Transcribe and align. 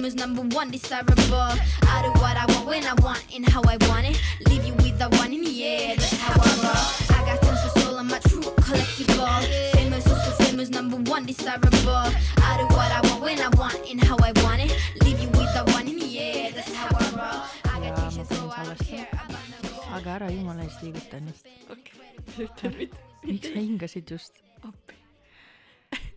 famous, 0.00 0.14
number 0.14 0.40
one, 0.56 0.70
desirable. 0.70 1.52
I 1.92 2.00
do 2.02 2.10
what 2.22 2.34
I 2.34 2.46
want 2.54 2.66
when 2.66 2.84
I 2.86 2.94
want 3.02 3.22
and 3.34 3.46
how 3.46 3.60
I 3.64 3.76
want 3.88 4.06
it. 4.06 4.18
Leave 4.48 4.64
you 4.64 4.72
with 4.76 4.98
the 4.98 5.08
one 5.20 5.32
in 5.34 5.42
the 5.44 5.64
air, 5.64 5.94
that's 5.94 6.16
how 6.16 6.32
I 6.32 6.50
roll. 6.64 7.16
I 7.18 7.20
got 7.26 7.42
tons 7.42 7.60
of 7.66 7.82
soul, 7.82 7.98
I'm 7.98 8.10
a 8.10 8.18
true 8.20 8.40
collectible. 8.40 9.72
Famous, 9.76 10.06
also 10.08 10.30
famous, 10.44 10.70
number 10.70 10.96
one, 10.96 11.26
desirable. 11.26 12.08
I 12.48 12.56
do 12.58 12.64
what 12.76 12.90
I 12.90 13.00
want 13.08 13.20
when 13.22 13.40
I 13.40 13.48
want 13.60 13.76
and 13.90 14.02
how 14.02 14.16
I 14.22 14.32
want 14.42 14.62
it. 14.62 14.72
Leave 15.04 15.20
you 15.20 15.28
with 15.36 15.52
the 15.52 15.64
one 15.74 15.86
in 15.86 15.98
the 15.98 16.18
air, 16.18 16.50
that's 16.52 16.72
how 16.72 16.88
I 16.88 17.04
roll. 17.20 17.42
I 17.74 17.80
got 17.84 17.98
Jaa, 17.98 18.00
things 18.00 18.16
ma 18.16 18.22
to 18.22 18.34
throw, 18.34 18.48
panin 18.48 18.56
I 18.56 18.64
don't 18.64 18.78
salvestama. 18.78 18.86
care 18.88 19.08
about 19.12 19.46
no 19.52 19.96
aga 19.96 20.10
ära 20.16 20.30
jumala 20.32 20.64
eest 20.64 20.80
liiguta 20.82 21.16
ennast. 21.20 21.44
okei, 21.68 22.88
miks 23.28 23.48
sa 23.52 23.58
hingasid 23.60 24.06
just? 24.08 24.32
appi. 24.64 24.96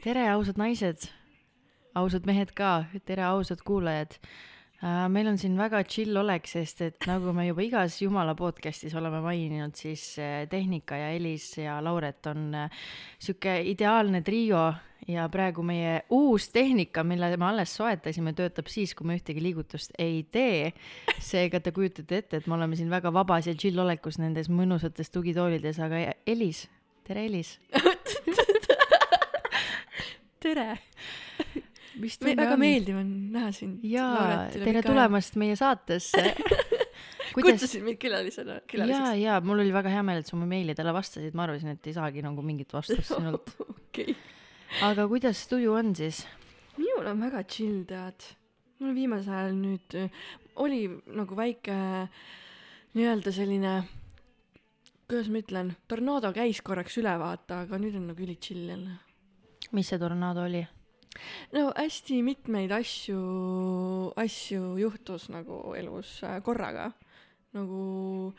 tere, 0.04 0.24
ausad 0.32 0.58
naised, 0.58 1.10
ausad 2.00 2.26
mehed 2.30 2.54
ka, 2.58 2.84
tere, 3.06 3.26
ausad 3.30 3.62
kuulajad. 3.66 4.18
meil 5.14 5.30
on 5.30 5.38
siin 5.40 5.54
väga 5.56 5.80
chill 5.88 6.18
olek, 6.20 6.48
sest 6.50 6.82
et 6.84 7.06
nagu 7.08 7.32
me 7.32 7.46
juba 7.48 7.64
igas 7.64 8.02
jumala 8.02 8.34
podcast'is 8.36 8.92
oleme 9.00 9.22
maininud, 9.24 9.72
siis 9.80 10.18
äh, 10.20 10.42
Tehnika 10.52 10.98
ja 11.00 11.14
Elis 11.16 11.46
ja 11.56 11.78
Lauret 11.80 12.28
on 12.28 12.50
äh, 12.66 12.82
sihuke 13.16 13.62
ideaalne 13.72 14.20
trio 14.28 14.66
ja 15.08 15.30
praegu 15.32 15.64
meie 15.64 16.02
uus 16.12 16.50
tehnika, 16.52 17.06
mille 17.08 17.30
me 17.38 17.48
alles 17.48 17.78
soetasime, 17.78 18.34
töötab 18.36 18.68
siis, 18.68 18.92
kui 18.96 19.08
me 19.08 19.16
ühtegi 19.16 19.44
liigutust 19.44 19.96
ei 20.00 20.26
tee. 20.32 20.74
seega 21.24 21.64
te 21.64 21.72
kujutate 21.72 22.20
ette, 22.20 22.44
et 22.44 22.48
me 22.48 22.58
oleme 22.58 22.76
siin 22.76 22.92
väga 22.92 23.14
vabas 23.16 23.48
ja 23.48 23.56
chill 23.56 23.80
olekus 23.80 24.20
nendes 24.20 24.52
mõnusates 24.52 25.16
tugitoolides, 25.16 25.80
aga 25.80 26.10
Elis, 26.28 26.66
tere 27.08 27.24
Elis. 27.30 27.56
tere, 30.44 30.74
mis 32.02 32.18
Me, 32.24 32.34
väga 32.38 32.58
meeldiv 32.60 32.98
on 33.02 33.10
näha 33.34 33.52
sind. 33.56 33.84
jaa, 33.86 34.48
tere. 34.54 34.82
tulemast 34.86 35.38
meie 35.42 35.56
saatesse. 35.60 36.24
kutsusid 37.34 37.82
mind 37.86 38.00
külalisena, 38.02 38.60
külaliseks. 38.70 39.18
ja 39.24 39.40
mul 39.46 39.64
oli 39.64 39.74
väga 39.74 39.92
hea 39.94 40.04
meel, 40.06 40.22
et 40.22 40.30
sa 40.30 40.38
mu 40.38 40.48
meilidele 40.50 40.94
vastasid, 40.96 41.34
ma 41.38 41.48
arvasin, 41.48 41.74
et 41.74 41.90
ei 41.90 41.96
saagi 41.96 42.24
nagu 42.26 42.46
mingit 42.46 42.74
vastust 42.74 43.10
sinult. 43.16 43.56
okei. 43.64 44.16
aga 44.86 45.08
kuidas 45.10 45.42
tuju 45.50 45.74
on 45.80 45.96
siis? 45.98 46.24
minul 46.78 47.10
on 47.14 47.26
väga 47.26 47.44
chill, 47.50 47.84
tead. 47.90 48.30
mul 48.84 48.96
viimasel 48.98 49.34
ajal 49.40 49.58
nüüd 49.58 49.98
äh, 49.98 50.24
oli 50.62 50.86
nagu 51.18 51.38
väike 51.38 51.76
nii-öelda 52.94 53.34
selline, 53.34 53.74
kuidas 55.10 55.30
ma 55.34 55.42
ütlen, 55.42 55.74
tornaado 55.90 56.30
käis 56.36 56.62
korraks 56.66 57.00
üle 57.02 57.14
vaata, 57.22 57.64
aga 57.66 57.82
nüüd 57.82 57.98
on 57.98 58.12
nagu 58.12 58.26
üli 58.26 58.38
chill 58.38 58.70
jälle. 58.70 59.00
mis 59.74 59.90
see 59.90 60.02
tornaado 60.02 60.46
oli? 60.46 60.62
No 61.54 61.70
hästi 61.78 62.22
mitmeid 62.26 62.72
asju, 62.74 63.20
asju 64.20 64.76
juhtus 64.82 65.30
nagu 65.34 65.76
elus 65.78 66.18
äh, 66.24 66.40
korraga. 66.44 66.92
nagu 67.54 68.34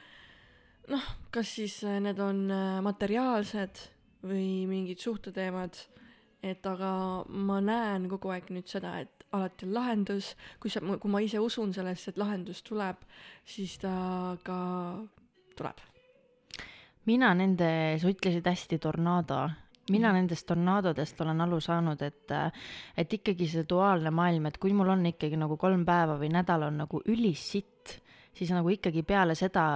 noh, 0.90 1.10
kas 1.30 1.54
siis 1.58 1.80
äh, 1.86 2.00
need 2.02 2.20
on 2.20 2.46
äh, 2.50 2.80
materiaalsed 2.84 3.82
või 4.24 4.64
mingid 4.68 5.02
suhteteemad, 5.04 5.76
et 6.44 6.64
aga 6.66 6.90
ma 7.28 7.60
näen 7.60 8.08
kogu 8.08 8.32
aeg 8.32 8.50
nüüd 8.52 8.68
seda, 8.70 8.96
et 9.04 9.24
alati 9.34 9.66
on 9.66 9.74
lahendus, 9.76 10.32
kui 10.62 10.72
sa, 10.72 10.80
kui 10.80 11.10
ma 11.12 11.20
ise 11.24 11.40
usun 11.42 11.74
sellesse, 11.76 12.12
et 12.12 12.20
lahendus 12.20 12.62
tuleb, 12.66 13.02
siis 13.48 13.76
ta 13.82 14.36
ka 14.46 14.58
tuleb. 15.58 15.82
mina 17.04 17.34
nende, 17.36 17.68
sa 18.00 18.08
ütlesid 18.08 18.46
hästi 18.48 18.78
tornaado, 18.80 19.42
mina 19.90 20.08
Mhm. 20.08 20.16
nendest 20.16 20.46
tornaadodest 20.46 21.20
olen 21.20 21.40
aru 21.40 21.60
saanud, 21.60 22.02
et, 22.02 22.32
et 22.96 23.12
ikkagi 23.12 23.48
see 23.48 23.66
duaalne 23.68 24.10
maailm, 24.10 24.46
et 24.46 24.58
kui 24.58 24.72
mul 24.72 24.88
on 24.88 25.06
ikkagi 25.06 25.36
nagu 25.36 25.56
kolm 25.56 25.84
päeva 25.84 26.16
või 26.18 26.30
nädal 26.32 26.62
on 26.68 26.78
nagu 26.84 27.02
ülisitt, 27.06 28.00
siis 28.34 28.50
nagu 28.50 28.68
ikkagi 28.68 29.02
peale 29.02 29.34
seda, 29.34 29.66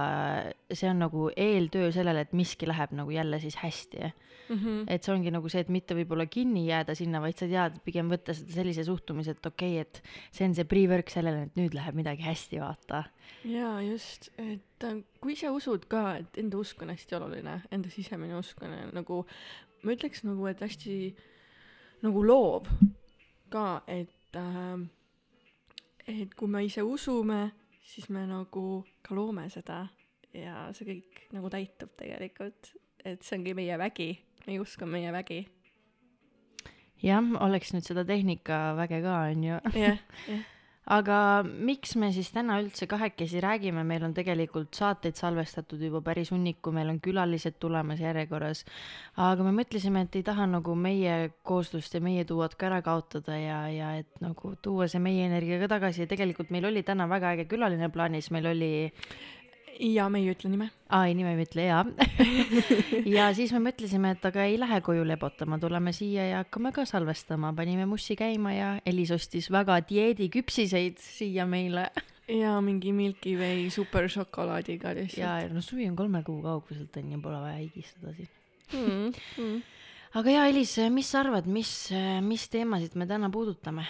see 0.71 0.89
on 0.89 0.99
nagu 0.99 1.29
eeltöö 1.35 1.91
sellele, 1.91 2.21
et 2.21 2.33
miski 2.33 2.67
läheb 2.67 2.91
nagu 2.97 3.11
jälle 3.11 3.39
siis 3.39 3.55
hästi 3.55 4.11
Mm 4.49 4.57
-hmm. 4.57 4.85
et 4.87 5.03
see 5.03 5.13
ongi 5.13 5.31
nagu 5.31 5.49
see, 5.49 5.61
et 5.61 5.69
mitte 5.69 5.93
võib-olla 5.93 6.25
kinni 6.25 6.65
jääda 6.65 6.95
sinna, 6.95 7.21
vaid 7.21 7.37
sa 7.37 7.45
tead, 7.45 7.75
pigem 7.85 8.09
võtta 8.09 8.33
seda 8.33 8.51
sellise 8.51 8.83
suhtumise, 8.83 9.31
et 9.31 9.45
okei 9.45 9.81
okay,, 9.81 9.81
et 9.81 10.01
see 10.31 10.47
on 10.47 10.55
see 10.55 10.65
pre-work 10.65 11.09
sellele, 11.09 11.43
et 11.43 11.55
nüüd 11.55 11.73
läheb 11.77 11.95
midagi 11.95 12.25
hästi, 12.25 12.59
vaata. 12.59 13.03
jaa, 13.45 13.81
just, 13.81 14.31
et 14.37 14.83
äh, 14.83 15.03
kui 15.21 15.35
sa 15.35 15.51
usud 15.51 15.85
ka, 15.85 16.15
et 16.15 16.37
enda 16.37 16.57
usk 16.57 16.81
on 16.81 16.89
hästi 16.89 17.15
oluline, 17.15 17.61
enda 17.71 17.89
sisemine 17.89 18.37
usk 18.37 18.63
on 18.63 18.73
äh, 18.73 18.89
nagu, 18.93 19.25
ma 19.83 19.95
ütleks 19.95 20.23
nagu, 20.27 20.47
et 20.49 20.61
hästi 20.63 20.95
nagu 22.03 22.23
loov 22.23 22.69
ka, 23.49 23.81
et 23.87 24.37
äh, 24.37 24.87
et 26.09 26.35
kui 26.35 26.49
me 26.49 26.63
ise 26.65 26.83
usume, 26.85 27.51
siis 27.85 28.09
me 28.09 28.25
nagu 28.29 28.83
ka 29.05 29.15
loome 29.15 29.47
seda 29.53 29.83
ja 30.33 30.67
see 30.75 30.87
kõik 30.89 31.23
nagu 31.35 31.49
täitub 31.53 31.93
tegelikult, 31.99 32.73
et 33.05 33.23
see 33.25 33.39
ongi 33.39 33.55
meie 33.57 33.77
vägi, 33.81 34.11
meie 34.47 34.61
usk 34.61 34.83
on 34.85 34.93
meie 34.93 35.11
vägi. 35.13 35.41
jah, 37.03 37.33
oleks 37.45 37.73
nüüd 37.73 37.87
seda 37.87 38.05
tehnikaväge 38.05 39.01
ka, 39.05 39.17
on 39.31 39.43
ju. 39.43 39.59
jah, 39.77 40.01
jah. 40.27 40.47
Aga 40.87 41.43
miks 41.43 41.95
me 42.01 42.09
siis 42.15 42.31
täna 42.33 42.57
üldse 42.63 42.87
kahekesi 42.89 43.41
räägime, 43.43 43.83
meil 43.85 44.03
on 44.07 44.13
tegelikult 44.17 44.73
saateid 44.77 45.19
salvestatud 45.19 45.81
juba 45.85 46.01
päris 46.05 46.31
hunniku, 46.33 46.73
meil 46.75 46.89
on 46.89 46.99
külalised 47.03 47.59
tulemas 47.59 48.01
järjekorras. 48.01 48.63
aga 49.17 49.43
me 49.43 49.53
mõtlesime, 49.61 50.05
et 50.05 50.15
ei 50.15 50.23
taha 50.23 50.47
nagu 50.49 50.75
meie 50.75 51.31
kooslust 51.43 51.93
ja 51.93 52.01
meie 52.01 52.25
duot 52.27 52.55
ka 52.55 52.69
ära 52.71 52.81
kaotada 52.81 53.37
ja, 53.37 53.59
ja 53.69 53.91
et 53.99 54.09
nagu 54.23 54.55
tuua 54.61 54.87
see 54.87 54.99
meie 54.99 55.25
energia 55.27 55.59
ka 55.59 55.69
tagasi. 55.75 56.05
Ja 56.05 56.07
tegelikult 56.07 56.49
meil 56.49 56.65
oli 56.65 56.83
täna 56.83 57.09
väga 57.09 57.35
äge 57.35 57.45
külaline 57.51 57.91
plaanis, 57.93 58.31
meil 58.31 58.49
oli 58.49 58.71
ja 59.79 60.07
me 60.11 60.19
ei 60.21 60.29
ütle 60.33 60.51
nime. 60.51 60.69
aa, 60.89 61.07
ei 61.07 61.15
nime 61.17 61.33
ei 61.33 61.45
ütle, 61.45 61.65
jaa. 61.69 61.83
ja 63.17 63.29
siis 63.35 63.53
me 63.55 63.61
mõtlesime, 63.69 64.13
et 64.15 64.25
aga 64.29 64.45
ei 64.49 64.57
lähe 64.59 64.81
koju 64.85 65.05
lebotama, 65.07 65.59
tuleme 65.61 65.93
siia 65.95 66.27
ja 66.29 66.43
hakkame 66.43 66.73
ka 66.75 66.85
salvestama, 66.89 67.53
panime 67.57 67.87
mussi 67.89 68.17
käima 68.19 68.53
ja 68.55 68.69
Elis 68.89 69.13
ostis 69.15 69.49
väga 69.53 69.79
dieediküpsiseid 69.89 70.99
siia 71.03 71.47
meile. 71.49 71.89
ja 72.29 72.57
mingi 72.61 72.93
Milky 72.93 73.37
Way 73.39 73.69
superšokolaadiga 73.73 74.93
ja 74.93 74.99
lihtsalt. 75.01 75.53
no 75.55 75.63
suvi 75.65 75.87
on 75.89 75.95
kolme 75.95 76.23
kuu 76.27 76.41
kauguselt 76.43 76.97
on 76.97 77.15
ju, 77.15 77.21
pole 77.23 77.41
vaja 77.41 77.57
higistada 77.57 78.13
siin. 78.17 78.29
Mm, 78.73 79.13
mm. 79.37 79.55
aga 80.19 80.35
jaa, 80.37 80.45
Elis, 80.51 80.75
mis 80.93 81.09
sa 81.09 81.23
arvad, 81.23 81.47
mis, 81.49 81.73
mis 82.21 82.49
teemasid 82.51 82.99
me 82.99 83.07
täna 83.09 83.31
puudutame? 83.33 83.87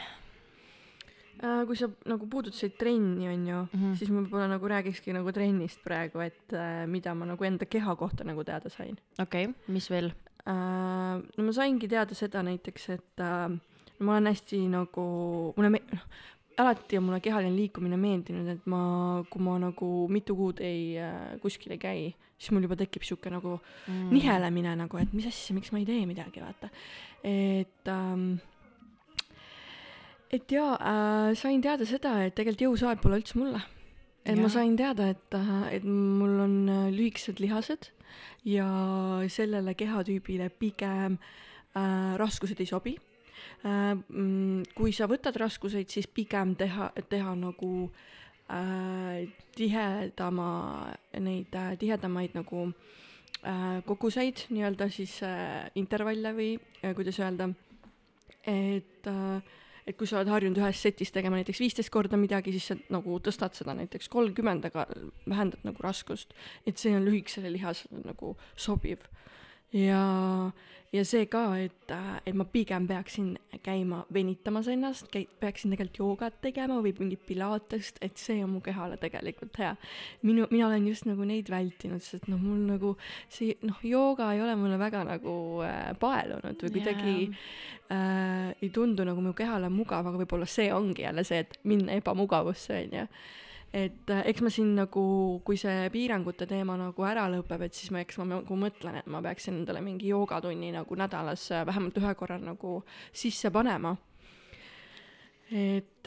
Äh, 1.39 1.61
kui 1.63 1.77
sa 1.79 1.87
nagu 2.09 2.27
puudutasid 2.27 2.73
trenni, 2.75 3.29
on 3.31 3.45
ju 3.47 3.59
mm. 3.61 3.67
-hmm. 3.79 3.95
siis 3.95 4.09
ma 4.11 4.21
võib-olla 4.21 4.47
nagu 4.51 4.67
räägikski 4.67 5.13
nagu 5.15 5.31
trennist 5.31 5.79
praegu, 5.83 6.19
et 6.19 6.53
äh, 6.53 6.87
mida 6.87 7.13
ma 7.15 7.25
nagu 7.25 7.43
enda 7.43 7.65
keha 7.65 7.95
kohta 7.95 8.23
nagu 8.23 8.43
teada 8.43 8.69
sain 8.69 8.97
okei 9.19 9.45
okay,, 9.45 9.55
mis 9.67 9.89
veel? 9.89 10.11
äh,. 10.47 11.23
no 11.37 11.43
ma 11.43 11.51
saingi 11.51 11.87
teada 11.87 12.15
seda 12.15 12.43
näiteks, 12.43 12.89
et 12.89 13.23
äh, 13.23 13.59
ma 13.99 14.11
olen 14.11 14.27
hästi 14.27 14.67
nagu, 14.67 15.53
mulle 15.55 15.69
me-, 15.69 15.83
noh, 15.93 16.03
alati 16.57 16.97
on 16.97 17.03
mulle 17.03 17.21
kehaline 17.21 17.55
liikumine 17.55 17.97
meeldinud, 17.97 18.47
et 18.47 18.65
ma, 18.65 19.23
kui 19.29 19.41
ma 19.41 19.57
nagu 19.59 20.07
mitu 20.11 20.35
kuud 20.35 20.59
ei 20.59 20.97
äh, 20.99 21.39
kuskil 21.39 21.71
ei 21.71 21.77
käi, 21.77 22.13
siis 22.37 22.51
mul 22.51 22.67
juba 22.67 22.75
tekib 22.75 23.03
sihuke 23.07 23.31
nagu 23.31 23.61
mm. 23.87 24.11
nihelemine 24.11 24.75
nagu, 24.75 24.97
et 24.97 25.13
mis 25.13 25.27
asja, 25.31 25.55
miks 25.55 25.71
ma 25.71 25.79
ei 25.79 25.87
tee 25.87 26.05
midagi, 26.05 26.43
vaata. 26.43 26.69
et 27.23 27.87
ähm, 27.87 28.33
et 30.29 30.51
jaa 30.51 30.77
äh,, 30.77 31.35
sain 31.37 31.61
teada 31.61 31.85
seda, 31.89 32.13
et 32.25 32.35
tegelikult 32.37 32.67
jõusaal 32.67 33.01
pole 33.01 33.19
üldse 33.21 33.39
mulle. 33.39 33.61
et 34.25 34.35
ja. 34.35 34.41
ma 34.41 34.49
sain 34.53 34.75
teada, 34.77 35.09
et 35.15 35.37
äh,, 35.37 35.75
et 35.79 35.85
mul 35.85 36.39
on 36.45 36.55
äh, 36.69 36.87
lühikesed 36.93 37.41
lihased 37.41 37.89
ja 38.45 38.69
sellele 39.29 39.75
kehatüübile 39.77 40.49
pigem 40.49 41.17
äh, 41.17 42.17
raskused 42.21 42.59
ei 42.61 42.69
sobi 42.69 42.95
äh,. 43.65 43.95
kui 44.75 44.93
sa 44.93 45.09
võtad 45.09 45.37
raskuseid, 45.39 45.89
siis 45.89 46.07
pigem 46.07 46.55
teha, 46.59 46.91
teha 47.09 47.35
nagu 47.35 47.89
äh, 48.53 49.25
tihedama, 49.57 50.51
neid 51.19 51.55
äh, 51.57 51.73
tihedamaid 51.79 52.37
nagu 52.37 52.67
äh, 52.69 53.79
koguseid 53.87 54.45
nii-öelda 54.53 54.89
siis 54.93 55.19
äh, 55.25 55.71
intervalle 55.79 56.35
või 56.37 56.53
äh, 56.83 56.93
kuidas 56.97 57.17
öelda, 57.21 57.49
et 58.45 59.09
äh, 59.09 59.57
et 59.89 59.97
kui 59.97 60.07
sa 60.09 60.19
oled 60.19 60.29
harjunud 60.29 60.59
ühes 60.61 60.81
setis 60.85 61.09
tegema 61.15 61.39
näiteks 61.39 61.61
viisteist 61.63 61.89
korda 61.93 62.17
midagi, 62.19 62.53
siis 62.53 62.69
sa 62.71 62.77
nagu 62.93 63.17
tõstad 63.25 63.57
seda 63.57 63.73
näiteks 63.79 64.11
kolmkümmend, 64.13 64.67
aga 64.69 64.85
vähendad 65.25 65.65
nagu 65.65 65.81
raskust, 65.83 66.35
et 66.69 66.77
see 66.77 66.93
on 66.95 67.07
lühikesele 67.07 67.49
lihasele 67.55 68.03
nagu 68.05 68.35
sobiv. 68.55 69.07
ja, 69.75 70.51
ja 70.93 71.03
see 71.05 71.27
ka, 71.29 71.43
et, 71.61 71.93
et 72.25 72.35
ma 72.37 72.45
pigem 72.49 72.87
peaksin 72.89 73.33
käima 73.65 74.01
venitamas 74.13 74.69
ennast, 74.71 75.09
käi-, 75.13 75.27
peaksin 75.41 75.73
tegelikult 75.73 75.99
joogat 76.01 76.39
tegema 76.41 76.79
või 76.83 76.93
mingit 76.99 77.25
pilatest, 77.27 77.99
et 78.05 78.17
see 78.21 78.43
on 78.43 78.55
mu 78.55 78.61
kehale 78.65 78.97
tegelikult 79.01 79.59
hea. 79.61 79.75
minu, 80.25 80.47
mina 80.51 80.67
olen 80.67 80.87
just 80.89 81.05
nagu 81.09 81.27
neid 81.27 81.51
vältinud, 81.51 82.03
sest 82.05 82.29
noh, 82.31 82.41
mul 82.41 82.63
nagu 82.69 82.95
see 83.29 83.57
noh, 83.67 83.81
jooga 83.85 84.31
ei 84.33 84.41
ole 84.45 84.55
mulle 84.59 84.79
väga 84.81 85.03
nagu 85.07 85.35
äh, 85.65 85.91
paelunud 85.99 86.65
või 86.65 86.73
kuidagi 86.77 87.17
äh, 87.93 88.55
ei 88.61 88.71
tundu 88.73 89.05
nagu 89.07 89.21
mu 89.21 89.35
kehale 89.37 89.69
mugav, 89.73 90.07
aga 90.07 90.23
võib-olla 90.23 90.49
see 90.49 90.71
ongi 90.73 91.05
jälle 91.05 91.27
see, 91.27 91.45
et 91.45 91.61
minna 91.69 91.99
ebamugavusse, 91.99 92.81
onju 92.87 93.05
et 93.73 94.09
äh, 94.09 94.23
eks 94.31 94.41
ma 94.41 94.49
siin 94.53 94.71
nagu, 94.79 95.03
kui 95.45 95.57
see 95.59 95.89
piirangute 95.93 96.47
teema 96.49 96.73
nagu 96.79 97.05
ära 97.05 97.27
lõpeb, 97.29 97.67
et 97.67 97.77
siis 97.77 97.91
ma, 97.93 98.01
eks 98.01 98.17
ma 98.17 98.25
nagu 98.31 98.57
mõtlen, 98.57 98.97
et 98.97 99.09
ma 99.11 99.21
peaksin 99.21 99.59
endale 99.59 99.83
mingi 99.85 100.09
joogatunni 100.09 100.71
nagu 100.73 100.97
nädalas 100.97 101.45
äh, 101.53 101.65
vähemalt 101.69 101.99
ühe 102.01 102.13
korra 102.17 102.39
nagu 102.41 102.79
sisse 103.13 103.51
panema. 103.53 103.95
et, 105.49 106.05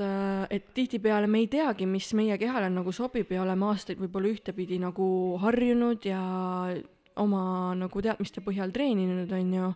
et 0.55 0.67
tihtipeale 0.75 1.27
me 1.27 1.41
ei 1.43 1.49
teagi, 1.51 1.87
mis 1.87 2.13
meie 2.15 2.37
kehale 2.39 2.69
nagu 2.71 2.93
sobib 2.95 3.31
ja 3.31 3.43
oleme 3.43 3.67
aastaid 3.73 3.99
võib-olla 3.99 4.31
ühtepidi 4.31 4.79
nagu 4.79 5.07
harjunud 5.43 6.07
ja 6.07 6.21
oma 7.19 7.43
nagu 7.75 8.03
teadmiste 8.03 8.41
põhjal 8.41 8.71
treeninud, 8.71 9.33
on 9.35 9.51
ju, 9.57 9.73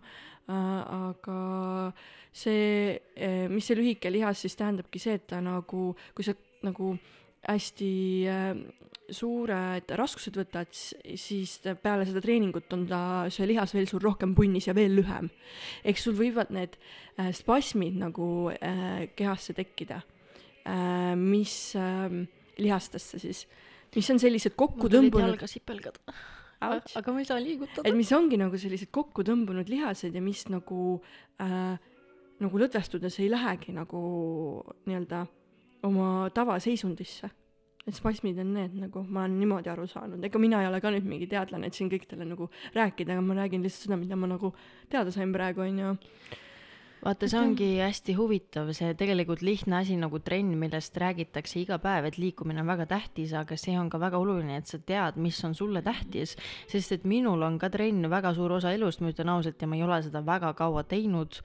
aga 0.47 1.41
see, 2.31 2.95
mis 3.51 3.67
see 3.67 3.79
lühike 3.81 4.13
lihas 4.15 4.47
siis 4.47 4.55
tähendabki 4.55 5.03
see, 5.03 5.19
et 5.19 5.27
ta 5.35 5.43
nagu, 5.43 5.89
kui 6.15 6.25
sa 6.25 6.37
nagu 6.63 6.95
hästi 7.47 7.93
äh, 8.31 8.53
suured 9.13 9.93
raskused 9.99 10.37
võtad, 10.39 10.73
siis 10.73 11.57
peale 11.83 12.07
seda 12.09 12.23
treeningut 12.25 12.73
on 12.75 12.87
ta, 12.91 13.01
see 13.33 13.47
lihas 13.49 13.75
veel 13.77 13.89
sul 13.91 14.03
rohkem 14.03 14.35
punnis 14.37 14.67
ja 14.69 14.75
veel 14.77 14.97
lühem. 14.99 15.31
eks 15.85 16.07
sul 16.07 16.17
võivad 16.19 16.51
need 16.55 16.77
äh, 16.77 17.31
spasmid 17.37 17.99
nagu 18.01 18.51
äh, 18.55 19.07
kehasse 19.17 19.55
tekkida 19.57 20.01
äh,, 20.67 21.15
mis 21.19 21.77
äh, 21.79 22.25
lihastesse 22.59 23.21
siis, 23.23 23.45
mis 23.95 24.11
on 24.11 24.23
sellised 24.23 24.57
kokku 24.59 24.91
tõmbunud, 24.93 25.35
jalga 25.35 25.51
sipelgad. 25.51 26.01
Aga 26.67 27.13
ma 27.13 27.21
ei 27.21 27.29
saa 27.29 27.39
liigutada 27.39 27.85
et. 27.85 27.97
mis 27.97 28.11
ongi 28.17 28.39
nagu 28.41 28.59
sellised 28.59 28.91
kokku 28.95 29.23
tõmbunud 29.27 29.69
lihased 29.71 30.15
ja 30.17 30.23
mis 30.25 30.47
nagu 30.51 30.97
äh, 31.43 31.77
nagu 32.43 32.61
lõdvestudes 32.61 33.21
ei 33.23 33.31
lähegi 33.33 33.75
nagu 33.77 34.01
nii-öelda 34.89 35.27
oma 35.87 36.31
tavaseisundisse. 36.35 37.31
et 37.87 37.95
spasmid 37.95 38.35
on 38.43 38.49
need 38.51 38.73
nagu, 38.83 39.05
ma 39.07 39.23
olen 39.23 39.37
niimoodi 39.39 39.71
aru 39.71 39.85
saanud, 39.87 40.25
ega 40.27 40.41
mina 40.43 40.59
ei 40.59 40.67
ole 40.67 40.81
ka 40.83 40.91
nüüd 40.91 41.05
mingi 41.07 41.29
teadlane, 41.31 41.69
et 41.69 41.77
siin 41.79 41.87
kõik 41.93 42.09
teile 42.11 42.27
nagu 42.27 42.49
rääkida, 42.75 43.15
aga 43.15 43.23
ma 43.23 43.37
räägin 43.39 43.63
lihtsalt 43.63 43.87
seda, 43.87 43.99
mida 44.01 44.19
ma 44.19 44.27
nagu 44.27 44.51
teada 44.91 45.13
sain 45.15 45.31
praegu, 45.31 45.63
onju. 45.63 45.93
vaata, 47.05 47.29
see 47.31 47.39
ongi 47.39 47.71
hästi 47.79 48.17
huvitav, 48.19 48.73
see 48.75 48.91
tegelikult 48.99 49.47
lihtne 49.47 49.79
asi 49.79 49.95
nagu 50.03 50.19
trenn, 50.19 50.59
millest 50.59 50.99
räägitakse 50.99 51.61
iga 51.63 51.79
päev, 51.79 52.11
et 52.11 52.19
liikumine 52.19 52.65
on 52.65 52.75
väga 52.75 52.89
tähtis, 52.91 53.37
aga 53.39 53.55
see 53.55 53.79
on 53.79 53.87
ka 53.93 54.03
väga 54.03 54.19
oluline, 54.19 54.59
et 54.59 54.67
sa 54.67 54.83
tead, 54.83 55.23
mis 55.23 55.39
on 55.47 55.55
sulle 55.55 55.85
tähtis. 55.87 56.35
sest 56.67 56.99
et 56.99 57.07
minul 57.07 57.47
on 57.47 57.63
ka 57.63 57.71
trenn 57.71 58.11
väga 58.11 58.35
suur 58.35 58.59
osa 58.59 58.75
elust, 58.75 58.99
ma 58.99 59.15
ütlen 59.15 59.31
ausalt, 59.31 59.63
ja 59.63 59.71
ma 59.71 59.79
ei 59.79 59.87
ole 59.87 60.03
seda 60.03 60.27
väga 60.27 60.57
kaua 60.59 60.83
teinud 60.83 61.39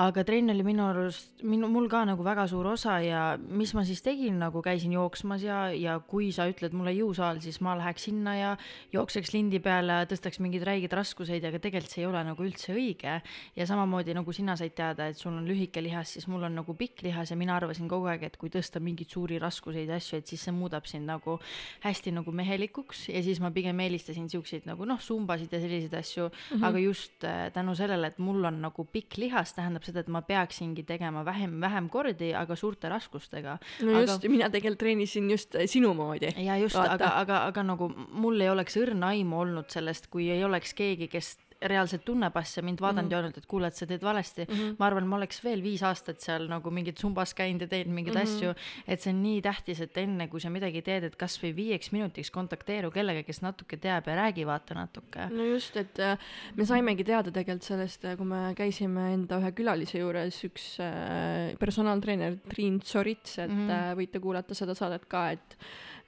aga 0.00 0.24
trenn 0.26 0.52
oli 0.52 0.64
minu 0.66 0.84
arust, 0.86 1.42
minu, 1.42 1.68
mul 1.72 1.88
ka 1.90 2.04
nagu 2.08 2.24
väga 2.24 2.46
suur 2.50 2.66
osa 2.72 2.98
ja 3.02 3.22
mis 3.40 3.72
ma 3.74 3.84
siis 3.86 4.02
tegin, 4.04 4.38
nagu 4.40 4.62
käisin 4.62 4.94
jooksmas 4.94 5.42
ja, 5.44 5.60
ja 5.74 5.98
kui 6.00 6.30
sa 6.34 6.46
ütled 6.50 6.74
mulle 6.76 6.94
jõusaal, 6.94 7.40
siis 7.42 7.60
ma 7.64 7.74
läheks 7.78 8.06
sinna 8.08 8.36
ja 8.36 8.50
jookseks 8.94 9.32
lindi 9.34 9.60
peale, 9.62 10.02
tõstaks 10.10 10.40
mingeid 10.42 10.64
räigeid 10.66 10.94
raskuseid, 10.96 11.44
aga 11.46 11.60
tegelikult 11.62 11.94
see 11.94 12.04
ei 12.04 12.08
ole 12.10 12.22
nagu 12.26 12.46
üldse 12.46 12.74
õige. 12.74 13.20
ja 13.56 13.66
samamoodi 13.66 14.14
nagu 14.14 14.32
sina 14.32 14.56
said 14.56 14.74
teada, 14.76 15.08
et 15.10 15.18
sul 15.18 15.34
on 15.34 15.46
lühike 15.48 15.82
lihas, 15.82 16.14
siis 16.16 16.28
mul 16.30 16.46
on 16.46 16.54
nagu 16.60 16.74
pikk 16.78 17.04
lihas 17.06 17.30
ja 17.30 17.36
mina 17.36 17.56
arvasin 17.56 17.88
kogu 17.88 18.10
aeg, 18.10 18.24
et 18.28 18.36
kui 18.40 18.50
tõsta 18.52 18.80
mingeid 18.82 19.10
suuri 19.10 19.38
raskuseid 19.42 19.88
ja 19.88 19.98
asju, 20.00 20.20
et 20.20 20.30
siis 20.30 20.44
see 20.46 20.54
muudab 20.54 20.86
sind 20.90 21.08
nagu 21.10 21.38
hästi 21.84 22.14
nagu 22.14 22.32
mehelikuks 22.34 23.08
ja 23.10 23.22
siis 23.24 23.40
ma 23.42 23.50
pigem 23.54 23.80
eelistasin 23.84 24.28
siukseid 24.30 24.68
nagu 24.68 24.86
noh, 24.88 25.00
sumbasid 25.02 25.52
ja 25.52 25.60
selliseid 25.62 25.94
asju 25.98 26.28
mm, 26.28 26.56
-hmm. 26.56 26.66
aga 26.66 26.78
just 26.78 27.24
äh, 27.24 27.52
tänu 27.52 27.74
sellele, 27.74 28.06
et 28.06 28.18
mul 28.18 28.44
on 28.44 28.60
nagu 28.62 28.84
pikk 28.84 29.18
lihas, 29.18 29.54
tähendab 29.54 29.79
seda, 29.84 30.00
et 30.04 30.08
ma 30.08 30.22
peaksingi 30.26 30.84
tegema 30.88 31.24
vähem, 31.26 31.58
vähem 31.60 31.88
kordi, 31.92 32.32
aga 32.34 32.56
suurte 32.56 32.88
raskustega. 32.92 33.58
no 33.82 33.96
Aga- 33.98 34.06
just, 34.06 34.26
mina 34.28 34.50
tegelikult 34.50 34.80
treenisin 34.80 35.30
just 35.30 35.54
äh, 35.54 35.66
sinu 35.70 35.94
moodi. 35.94 36.32
ja 36.36 36.56
just, 36.60 36.76
aga, 36.76 37.12
aga, 37.20 37.44
aga 37.50 37.62
nagu 37.62 37.88
mul 38.12 38.40
ei 38.40 38.50
oleks 38.50 38.76
õrna 38.80 39.12
aimu 39.14 39.40
olnud 39.44 39.70
sellest, 39.70 40.06
kui 40.10 40.30
ei 40.30 40.44
oleks 40.44 40.74
keegi, 40.74 41.08
kes 41.08 41.36
reaalselt 41.60 42.04
tunneb 42.04 42.36
asja, 42.40 42.62
mind 42.64 42.80
vaadanud 42.80 43.04
mm 43.04 43.08
-hmm. 43.08 43.12
ja 43.12 43.18
öelnud, 43.18 43.38
et 43.38 43.46
kuule, 43.46 43.68
et 43.68 43.76
sa 43.76 43.86
teed 43.86 44.02
valesti 44.02 44.46
mm. 44.48 44.54
-hmm. 44.54 44.76
ma 44.78 44.86
arvan, 44.86 45.06
ma 45.06 45.16
oleks 45.16 45.44
veel 45.44 45.62
viis 45.62 45.82
aastat 45.82 46.20
seal 46.20 46.48
nagu 46.48 46.70
mingit 46.70 46.98
sumbas 46.98 47.34
käinud 47.34 47.60
ja 47.60 47.68
teinud 47.68 47.94
mingeid 47.94 48.16
mm 48.16 48.22
-hmm. 48.22 48.36
asju, 48.36 48.54
et 48.88 49.00
see 49.00 49.12
on 49.12 49.22
nii 49.22 49.42
tähtis, 49.42 49.80
et 49.80 49.96
enne 49.96 50.28
kui 50.28 50.40
sa 50.40 50.50
midagi 50.50 50.82
teed, 50.82 51.04
et 51.04 51.16
kasvõi 51.16 51.52
viieks 51.56 51.92
minutiks 51.92 52.30
kontakteeru 52.30 52.90
kellegagi, 52.90 53.26
kes 53.26 53.42
natuke 53.42 53.76
teab 53.76 54.06
ja 54.06 54.16
räägi 54.16 54.46
vaata 54.46 54.74
natuke. 54.74 55.28
no 55.30 55.44
just, 55.44 55.76
et 55.76 55.98
äh, 55.98 56.18
me 56.56 56.64
saimegi 56.64 57.04
teada 57.04 57.30
tegelikult 57.30 57.62
sellest, 57.62 58.02
kui 58.16 58.26
me 58.26 58.54
käisime 58.54 59.12
enda 59.14 59.38
ühe 59.38 59.52
külalise 59.52 59.98
juures, 59.98 60.44
üks 60.44 60.80
äh, 60.80 61.58
personaaltreener 61.58 62.36
Triin 62.48 62.80
Tsorits, 62.80 63.38
et 63.38 63.50
mm. 63.50 63.68
-hmm. 63.68 63.96
võite 63.96 64.20
kuulata 64.20 64.54
seda 64.54 64.74
saadet 64.74 65.06
ka, 65.06 65.30
et 65.30 65.56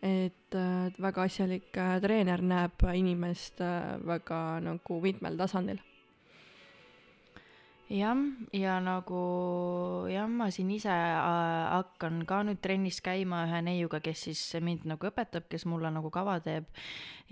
et 0.03 0.55
äh, 0.59 0.91
väga 0.99 1.29
asjalik 1.29 1.77
äh, 1.79 2.01
treener 2.03 2.43
näeb 2.43 2.83
inimest 2.91 3.61
äh, 3.63 3.97
väga 4.03 4.61
nagu 4.61 5.01
mitmel 5.01 5.39
tasandil. 5.39 5.79
jah, 7.93 8.17
ja 8.57 8.79
nagu 8.81 9.23
jah, 10.11 10.29
ma 10.31 10.49
siin 10.55 10.71
ise 10.73 10.91
äh, 10.93 11.73
hakkan 11.77 12.23
ka 12.29 12.43
nüüd 12.47 12.61
trennis 12.65 13.03
käima 13.05 13.45
ühe 13.49 13.61
neiuga, 13.67 14.01
kes 14.05 14.27
siis 14.29 14.43
mind 14.65 14.87
nagu 14.89 15.11
õpetab, 15.11 15.49
kes 15.53 15.67
mulle 15.69 15.91
nagu 15.93 16.11
kava 16.15 16.39
teeb. 16.41 16.69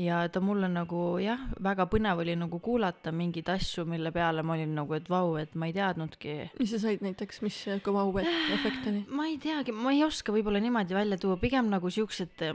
ja 0.00 0.22
ta 0.32 0.40
mulle 0.40 0.68
nagu 0.72 1.18
jah, 1.20 1.40
väga 1.60 1.84
põnev 1.92 2.22
oli 2.22 2.32
nagu 2.38 2.56
kuulata 2.64 3.12
mingeid 3.12 3.48
asju, 3.52 3.84
mille 3.84 4.12
peale 4.14 4.40
ma 4.46 4.54
olin 4.54 4.70
nagu, 4.78 4.94
et 4.96 5.08
vau, 5.12 5.34
et 5.36 5.52
ma 5.60 5.66
ei 5.68 5.74
teadnudki 5.76 6.36
mis 6.60 6.70
sa 6.72 6.78
said 6.80 7.02
näiteks, 7.04 7.42
mis 7.44 7.58
kõva 7.84 8.06
uue 8.08 8.24
efekt 8.54 8.86
oli? 8.88 9.02
ma 9.12 9.26
ei 9.28 9.36
teagi, 9.42 9.74
ma 9.76 9.92
ei 9.92 10.00
oska 10.06 10.32
võib-olla 10.32 10.60
niimoodi 10.62 10.96
välja 10.96 11.18
tuua, 11.20 11.36
pigem 11.42 11.68
nagu 11.72 11.90
siuksed, 11.92 12.46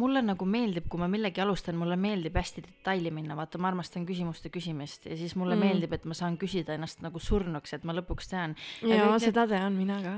mulle 0.00 0.22
nagu 0.24 0.48
meeldib, 0.48 0.86
kui 0.88 1.00
ma 1.02 1.08
millegi 1.12 1.42
alustan, 1.44 1.76
mulle 1.80 1.96
meeldib 2.00 2.36
hästi 2.40 2.64
detaili 2.68 3.12
minna, 3.12 3.36
vaata, 3.36 3.60
ma 3.60 3.68
armastan 3.72 4.06
küsimuste 4.08 4.48
küsimist 4.54 5.08
ja 5.10 5.16
siis 5.16 5.36
mulle 5.36 5.54
Mm. 5.54 5.60
meeldib, 5.68 5.92
et 5.92 6.04
ma 6.08 6.14
saan 6.16 6.34
küsida 6.40 6.74
ennast 6.74 7.02
nagu 7.04 7.20
surnuks, 7.54 7.74
et 7.74 7.84
ma 7.84 7.94
lõpuks 7.94 8.28
tean. 8.30 8.54
jaa, 8.82 9.18
seda 9.22 9.46
tean 9.48 9.76
mina 9.76 10.00
ka. 10.02 10.14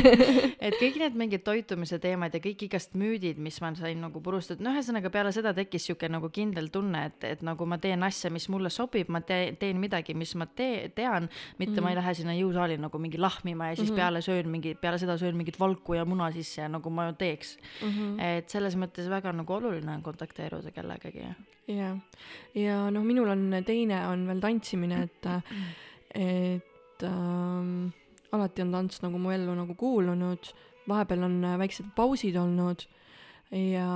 et 0.66 0.76
kõik 0.80 0.98
need 1.00 1.16
mingid 1.18 1.44
toitumise 1.44 1.98
teemad 2.00 2.34
ja 2.34 2.40
kõik 2.40 2.64
igast 2.68 2.94
müüdid, 2.94 3.38
mis 3.38 3.60
ma 3.60 3.72
sain 3.74 4.00
nagu 4.00 4.20
purustatud, 4.20 4.62
no 4.64 4.72
ühesõnaga 4.74 5.10
peale 5.10 5.32
seda 5.32 5.52
tekkis 5.56 5.88
sihuke 5.88 6.08
nagu 6.10 6.30
kindel 6.32 6.70
tunne, 6.72 7.06
et, 7.10 7.24
et 7.24 7.42
nagu 7.42 7.66
ma 7.66 7.78
teen 7.78 8.02
asja, 8.02 8.30
mis 8.30 8.48
mulle 8.48 8.70
sobib, 8.70 9.10
ma 9.10 9.20
te, 9.20 9.54
teen 9.60 9.80
midagi, 9.80 10.14
mis 10.14 10.34
ma 10.36 10.46
tee, 10.46 10.88
tean, 10.94 11.28
mitte 11.58 11.72
mm 11.72 11.76
-hmm. 11.76 11.82
ma 11.82 11.90
ei 11.90 11.96
lähe 12.00 12.14
sinna 12.14 12.34
jõusaali 12.38 12.78
nagu 12.80 12.98
mingi 12.98 13.18
lahmima 13.18 13.70
ja 13.70 13.76
siis 13.76 13.90
mm 13.90 13.94
-hmm. 13.94 14.00
peale 14.00 14.22
söön 14.22 14.48
mingi, 14.48 14.74
peale 14.74 14.98
seda 14.98 15.18
söön 15.18 15.36
mingit 15.36 15.60
valku 15.60 15.94
ja 15.94 16.04
muna 16.04 16.32
sisse 16.32 16.62
ja 16.62 16.68
nagu 16.68 16.90
ma 16.90 17.06
ju 17.06 17.12
teeks 17.12 17.58
mm. 17.82 17.88
-hmm. 17.88 18.20
et 18.22 18.48
selles 18.48 18.76
mõttes 18.76 19.08
väga 19.10 19.32
nagu 19.32 19.52
oluline 19.52 19.92
on 19.92 20.02
kontakteeruda 20.02 20.70
kellegagi. 20.70 21.26
jah, 21.68 21.96
ja 22.54 22.90
noh, 22.90 23.04
minul 23.04 23.28
on 23.28 23.62
teine 23.66 24.06
on 24.06 24.26
veel 24.26 24.40
tantsimine, 24.40 25.02
et, 25.02 25.26
et 26.14 26.69
ähm, 27.06 27.90
alati 28.34 28.64
on 28.64 28.74
tants 28.74 29.02
nagu 29.04 29.20
mu 29.20 29.32
ellu 29.34 29.54
nagu 29.58 29.76
kuulunud, 29.78 30.50
vahepeal 30.90 31.28
on 31.28 31.38
äh, 31.44 31.58
väiksed 31.60 31.92
pausid 31.96 32.38
olnud 32.40 32.86
ja 33.50 33.86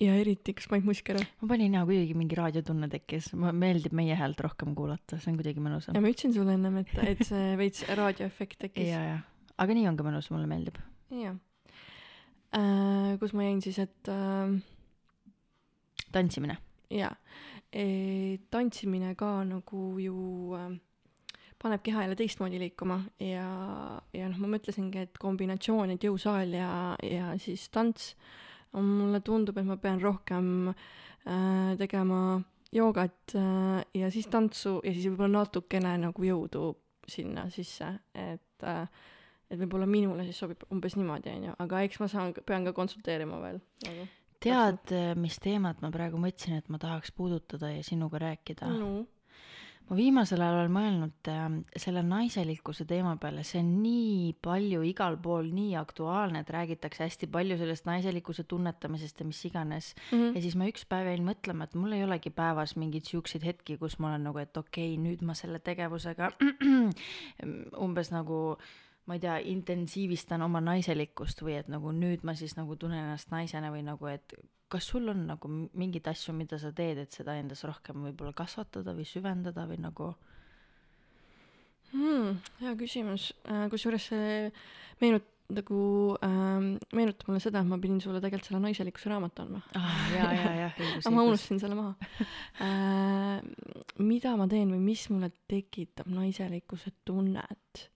ja 0.00 0.16
eriti, 0.18 0.54
kas 0.56 0.68
Mait 0.72 0.84
Musk 0.86 1.08
ära? 1.14 1.22
ma 1.40 1.48
panin 1.50 1.76
hea, 1.76 1.84
kuidagi 1.86 2.16
mingi 2.18 2.38
raadiotunne 2.38 2.88
tekkis, 2.92 3.30
mulle 3.38 3.54
meeldib 3.56 3.94
meie 3.96 4.16
häält 4.18 4.40
rohkem 4.44 4.74
kuulata, 4.76 5.18
see 5.20 5.32
on 5.32 5.38
kuidagi 5.40 5.62
mõnusam 5.62 5.96
ja. 5.96 6.02
ma 6.02 6.12
ütlesin 6.12 6.34
sulle 6.36 6.56
ennem, 6.58 6.80
et, 6.82 6.92
et 7.14 7.24
see 7.26 7.54
veits 7.60 7.86
raadioefekt 8.00 8.60
tekkis. 8.66 8.90
ja, 8.90 9.02
ja, 9.12 9.18
aga 9.62 9.76
nii 9.78 9.88
on 9.90 9.98
ka 9.98 10.06
mõnus, 10.06 10.30
mulle 10.34 10.50
meeldib. 10.50 10.80
jah 11.14 11.38
äh,. 12.54 13.14
kus 13.22 13.34
ma 13.36 13.46
jäin 13.46 13.62
siis, 13.64 13.80
et 13.86 14.12
äh, 14.12 14.56
tantsimine. 16.14 16.58
jaa, 16.94 17.14
tantsimine 18.50 19.14
ka 19.18 19.30
nagu 19.48 19.84
ju 19.98 20.16
äh, 20.54 20.74
paneb 21.64 21.82
keha 21.82 22.04
jälle 22.04 22.16
teistmoodi 22.18 22.58
liikuma 22.60 22.98
ja, 23.18 23.46
ja 24.12 24.28
noh, 24.28 24.40
ma 24.42 24.50
mõtlesingi, 24.56 25.06
et 25.06 25.18
kombinatsioon, 25.20 25.94
et 25.94 26.04
jõusaal 26.04 26.52
ja, 26.58 26.70
ja 27.02 27.32
siis 27.40 27.66
tants, 27.72 28.12
mulle 28.74 29.22
tundub, 29.24 29.58
et 29.58 29.68
ma 29.68 29.78
pean 29.80 30.02
rohkem 30.02 30.68
äh, 30.70 31.72
tegema 31.80 32.20
joogat 32.74 33.36
äh, 33.38 33.80
ja 33.96 34.10
siis 34.12 34.28
tantsu 34.30 34.80
ja 34.84 34.92
siis 34.92 35.08
võib-olla 35.08 35.40
natukene 35.40 35.96
nagu 36.04 36.26
jõudu 36.26 36.72
sinna 37.08 37.48
sisse, 37.52 37.90
et 38.12 38.66
äh, 38.68 38.86
et 39.52 39.60
võib-olla 39.60 39.86
minule 39.88 40.24
siis 40.26 40.38
sobib 40.40 40.64
umbes 40.72 40.96
niimoodi, 40.98 41.32
onju, 41.36 41.56
aga 41.62 41.82
eks 41.86 42.00
ma 42.02 42.08
saan, 42.10 42.32
pean 42.48 42.66
ka 42.66 42.74
konsulteerima 42.76 43.40
veel 43.42 43.60
nagu.. 43.86 44.06
tead, 44.42 44.94
mis 45.20 45.38
teemat 45.42 45.82
ma 45.84 45.90
praegu 45.94 46.20
mõtlesin, 46.20 46.58
et 46.58 46.70
ma 46.72 46.78
tahaks 46.82 47.12
puudutada 47.12 47.70
ja 47.72 47.82
sinuga 47.86 48.22
rääkida? 48.22 48.70
no 48.70 49.04
ma 49.88 49.96
viimasel 49.98 50.40
ajal 50.40 50.58
olen 50.62 50.72
mõelnud 50.72 51.28
äh, 51.28 51.42
selle 51.80 52.02
naiselikkuse 52.06 52.86
teema 52.88 53.14
peale, 53.20 53.44
see 53.46 53.60
on 53.60 53.70
nii 53.82 54.30
palju 54.44 54.84
igal 54.88 55.18
pool 55.22 55.50
nii 55.52 55.74
aktuaalne, 55.80 56.40
et 56.40 56.52
räägitakse 56.54 57.04
hästi 57.04 57.28
palju 57.32 57.58
sellest 57.60 57.88
naiselikkuse 57.88 58.46
tunnetamisest 58.48 59.20
ja 59.20 59.28
mis 59.28 59.42
iganes 59.44 59.92
mm. 59.94 60.16
-hmm. 60.16 60.36
ja 60.36 60.44
siis 60.44 60.56
ma 60.56 60.68
üks 60.70 60.86
päev 60.88 61.10
jäin 61.12 61.26
mõtlema, 61.28 61.68
et 61.68 61.76
mul 61.76 61.92
ei 61.92 62.04
olegi 62.04 62.32
päevas 62.32 62.76
mingeid 62.80 63.04
siukseid 63.10 63.44
hetki, 63.44 63.76
kus 63.78 63.98
ma 63.98 64.12
olen 64.12 64.24
nagu, 64.30 64.40
et 64.40 64.56
okei 64.56 64.94
okay,, 64.94 65.02
nüüd 65.04 65.22
ma 65.22 65.36
selle 65.36 65.60
tegevusega 65.60 66.32
umbes 67.86 68.12
nagu 68.14 68.56
ma 69.04 69.18
ei 69.18 69.20
tea, 69.20 69.36
intensiivistan 69.52 70.42
oma 70.46 70.62
naiselikkust 70.64 71.42
või 71.44 71.58
et 71.60 71.68
nagu 71.72 71.92
nüüd 71.92 72.24
ma 72.24 72.36
siis 72.38 72.56
nagu 72.56 72.76
tunnen 72.80 73.02
ennast 73.02 73.32
naisena 73.34 73.72
või 73.74 73.84
nagu, 73.84 74.08
et 74.08 74.36
kas 74.72 74.88
sul 74.90 75.10
on 75.12 75.26
nagu 75.28 75.50
mingeid 75.50 76.08
asju, 76.10 76.34
mida 76.36 76.58
sa 76.60 76.72
teed, 76.74 77.02
et 77.04 77.14
seda 77.14 77.36
endas 77.38 77.62
rohkem 77.68 78.06
võib-olla 78.08 78.32
kasvatada 78.36 78.94
või 78.96 79.06
süvendada 79.08 79.68
või 79.68 79.78
nagu 79.84 80.14
hmm,. 81.92 82.40
hea 82.62 82.74
küsimus, 82.80 83.28
kusjuures 83.70 84.08
see 84.10 84.34
meenut-, 85.02 85.30
nagu 85.52 85.78
ähm, 86.24 86.74
meenutab 86.96 87.28
mulle 87.28 87.44
seda, 87.44 87.60
et 87.60 87.68
ma 87.68 87.78
pidin 87.82 88.00
sulle 88.00 88.22
tegelikult 88.24 88.48
selle 88.48 88.62
naiselikkuse 88.64 89.12
raamatu 89.12 89.44
andma. 89.44 89.60
ah, 89.76 90.04
ja, 90.14 90.28
ja, 90.32 90.68
õigus, 90.72 91.04
aga 91.04 91.16
ma 91.18 91.26
unustasin 91.28 91.60
selle 91.60 91.76
maha 91.76 91.94
äh,. 92.64 93.42
mida 94.00 94.32
ma 94.40 94.48
teen 94.50 94.72
või 94.72 94.80
mis 94.88 95.04
mulle 95.12 95.30
tekitab 95.50 96.08
naiselikkuse 96.08 96.96
tunnet 97.04 97.90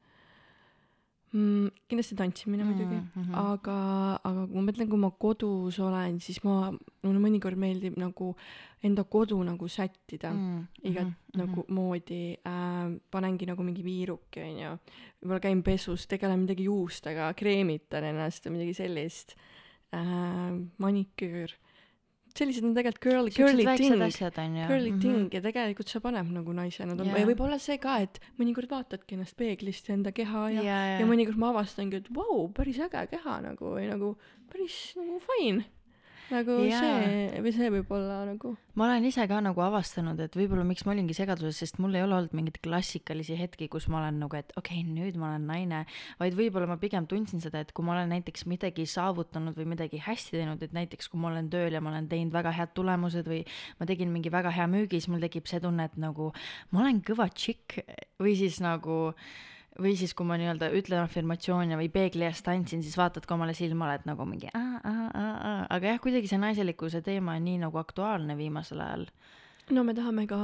mm,? 1.32 1.68
kindlasti 1.88 2.16
tantsimine 2.18 2.64
Mm, 2.64 2.70
muidugi, 2.70 2.98
mhm. 3.20 3.34
aga, 3.34 3.76
aga 4.24 4.46
kui 4.46 4.56
ma 4.58 4.64
mõtlen, 4.68 4.88
kui 4.90 5.00
ma 5.00 5.10
kodus 5.10 5.78
olen, 5.82 6.18
siis 6.20 6.40
ma, 6.44 6.70
mulle 7.04 7.22
mõnikord 7.22 7.58
meeldib 7.60 7.98
nagu 8.00 8.32
enda 8.84 9.04
kodu 9.04 9.38
nagu 9.42 9.68
sättida 9.68 10.30
mm. 10.32 10.66
igat 10.90 11.08
mm. 11.08 11.38
nagu 11.40 11.64
moodi 11.74 12.36
äh,, 12.46 12.90
panengi 13.10 13.48
nagu 13.48 13.64
mingi 13.66 13.84
viiruki 13.86 14.42
onju, 14.44 14.74
võib-olla 15.22 15.40
käin 15.48 15.62
pesus, 15.66 16.06
tegelen 16.10 16.44
midagi 16.44 16.68
juustega, 16.68 17.32
kreemitan 17.38 18.06
ennast 18.12 18.46
või 18.46 18.58
midagi 18.58 18.76
sellist 18.82 19.34
äh,, 19.96 20.52
maniküür, 20.78 21.54
sellised 22.38 22.66
on 22.66 22.74
tegelikult 22.76 23.04
girl, 23.04 23.30
girly 23.34 23.66
thing, 23.78 24.02
asjad 24.06 24.38
on 24.42 24.58
ju. 24.60 24.66
girly 24.70 24.92
thing 25.02 25.34
ja 25.34 25.42
tegelikult 25.44 25.92
see 25.92 26.02
paneb 26.04 26.30
nagu 26.34 26.54
naisena 26.56 26.94
tundma 26.94 27.16
Jaa. 27.16 27.24
ja 27.24 27.30
võib-olla 27.30 27.58
see 27.62 27.78
ka, 27.82 27.98
et 28.06 28.20
mõnikord 28.40 28.70
vaatadki 28.72 29.18
ennast 29.18 29.38
peeglist 29.38 29.90
ja 29.90 29.96
enda 29.98 30.14
keha 30.16 30.44
ja 30.56 30.66
ja, 30.66 30.78
ja 31.02 31.08
mõnikord 31.08 31.40
ma 31.40 31.52
avastangi, 31.54 32.02
et 32.02 32.12
vau, 32.14 32.46
päris 32.54 32.78
äge 32.88 33.06
keha 33.14 33.40
nagu 33.44 33.74
või 33.76 33.88
nagu 33.90 34.14
päris 34.52 34.78
nagu 34.98 35.20
fine. 35.26 35.66
Nagu 36.32 36.58
Jaa. 36.66 36.80
see 36.80 37.42
või 37.44 37.52
see 37.56 37.70
võib 37.72 37.92
olla 37.94 38.22
nagu 38.28 38.54
ma 38.78 38.86
olen 38.86 39.08
ise 39.08 39.24
ka 39.26 39.40
nagu 39.42 39.62
avastanud, 39.64 40.20
et 40.22 40.36
võib-olla 40.38 40.62
miks 40.66 40.84
ma 40.86 40.92
olingi 40.94 41.16
segaduses, 41.16 41.58
sest 41.64 41.80
mul 41.82 41.96
ei 41.98 42.04
ole 42.04 42.14
olnud 42.14 42.34
mingeid 42.36 42.60
klassikalisi 42.62 43.34
hetki, 43.38 43.66
kus 43.72 43.88
ma 43.90 43.98
olen 44.02 44.20
nagu, 44.22 44.38
et 44.38 44.52
okei 44.60 44.84
okay,, 44.84 44.94
nüüd 44.94 45.18
ma 45.18 45.32
olen 45.32 45.48
naine, 45.50 45.82
vaid 46.20 46.36
võib-olla 46.38 46.68
ma 46.70 46.78
pigem 46.80 47.08
tundsin 47.10 47.42
seda, 47.42 47.64
et 47.64 47.72
kui 47.74 47.86
ma 47.86 47.96
olen 47.96 48.12
näiteks 48.14 48.46
midagi 48.50 48.86
saavutanud 48.86 49.58
või 49.58 49.66
midagi 49.74 50.02
hästi 50.04 50.38
teinud, 50.38 50.62
et 50.62 50.76
näiteks 50.76 51.10
kui 51.10 51.20
ma 51.22 51.32
olen 51.32 51.50
tööl 51.50 51.74
ja 51.74 51.82
ma 51.82 51.90
olen 51.90 52.06
teinud 52.12 52.34
väga 52.34 52.54
head 52.54 52.74
tulemused 52.78 53.26
või 53.28 53.42
ma 53.80 53.90
tegin 53.90 54.14
mingi 54.14 54.32
väga 54.32 54.54
hea 54.54 54.70
müügi, 54.70 55.02
siis 55.02 55.10
mul 55.10 55.24
tekib 55.26 55.50
see 55.50 55.62
tunne, 55.64 55.90
et 55.90 55.98
nagu 55.98 56.30
ma 56.70 56.84
olen 56.84 57.02
kõva 57.06 57.26
tšikk 57.34 57.80
või 58.22 58.38
siis 58.38 58.62
nagu 58.62 59.08
või 59.78 59.94
siis, 59.98 60.14
kui 60.18 60.26
ma 60.26 60.36
nii-öelda 60.40 60.70
ütlen 60.74 61.02
afirmatsioone 61.04 61.76
või 61.78 61.88
peegli 61.94 62.24
ees 62.26 62.40
tantsin, 62.42 62.82
siis 62.82 62.96
vaatad 62.98 63.26
ka 63.26 63.36
omale 63.36 63.54
silma, 63.54 63.86
oled 63.90 64.06
nagu 64.08 64.24
mingi 64.26 64.50
aa, 64.54 64.80
aa, 64.82 65.04
aa, 65.14 65.58
aga 65.76 65.92
jah, 65.94 66.00
kuidagi 66.02 66.30
see 66.30 66.40
naiselikkuse 66.42 67.02
teema 67.06 67.36
on 67.38 67.44
nii 67.46 67.60
nagu 67.62 67.78
aktuaalne 67.78 68.36
viimasel 68.38 68.80
ajal. 68.82 69.06
no 69.70 69.84
me 69.84 69.94
tahame 69.94 70.26
ka 70.26 70.38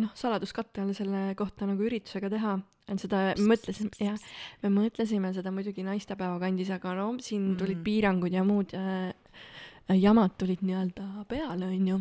noh, 0.00 0.10
saladuskatte 0.14 0.80
all 0.80 0.94
selle 0.96 1.34
kohta 1.36 1.66
nagu 1.68 1.84
üritusega 1.84 2.30
teha, 2.32 2.54
et 2.88 3.02
seda 3.02 3.22
me 3.36 3.48
mõtlesime, 3.52 3.90
jah, 4.00 4.16
me 4.62 4.70
mõtlesime 4.78 5.32
seda 5.36 5.50
muidugi 5.52 5.84
naistepäeva 5.84 6.38
kandis, 6.40 6.70
aga 6.72 6.94
no 6.96 7.10
siin 7.20 7.56
tulid 7.60 7.80
Mm. 7.80 7.84
piirangud 7.84 8.32
ja 8.32 8.44
muud 8.46 8.72
äh, 8.78 9.12
jamad 10.00 10.32
tulid 10.38 10.62
nii-öelda 10.64 11.26
peale, 11.28 11.68
onju. 11.68 12.00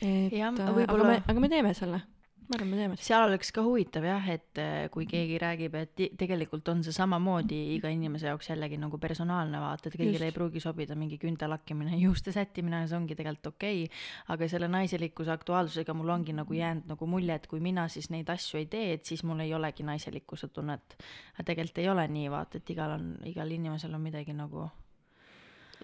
et 0.00 0.32
Jah, 0.36 0.54
äh, 0.54 0.84
aga 0.86 1.04
me, 1.04 1.18
aga 1.26 1.40
me 1.40 1.48
teeme 1.48 1.74
selle, 1.74 2.02
ma 2.48 2.56
arvan, 2.56 2.70
me 2.70 2.78
teeme 2.78 2.96
selle. 2.96 3.06
seal 3.06 3.24
oleks 3.26 3.50
ka 3.52 3.62
huvitav 3.64 4.06
jah, 4.08 4.28
et 4.32 4.60
äh, 4.62 4.86
kui 4.92 5.04
keegi 5.08 5.36
räägib, 5.42 5.74
et 5.76 6.02
tegelikult 6.20 6.68
on 6.72 6.80
see 6.86 6.94
samamoodi 6.96 7.58
iga 7.74 7.90
inimese 7.92 8.30
jaoks 8.30 8.48
jällegi 8.52 8.78
nagu 8.80 9.00
personaalne 9.02 9.60
vaata, 9.60 9.90
et 9.90 9.98
kõigile 10.00 10.30
ei 10.30 10.34
pruugi 10.36 10.62
sobida 10.64 10.96
mingi 10.98 11.20
küünte 11.20 11.48
lakkimine, 11.50 11.98
juuste 12.06 12.32
sättimine, 12.32 12.86
see 12.88 12.96
ongi 12.96 13.18
tegelikult 13.18 13.52
okei 13.52 13.84
okay.. 13.84 14.02
aga 14.34 14.50
selle 14.50 14.72
naiselikkuse 14.72 15.32
aktuaalsusega 15.36 15.96
mul 15.96 16.16
ongi 16.16 16.36
nagu 16.36 16.56
jäänud 16.56 16.88
nagu 16.88 17.10
mulje, 17.10 17.36
et 17.36 17.48
kui 17.50 17.60
mina 17.64 17.88
siis 17.92 18.08
neid 18.14 18.30
asju 18.32 18.62
ei 18.62 18.68
tee, 18.72 18.92
et 18.96 19.08
siis 19.08 19.24
mul 19.28 19.44
ei 19.44 19.54
olegi 19.54 19.84
naiselikkuse 19.86 20.48
tunnet. 20.48 20.98
aga 21.36 21.50
tegelikult 21.52 21.84
ei 21.84 21.92
ole 21.92 22.08
nii, 22.08 22.28
vaata, 22.32 22.62
et 22.62 22.76
igal 22.76 22.96
on, 22.96 23.10
igal 23.28 23.58
inimesel 23.60 23.92
on 23.94 24.08
midagi 24.08 24.36
nagu 24.36 24.70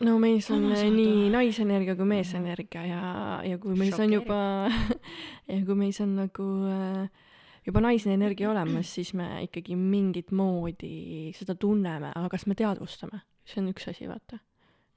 no 0.00 0.18
meis 0.18 0.50
on 0.50 0.70
Sama 0.70 0.80
äh, 0.80 0.90
nii 0.90 1.28
naisenergia 1.30 1.94
kui 1.96 2.08
meesenergia 2.08 2.86
ja, 2.86 3.02
ja 3.46 3.58
kui 3.62 3.76
meis 3.78 3.98
on 3.98 4.12
juba 4.12 4.38
ja 5.52 5.60
kui 5.66 5.76
meis 5.78 6.00
on 6.02 6.16
nagu 6.18 6.48
äh, 6.70 7.06
juba 7.66 7.82
naisne 7.84 8.14
energia 8.14 8.50
olemas, 8.50 8.90
siis 8.96 9.14
me 9.16 9.28
ikkagi 9.46 9.76
mingit 9.78 10.32
moodi 10.36 11.32
seda 11.36 11.56
tunneme, 11.60 12.12
aga 12.14 12.28
kas 12.32 12.46
me 12.50 12.56
teadvustame, 12.58 13.22
see 13.48 13.62
on 13.62 13.70
üks 13.72 13.88
asi, 13.90 14.08
vaata. 14.10 14.40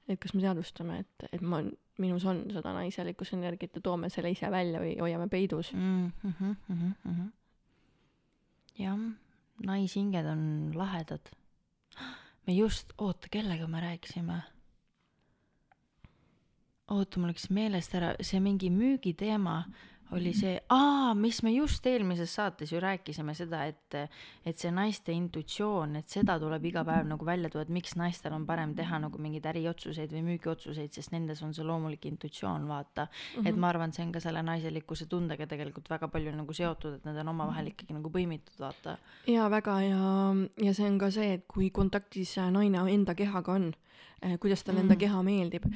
et 0.08 0.20
kas 0.20 0.34
me 0.34 0.44
teadvustame, 0.44 1.00
et, 1.04 1.28
et 1.32 1.44
ma, 1.44 1.62
minus 2.02 2.26
on 2.28 2.44
seda 2.52 2.72
naiselikkuse 2.76 3.36
energiat 3.36 3.78
ja 3.78 3.84
toome 3.84 4.10
selle 4.12 4.32
ise 4.34 4.50
välja 4.52 4.82
või 4.82 4.94
hoiame 5.00 5.28
peidus. 5.32 5.72
mm. 5.72 6.12
-hmm, 6.24 6.54
mm 6.68 6.92
-hmm. 7.06 7.32
jah, 8.78 9.00
naishinged 9.64 10.26
on 10.26 10.72
lahedad. 10.74 11.30
me 12.46 12.52
just, 12.54 12.92
oota, 12.98 13.28
kellega 13.30 13.66
me 13.66 13.80
rääkisime? 13.80 14.42
oota, 16.94 17.20
mul 17.20 17.32
läks 17.32 17.50
meelest 17.54 17.94
ära, 17.98 18.14
see 18.24 18.40
mingi 18.40 18.70
müügiteema 18.72 19.62
oli 20.16 20.32
see, 20.36 20.54
aa, 20.72 21.12
mis 21.18 21.40
me 21.44 21.52
just 21.52 21.84
eelmises 21.86 22.32
saates 22.38 22.70
ju 22.72 22.80
rääkisime 22.80 23.34
seda, 23.36 23.64
et, 23.68 23.96
et 24.46 24.56
see 24.56 24.70
naiste 24.72 25.12
intuitsioon, 25.12 25.98
et 26.00 26.08
seda 26.12 26.38
tuleb 26.40 26.64
iga 26.70 26.84
päev 26.86 27.08
nagu 27.10 27.26
välja 27.28 27.50
tuua, 27.52 27.66
et 27.66 27.72
miks 27.74 27.96
naistel 28.00 28.32
on 28.36 28.46
parem 28.48 28.72
teha 28.78 29.00
nagu 29.02 29.20
mingeid 29.20 29.48
äriotsuseid 29.50 30.12
või 30.16 30.24
müügiotsuseid, 30.30 30.94
sest 30.96 31.12
nendes 31.12 31.42
on 31.44 31.52
see 31.56 31.66
loomulik 31.66 32.08
intuitsioon, 32.08 32.64
vaata 32.70 33.04
mm. 33.08 33.18
-hmm. 33.34 33.50
et 33.50 33.60
ma 33.60 33.72
arvan, 33.72 33.92
see 33.92 34.06
on 34.06 34.14
ka 34.14 34.22
selle 34.24 34.42
naiselikkuse 34.46 35.08
tundega 35.12 35.46
tegelikult 35.46 35.90
väga 35.90 36.08
palju 36.08 36.32
nagu 36.36 36.56
seotud, 36.56 36.98
et 36.98 37.08
need 37.08 37.20
on 37.24 37.34
omavahel 37.34 37.72
ikkagi 37.74 37.96
nagu 37.96 38.12
põimitud, 38.14 38.56
vaata. 38.60 38.96
jaa, 39.26 39.50
väga 39.50 39.80
ja, 39.84 40.14
ja 40.64 40.74
see 40.74 40.88
on 40.88 40.98
ka 40.98 41.10
see, 41.12 41.34
et 41.36 41.44
kui 41.48 41.70
kontaktis 41.70 42.36
naine 42.52 42.80
enda 42.88 43.14
kehaga 43.14 43.52
on, 43.52 43.72
kuidas 44.40 44.64
talle 44.66 44.80
enda 44.80 44.94
Mm. 44.94 44.98
keha 44.98 45.22
meeldib, 45.22 45.66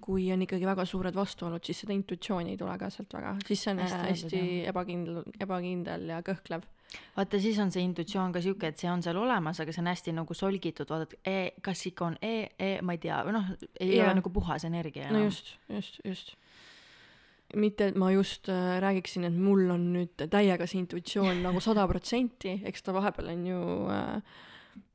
kui 0.00 0.30
on 0.32 0.42
ikkagi 0.44 0.66
väga 0.68 0.84
suured 0.84 1.14
vastuolud, 1.16 1.64
siis 1.64 1.80
seda 1.80 1.92
intuitsiooni 1.96 2.50
ei 2.52 2.56
tule 2.60 2.78
ka 2.78 2.90
sealt 2.90 3.12
väga, 3.16 3.36
siis 3.46 3.62
see 3.64 3.70
on 3.72 3.78
Hästi 3.80 4.08
hästi, 4.10 4.40
ebakindel, 4.68 5.22
ebakindel 5.40 6.08
ja 6.10 6.20
kõhklev. 6.26 6.62
vaata, 7.16 7.40
siis 7.40 7.58
on 7.58 7.70
see 7.72 7.82
intuitsioon 7.82 8.32
ka 8.32 8.40
sihuke, 8.40 8.68
et 8.68 8.78
see 8.78 8.90
on 8.90 9.02
seal 9.02 9.16
olemas, 9.16 9.58
aga 9.60 9.72
see 9.72 9.80
on 9.82 9.88
hästi 9.90 10.12
nagu 10.16 10.34
solgitud, 10.34 10.88
vaatad 10.88 11.16
e,, 11.26 11.50
kas 11.62 11.86
ikka 11.90 12.04
on 12.06 12.16
e, 12.22 12.48
e, 12.58 12.68
ma 12.82 12.92
ei 12.94 12.98
tea, 13.02 13.22
või 13.26 13.32
noh, 13.38 13.48
ei 13.80 13.96
Jaa. 13.96 14.06
ole 14.06 14.14
nagu 14.20 14.30
puhas 14.30 14.64
energia 14.68 15.08
no 15.10 15.18
enam. 15.18 15.30
just, 15.30 15.56
just, 15.68 16.00
just. 16.04 16.34
mitte, 17.54 17.88
et 17.88 17.96
ma 17.96 18.10
just 18.12 18.48
äh, 18.48 18.76
räägiksin, 18.82 19.24
et 19.24 19.32
mul 19.34 19.70
on 19.70 19.92
nüüd 19.94 20.26
täiega 20.30 20.66
see 20.66 20.80
intuitsioon 20.84 21.42
nagu 21.42 21.60
sada 21.68 21.86
protsenti, 21.88 22.60
eks 22.64 22.82
ta 22.82 22.92
vahepeal 22.92 23.32
on 23.34 23.46
ju 23.46 23.60
äh, 23.90 24.22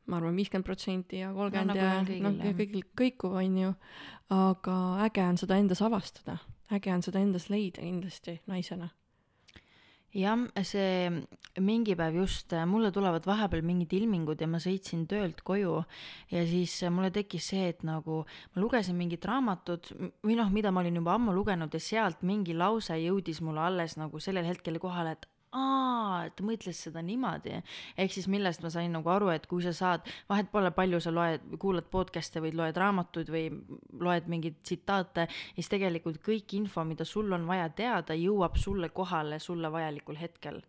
ma 0.09 0.17
arvan, 0.17 0.37
viiskümmend 0.37 0.67
protsenti 0.67 1.21
ja 1.21 1.33
kolmkümmend 1.35 1.73
nagu 1.73 2.15
ja 2.15 2.23
noh, 2.25 2.39
ja 2.41 2.55
kõigil 2.57 2.87
kõikuv 2.97 3.37
on 3.41 3.59
ju, 3.65 3.75
aga 4.33 4.79
äge 5.05 5.27
on 5.27 5.37
seda 5.41 5.59
endas 5.61 5.83
avastada, 5.85 6.39
äge 6.73 6.93
on 6.93 7.05
seda 7.05 7.21
endas 7.21 7.51
leida 7.53 7.83
kindlasti 7.83 8.39
naisena. 8.49 8.89
jah, 10.11 10.41
see 10.67 11.07
mingi 11.63 11.95
päev 11.95 12.17
just, 12.19 12.51
mulle 12.67 12.89
tulevad 12.91 13.23
vahepeal 13.29 13.63
mingid 13.63 13.93
ilmingud 13.95 14.41
ja 14.41 14.47
ma 14.51 14.59
sõitsin 14.59 15.05
töölt 15.07 15.39
koju 15.47 15.77
ja 16.33 16.41
siis 16.49 16.73
mulle 16.91 17.13
tekkis 17.15 17.47
see, 17.53 17.69
et 17.71 17.85
nagu 17.87 18.25
ma 18.25 18.63
lugesin 18.63 18.97
mingit 18.99 19.23
raamatut 19.29 19.93
või 20.25 20.35
noh, 20.35 20.51
mida 20.51 20.73
ma 20.73 20.83
olin 20.83 20.99
juba 20.99 21.15
ammu 21.15 21.35
lugenud 21.37 21.71
ja 21.71 21.79
sealt 21.79 22.25
mingi 22.27 22.57
lause 22.57 22.97
jõudis 22.99 23.39
mulle 23.45 23.63
alles 23.69 23.95
nagu 24.01 24.19
sellel 24.19 24.49
hetkel 24.49 24.81
kohale, 24.83 25.15
et 25.15 25.30
aa, 25.51 26.29
ta 26.35 26.45
mõtles 26.47 26.79
seda 26.85 27.01
niimoodi. 27.05 27.61
ehk 27.97 28.13
siis 28.13 28.27
millest 28.31 28.63
ma 28.63 28.71
sain 28.73 28.91
nagu 28.95 29.09
aru, 29.09 29.31
et 29.35 29.47
kui 29.51 29.63
sa 29.63 29.73
saad, 29.75 30.07
vahet 30.29 30.51
pole, 30.51 30.71
palju 30.71 31.01
sa 31.03 31.11
loed, 31.11 31.47
kuulad 31.59 31.89
podcast'e 31.91 32.43
või 32.43 32.53
loed 32.55 32.77
raamatuid 32.77 33.31
või 33.35 33.45
loed 33.99 34.29
mingeid 34.31 34.61
tsitaate, 34.63 35.27
siis 35.55 35.71
tegelikult 35.71 36.21
kõik 36.23 36.55
info, 36.59 36.85
mida 36.87 37.05
sul 37.05 37.31
on 37.33 37.47
vaja 37.47 37.69
teada, 37.69 38.17
jõuab 38.17 38.57
sulle 38.57 38.89
kohale 38.89 39.39
sulle 39.39 39.71
vajalikul 39.71 40.19
hetkel. 40.21 40.61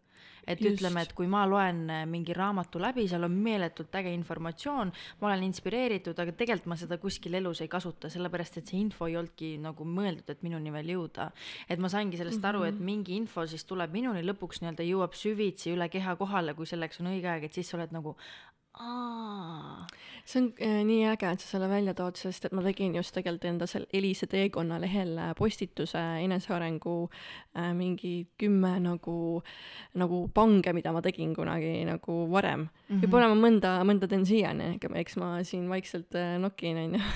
Et 0.46 0.60
Just. 0.60 0.76
ütleme, 0.76 1.04
et 1.06 1.12
kui 1.16 1.28
ma 1.30 1.44
loen 1.46 1.84
äh, 1.90 2.02
mingi 2.08 2.34
raamatu 2.36 2.80
läbi, 2.82 3.06
seal 3.10 3.26
on 3.26 3.34
meeletult 3.44 3.94
äge 4.00 4.12
informatsioon, 4.14 4.92
ma 5.20 5.28
olen 5.28 5.44
inspireeritud, 5.46 6.18
aga 6.18 6.34
tegelikult 6.38 6.70
ma 6.72 6.78
seda 6.80 6.98
kuskil 7.02 7.38
elus 7.38 7.62
ei 7.62 7.70
kasuta, 7.72 8.10
sellepärast 8.12 8.58
et 8.58 8.72
see 8.72 8.80
info 8.82 9.08
ei 9.10 9.16
olnudki 9.20 9.54
nagu 9.62 9.86
mõeldud, 9.86 10.28
et 10.32 10.42
minuni 10.46 10.72
veel 10.74 10.94
jõuda. 10.96 11.30
et 11.68 11.78
ma 11.78 11.90
saingi 11.92 12.18
sellest 12.20 12.44
aru, 12.44 12.64
et 12.68 12.80
mingi 12.80 13.16
info 13.16 13.46
siis 13.46 13.64
tuleb 13.68 13.92
minuni 13.94 14.24
lõpuks 14.26 14.62
nii-öelda 14.62 14.86
jõuab 14.86 15.14
süvitsi 15.18 15.76
üle 15.76 15.88
keha 15.92 16.16
kohale, 16.16 16.54
kui 16.54 16.66
selleks 16.66 17.00
on 17.00 17.12
õige 17.14 17.30
aeg, 17.30 17.46
et 17.46 17.54
siis 17.54 17.68
sa 17.68 17.78
oled 17.78 17.94
nagu 17.94 18.16
aa. 18.80 19.86
See 20.24 20.40
on 20.42 20.48
äh, 20.62 20.80
nii 20.86 21.06
äge, 21.12 21.32
et 21.34 21.42
sa 21.42 21.56
selle 21.56 21.68
välja 21.70 21.94
tood, 21.98 22.16
sest 22.20 22.46
et 22.46 22.54
ma 22.56 22.62
tegin 22.64 22.94
just 22.96 23.14
tegelikult 23.14 23.48
enda 23.48 23.66
seal 23.70 23.86
Elise 23.92 24.28
teekonna 24.30 24.78
lehel 24.82 25.16
äh, 25.18 25.32
postituse 25.38 26.00
enesearengu 26.22 26.96
äh, 27.56 27.72
mingi 27.76 28.14
kümme 28.38 28.74
nagu, 28.82 29.16
nagu 29.98 30.22
pange, 30.34 30.74
mida 30.76 30.92
ma 30.94 31.02
tegin 31.04 31.34
kunagi 31.34 31.84
nagu 31.88 32.18
varem 32.32 32.66
mm. 32.66 32.68
-hmm. 32.88 33.02
võib-olla 33.04 33.32
ma 33.32 33.40
mõnda, 33.46 33.74
mõnda 33.88 34.08
teen 34.08 34.26
siiani, 34.26 34.76
eks 35.02 35.16
ma 35.16 35.34
siin 35.44 35.68
vaikselt 35.68 36.14
äh, 36.14 36.38
nokin, 36.42 36.78
onju. 36.86 37.02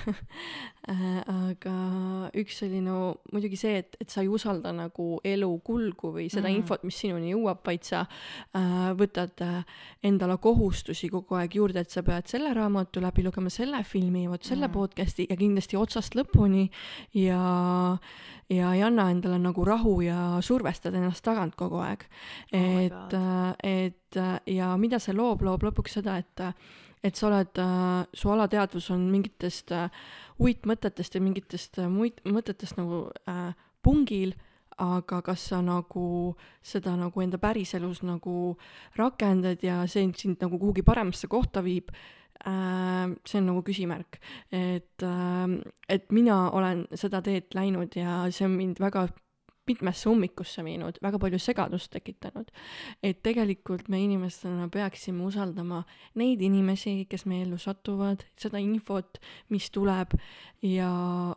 aga 0.87 1.77
üks 2.39 2.61
oli 2.63 2.79
no 2.85 3.17
muidugi 3.33 3.59
see, 3.59 3.81
et, 3.83 3.97
et 4.01 4.13
sa 4.13 4.23
ei 4.23 4.29
usalda 4.31 4.71
nagu 4.75 5.17
elu 5.27 5.49
kulgu 5.67 6.13
või 6.15 6.29
seda 6.31 6.47
mm. 6.47 6.53
-hmm. 6.53 6.61
infot, 6.63 6.85
mis 6.87 6.99
sinuni 7.01 7.33
jõuab, 7.33 7.65
vaid 7.67 7.83
sa 7.83 8.05
äh, 8.07 8.93
võtad 8.99 9.43
äh, 9.43 9.65
endale 10.03 10.39
kohustusi 10.39 11.11
kogu 11.11 11.35
aeg 11.35 11.59
juurde, 11.59 11.83
et 11.83 11.91
sa 11.91 12.03
pead 12.07 12.31
selle 12.31 12.53
raamatu 12.55 12.96
läbi 13.03 13.25
lugema, 13.26 13.50
selle 13.53 13.83
filmi, 13.85 14.26
vot 14.31 14.45
selle 14.45 14.69
mm. 14.69 14.75
podcast'i 14.75 15.26
ja 15.31 15.37
kindlasti 15.38 15.79
otsast 15.81 16.17
lõpuni 16.19 16.67
ja, 17.19 17.41
ja 18.53 18.73
ei 18.76 18.83
anna 18.87 19.11
endale 19.12 19.38
nagu 19.43 19.65
rahu 19.67 19.99
ja 20.05 20.38
survestad 20.45 20.95
ennast 20.95 21.25
tagant 21.26 21.57
kogu 21.59 21.83
aeg. 21.85 22.07
Oh 22.53 22.81
et 22.83 23.17
et 23.67 24.21
ja 24.50 24.73
mida 24.81 25.00
see 25.03 25.17
loob, 25.17 25.45
loob 25.47 25.69
lõpuks 25.69 25.99
seda, 26.00 26.19
et 26.23 26.45
et 27.07 27.15
sa 27.15 27.29
oled, 27.29 27.59
su 28.17 28.31
alateadvus 28.33 28.88
on 28.91 29.05
mingitest 29.12 29.71
uitmõtetest 30.43 31.15
ja 31.15 31.23
mingitest 31.23 31.79
muid 31.93 32.19
mõtetest 32.26 32.81
nagu 32.81 33.07
äh, 33.31 33.53
pungil, 33.85 34.35
aga 34.83 35.23
kas 35.25 35.47
sa 35.53 35.62
nagu 35.65 36.35
seda 36.65 36.97
nagu 36.99 37.23
enda 37.25 37.38
päriselus 37.41 38.03
nagu 38.05 38.57
rakendad 38.99 39.62
ja 39.65 39.81
see 39.88 40.05
sind 40.19 40.43
nagu 40.43 40.59
kuhugi 40.61 40.85
paremasse 40.85 41.31
kohta 41.33 41.62
viib 41.65 41.95
see 42.45 43.38
on 43.40 43.47
nagu 43.50 43.62
küsimärk. 43.66 44.21
et 44.52 45.02
äh,, 45.02 45.61
et 45.88 46.12
mina 46.12 46.50
olen 46.50 46.87
seda 46.95 47.23
teed 47.23 47.55
läinud 47.55 47.97
ja 47.97 48.25
see 48.31 48.47
on 48.47 48.59
mind 48.59 48.81
väga 48.81 49.09
mitmesse 49.66 50.09
ummikusse 50.11 50.62
viinud, 50.64 50.99
väga 51.02 51.19
palju 51.19 51.38
segadust 51.43 51.90
tekitanud. 51.93 52.50
et 53.02 53.23
tegelikult 53.23 53.88
me 53.88 54.00
inimestena 54.05 54.69
peaksime 54.73 55.25
usaldama 55.26 55.83
neid 56.14 56.43
inimesi, 56.43 57.07
kes 57.11 57.26
meie 57.26 57.47
ellu 57.47 57.59
satuvad, 57.59 58.25
seda 58.38 58.62
infot, 58.62 59.19
mis 59.50 59.71
tuleb 59.75 60.14
ja, 60.62 60.90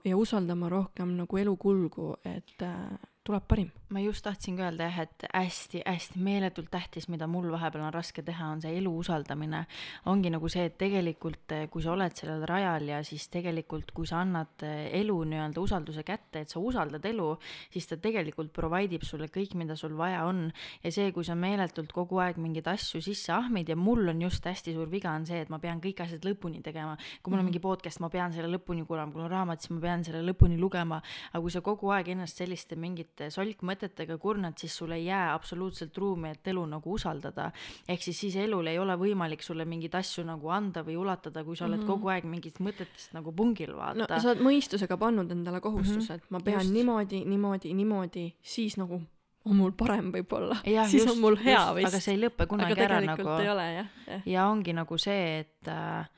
ja 0.06 0.18
usaldama 0.18 0.70
rohkem 0.70 1.16
nagu 1.18 1.38
elu 1.38 1.56
kulgu, 1.58 2.14
et 2.26 2.66
äh, 2.66 2.98
tuleb 3.26 3.48
parim. 3.48 3.72
Ma 3.90 4.02
just 4.04 4.22
tahtsingi 4.22 4.62
öelda 4.62 4.86
jah, 4.86 5.00
et 5.08 5.24
hästi-hästi 5.34 6.20
meeletult 6.22 6.70
tähtis, 6.70 7.08
mida 7.10 7.26
mul 7.28 7.48
vahepeal 7.50 7.88
on 7.88 7.94
raske 7.94 8.22
teha, 8.26 8.52
on 8.54 8.62
see 8.62 8.76
elu 8.78 8.92
usaldamine. 9.02 9.64
ongi 10.06 10.30
nagu 10.30 10.50
see, 10.50 10.68
et 10.70 10.76
tegelikult 10.78 11.56
eh, 11.56 11.66
kui 11.74 11.82
sa 11.82 11.96
oled 11.96 12.14
sellel 12.14 12.46
rajal 12.48 12.86
ja 12.86 13.00
siis 13.04 13.26
tegelikult, 13.34 13.90
kui 13.98 14.06
sa 14.06 14.20
annad 14.22 14.62
eh, 14.68 14.92
elu 15.00 15.16
nii-öelda 15.32 15.62
usalduse 15.62 16.04
kätte, 16.06 16.44
et 16.44 16.54
sa 16.54 16.62
usaldad 16.62 17.06
elu, 17.10 17.32
siis 17.74 17.90
ta 17.90 17.98
tegelikult 17.98 18.52
provide 18.54 19.00
ib 19.00 19.08
sulle 19.08 19.32
kõik, 19.34 19.56
mida 19.58 19.76
sul 19.80 19.98
vaja 19.98 20.22
on. 20.30 20.52
ja 20.84 20.94
see, 20.94 21.10
kui 21.16 21.26
sa 21.26 21.34
meeletult 21.36 21.92
kogu 21.96 22.22
aeg 22.22 22.38
mingeid 22.38 22.70
asju 22.70 23.02
sisse 23.02 23.34
ahmid 23.34 23.74
ja 23.74 23.76
mul 23.76 24.14
on 24.14 24.22
just 24.22 24.46
hästi 24.46 24.76
suur 24.78 24.90
viga 24.90 25.16
on 25.18 25.26
see, 25.26 25.42
et 25.42 25.50
ma 25.50 25.58
pean 25.58 25.82
kõik 25.82 26.04
asjad 26.06 26.30
lõpuni 26.30 26.62
tegema. 26.62 26.94
kui 27.24 27.34
mul 27.34 27.42
on 27.42 27.50
mingi 27.50 27.64
podcast, 27.64 28.04
ma 28.06 28.12
pean 28.14 28.38
selle 28.38 28.54
lõpuni 28.54 28.86
kuulama, 28.86 29.12
kui 29.12 29.24
mul 29.24 29.32
on 29.32 29.34
raamat, 29.34 29.66
siis 29.66 29.74
ma 29.74 29.82
pean 29.82 30.06
selle 30.06 30.22
lõpuni 30.30 30.62
lugema. 30.62 31.02
aga 31.34 31.42
kui 31.42 31.58
sa 31.58 31.66
kogu 31.66 31.90
aeg 31.98 32.14
ennast 32.14 32.38
selliste 32.38 32.78
mingite 32.78 33.34
solkmõtetega 33.34 33.79
kurnad, 34.20 34.58
siis 34.58 34.76
sul 34.78 34.92
ei 34.92 35.06
jää 35.06 35.34
absoluutselt 35.34 35.98
ruumi, 35.98 36.30
et 36.30 36.48
elu 36.48 36.66
nagu 36.66 36.94
usaldada. 36.94 37.52
ehk 37.88 38.02
siis 38.02 38.20
siis 38.20 38.36
elul 38.36 38.68
ei 38.68 38.80
ole 38.80 38.96
võimalik 38.96 39.42
sulle 39.42 39.66
mingeid 39.66 39.96
asju 39.96 40.24
nagu 40.24 40.50
anda 40.50 40.84
või 40.84 40.98
ulatada, 40.98 41.44
kui 41.44 41.56
sa 41.56 41.66
oled 41.66 41.78
mm 41.78 41.84
-hmm. 41.84 41.88
kogu 41.88 42.08
aeg 42.08 42.24
mingitest 42.24 42.60
mõtetest 42.60 43.14
nagu 43.14 43.32
pungil, 43.32 43.72
no 43.72 43.78
vaata 43.78 44.20
sa 44.20 44.30
oled 44.30 44.42
mõistusega 44.42 44.98
pannud 44.98 45.32
endale 45.32 45.62
kohustuse, 45.62 46.14
et 46.14 46.24
ma 46.30 46.40
pean 46.40 46.62
Just. 46.62 46.74
niimoodi, 46.74 47.26
niimoodi, 47.26 47.74
niimoodi, 47.74 48.34
siis 48.42 48.78
nagu 48.78 49.02
on 49.46 49.56
mul 49.56 49.72
parem 49.72 50.12
võib-olla, 50.12 50.60
siis 50.64 51.04
just, 51.04 51.12
on 51.14 51.20
mul 51.24 51.38
hea 51.40 51.58
just, 51.58 51.76
vist. 51.76 51.88
aga 51.88 52.00
see 52.04 52.16
ei 52.16 52.22
lõpe 52.22 52.48
kunagi 52.48 52.76
aga 52.76 52.84
ära 52.84 53.02
nagu 53.02 53.36
ei 53.40 53.50
ole 53.50 53.68
jah, 53.74 53.92
jah. 54.08 54.22
ja 54.26 54.48
ongi 54.52 54.74
nagu 54.74 54.98
see, 54.98 55.40
et 55.40 55.72
äh, 55.72 56.10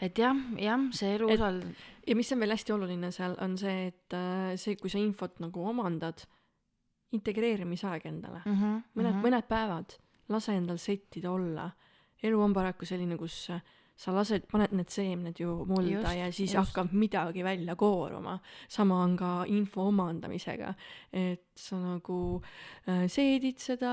et 0.00 0.18
jah, 0.18 0.36
jah, 0.58 0.88
see 0.94 1.14
elu 1.16 1.30
usald-, 1.34 1.68
ja 2.06 2.16
mis 2.18 2.32
on 2.32 2.42
veel 2.42 2.54
hästi 2.54 2.74
oluline 2.74 3.12
seal, 3.14 3.36
on 3.44 3.56
see, 3.60 3.88
et 3.92 4.16
äh, 4.16 4.56
see, 4.60 4.78
kui 4.80 4.92
sa 4.92 5.00
infot 5.02 5.38
nagu 5.44 5.66
omandad, 5.70 6.24
integreerimisaeg 7.12 8.06
endale 8.06 8.42
mm. 8.44 8.54
-hmm, 8.54 8.82
mõned 8.94 9.12
mm, 9.12 9.16
-hmm. 9.16 9.26
mõned 9.26 9.48
päevad, 9.48 9.98
lase 10.28 10.56
endal 10.56 10.78
settida 10.78 11.30
olla. 11.30 11.70
elu 12.22 12.40
on 12.42 12.52
paraku 12.52 12.86
selline, 12.86 13.16
kus 13.16 13.50
äh, 13.50 13.62
sa 13.98 14.14
lased, 14.14 14.46
paned 14.50 14.72
need 14.72 14.88
seemned 14.88 15.40
ju 15.40 15.64
mulda 15.66 15.90
Just, 15.90 16.18
ja 16.18 16.32
siis 16.32 16.54
just. 16.54 16.56
hakkab 16.58 16.92
midagi 16.92 17.44
välja 17.44 17.76
kooruma. 17.76 18.38
sama 18.68 19.02
on 19.02 19.16
ka 19.16 19.44
info 19.46 19.88
omandamisega, 19.88 20.74
et 21.12 21.47
sa 21.58 21.76
nagu 21.80 22.40
äh, 22.88 23.04
seedid 23.10 23.58
seda, 23.62 23.92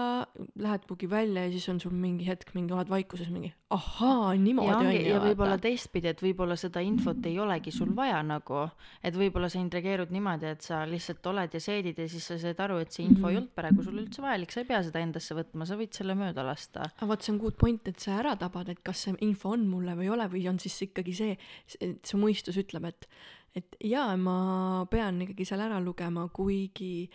lähed 0.62 0.86
kuhugi 0.88 1.10
välja 1.12 1.46
ja 1.46 1.52
siis 1.52 1.68
on 1.70 1.80
sul 1.84 1.92
mingi 1.94 2.28
hetk 2.28 2.54
mingi, 2.56 2.74
oled 2.74 2.90
vaikuses 2.92 3.30
mingi 3.34 3.54
ahaa, 3.76 4.34
ja 4.36 4.40
niimoodi 4.40 4.76
on 4.76 4.90
ju 4.94 5.02
ja 5.10 5.20
võib-olla 5.20 5.56
vaata. 5.58 5.66
teistpidi, 5.68 6.08
et 6.08 6.22
võib-olla 6.22 6.56
seda 6.56 6.84
infot 6.86 7.26
ei 7.26 7.40
olegi 7.42 7.72
sul 7.72 7.92
vaja 7.98 8.22
nagu, 8.24 8.68
et 9.04 9.16
võib-olla 9.18 9.50
sa 9.50 9.60
integreerud 9.60 10.14
niimoodi, 10.16 10.46
et 10.54 10.62
sa 10.62 10.84
lihtsalt 10.90 11.26
oled 11.34 11.54
ja 11.58 11.60
seedid 11.60 12.00
ja 12.00 12.08
siis 12.08 12.28
sa 12.30 12.38
saad 12.40 12.60
aru, 12.68 12.78
et 12.86 12.92
see 12.92 13.04
info 13.06 13.20
mm 13.20 13.24
-hmm. 13.24 13.30
ei 13.30 13.36
Mhm. 13.36 13.42
olnud 13.44 13.56
praegu 13.56 13.84
sulle 13.84 14.02
üldse 14.06 14.22
vajalik, 14.22 14.52
sa 14.52 14.60
ei 14.60 14.66
pea 14.66 14.84
seda 14.84 15.00
endasse 15.00 15.36
võtma, 15.36 15.66
sa 15.66 15.76
võid 15.76 15.94
selle 15.94 16.16
mööda 16.16 16.44
lasta. 16.46 16.90
aga 16.98 17.08
vot 17.08 17.22
see 17.22 17.34
on 17.34 17.40
good 17.40 17.58
point, 17.58 17.88
et 17.88 18.00
sa 18.00 18.12
ära 18.20 18.36
tabad, 18.36 18.70
et 18.70 18.84
kas 18.84 18.98
see 19.04 19.16
info 19.22 19.50
on 19.50 19.68
mulle 19.68 19.96
või 19.96 20.04
ei 20.04 20.10
ole 20.10 20.28
või 20.28 20.48
on 20.50 20.60
siis 20.60 20.82
ikkagi 20.82 21.14
see, 21.16 21.38
et 21.82 22.06
su 22.06 22.18
mõistus 22.18 22.58
ütleb, 22.58 22.86
et 22.86 23.08
et 23.56 23.78
jaa, 23.84 24.16
ma 24.20 24.86
pean 24.92 25.22
ikkagi 25.24 25.48
seal 25.48 25.64
ära 25.64 25.80
lugema, 25.84 26.28
kuigi 26.34 27.10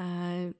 äh, 0.00 0.50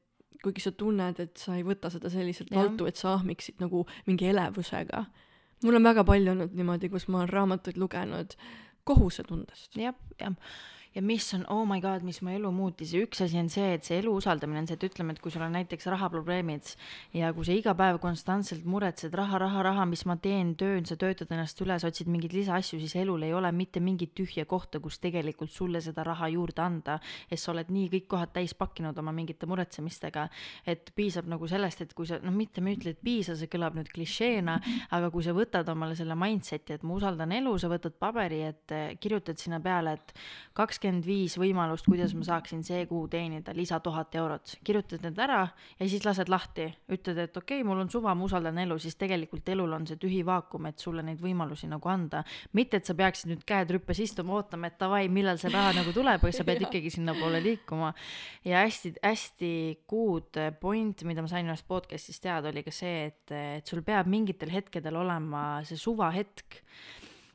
kuigi 0.45 0.61
sa 0.61 0.75
tunned, 0.77 1.21
et 1.23 1.41
sa 1.41 1.57
ei 1.59 1.65
võta 1.67 1.91
seda 1.93 2.11
selliselt 2.13 2.53
valtu, 2.53 2.87
et 2.89 3.01
sa 3.01 3.15
ahmiksid 3.17 3.63
nagu 3.65 3.85
mingi 4.09 4.29
elevusega. 4.29 5.05
mul 5.65 5.79
on 5.79 5.89
väga 5.89 6.05
palju 6.05 6.35
olnud 6.35 6.55
niimoodi, 6.59 6.91
kus 6.93 7.09
ma 7.09 7.23
olen 7.23 7.33
raamatuid 7.33 7.81
lugenud 7.81 8.37
kohusetundest. 8.85 9.77
jah, 9.81 9.97
jah. 10.21 10.37
Ja 10.95 11.03
mis 11.03 11.27
on, 11.35 11.45
oh 11.51 11.65
my 11.67 11.81
god, 11.83 12.05
mis 12.07 12.21
mu 12.23 12.31
elu 12.31 12.51
muutis. 12.55 12.93
Ja 12.95 13.03
üks 13.03 13.23
asi 13.25 13.39
on 13.41 13.49
see, 13.51 13.75
et 13.77 13.87
see 13.87 13.99
elu 13.99 14.13
usaldamine 14.15 14.63
on 14.63 14.69
see, 14.69 14.77
et 14.79 14.87
ütleme, 14.87 15.15
et 15.15 15.21
kui 15.23 15.33
sul 15.35 15.43
on 15.43 15.55
näiteks 15.57 15.89
rahaprobleemid 15.91 16.71
ja 17.19 17.33
kui 17.35 17.47
sa 17.47 17.57
iga 17.57 17.75
päev 17.79 17.99
konstantselt 18.03 18.67
muretsed 18.69 19.15
raha, 19.19 19.41
raha, 19.43 19.65
raha, 19.67 19.87
mis 19.91 20.05
ma 20.07 20.17
teen, 20.23 20.55
töön, 20.61 20.87
sa 20.87 20.97
töötad 21.01 21.33
ennast 21.35 21.59
üle, 21.65 21.79
sa 21.83 21.91
otsid 21.91 22.11
mingeid 22.11 22.37
lisaasju, 22.37 22.79
siis 22.83 22.95
elul 23.03 23.27
ei 23.27 23.35
ole 23.35 23.51
mitte 23.53 23.83
mingit 23.83 24.15
tühja 24.15 24.47
kohta, 24.51 24.79
kus 24.83 25.01
tegelikult 25.03 25.51
sulle 25.53 25.83
seda 25.85 26.07
raha 26.07 26.31
juurde 26.33 26.63
anda, 26.63 26.99
sest 27.31 27.49
sa 27.49 27.55
oled 27.55 27.73
nii 27.75 27.91
kõik 27.97 28.09
kohad 28.15 28.35
täis 28.37 28.55
pakkinud 28.59 28.99
oma 29.03 29.13
mingite 29.15 29.49
muretsemistega, 29.51 30.29
et 30.71 30.95
piisab 30.95 31.27
nagu 31.31 31.49
sellest, 31.51 31.83
et 31.83 31.97
kui 31.97 32.07
sa, 32.07 32.21
noh, 32.23 32.35
mitte 32.35 32.63
ma 32.63 32.71
ei 32.71 32.79
ütle, 32.79 32.95
et 32.95 33.03
piisa, 33.03 33.35
see 33.39 33.51
kõlab 33.51 33.75
nüüd 33.81 33.91
klišeena, 33.91 34.61
aga 34.95 35.11
kui 35.11 35.27
sa 35.27 35.35
võtad 35.35 35.69
omale 35.75 35.99
selle 35.99 36.15
mindset'i, 36.19 36.79
et 36.79 36.87
ma 36.87 36.95
usaldan 37.01 37.35
elu, 37.35 37.57
sa 37.59 37.71
võtad 37.73 37.99
paberi, 37.99 38.45
et 38.47 38.79
kirjutad 39.03 39.41
sinna 39.43 39.59
peale, 39.65 39.99
et 39.99 40.15
kakskümmend 40.55 40.84
viis 41.07 41.37
võimalust, 41.41 41.87
kuidas 41.89 42.13
ma 42.17 42.25
saaksin 42.27 42.63
see 42.67 42.85
kuu 42.91 43.07
teenida 43.09 43.55
lisa 43.57 43.79
tuhat 43.81 44.15
eurot, 44.19 44.57
kirjutad 44.65 45.05
need 45.07 45.19
ära 45.19 45.41
ja 45.79 45.89
siis 45.89 46.05
lased 46.05 46.29
lahti, 46.33 46.67
ütled, 46.93 47.19
et 47.19 47.37
okei 47.37 47.61
okay,, 47.63 47.67
mul 47.67 47.81
on 47.83 47.91
suva, 47.93 48.15
ma 48.15 48.27
usaldan 48.27 48.59
elu, 48.65 48.77
siis 48.83 48.99
tegelikult 49.01 49.49
elul 49.55 49.73
on 49.77 49.87
see 49.89 50.01
tühi 50.01 50.21
vaakum, 50.27 50.69
et 50.71 50.83
sulle 50.83 51.05
neid 51.07 51.23
võimalusi 51.23 51.69
nagu 51.71 51.89
anda. 51.89 52.25
mitte, 52.53 52.77
et 52.81 52.87
sa 52.87 52.95
peaksid 52.99 53.33
nüüd 53.33 53.45
käed 53.49 53.73
rüppes 53.75 54.03
istuma, 54.05 54.37
ootama, 54.39 54.69
et 54.69 54.79
davai, 54.81 55.09
millal 55.09 55.41
see 55.41 55.53
raha 55.53 55.73
nagu 55.79 55.95
tuleb, 55.97 56.21
aga 56.21 56.33
sa 56.35 56.45
pead 56.45 56.63
ikkagi 56.67 56.91
sinnapoole 56.91 57.43
liikuma. 57.43 57.95
ja 58.45 58.65
hästi-hästi 58.65 59.55
good 59.89 60.39
point, 60.61 61.05
mida 61.09 61.25
ma 61.25 61.31
sain 61.31 61.49
ühest 61.49 61.67
podcast'ist 61.69 62.23
teada, 62.25 62.53
oli 62.53 62.65
ka 62.67 62.75
see, 62.75 63.09
et, 63.09 63.35
et 63.59 63.67
sul 63.67 63.83
peab 63.87 64.11
mingitel 64.11 64.53
hetkedel 64.53 65.01
olema 65.01 65.63
see 65.65 65.81
suvahetk 65.81 66.61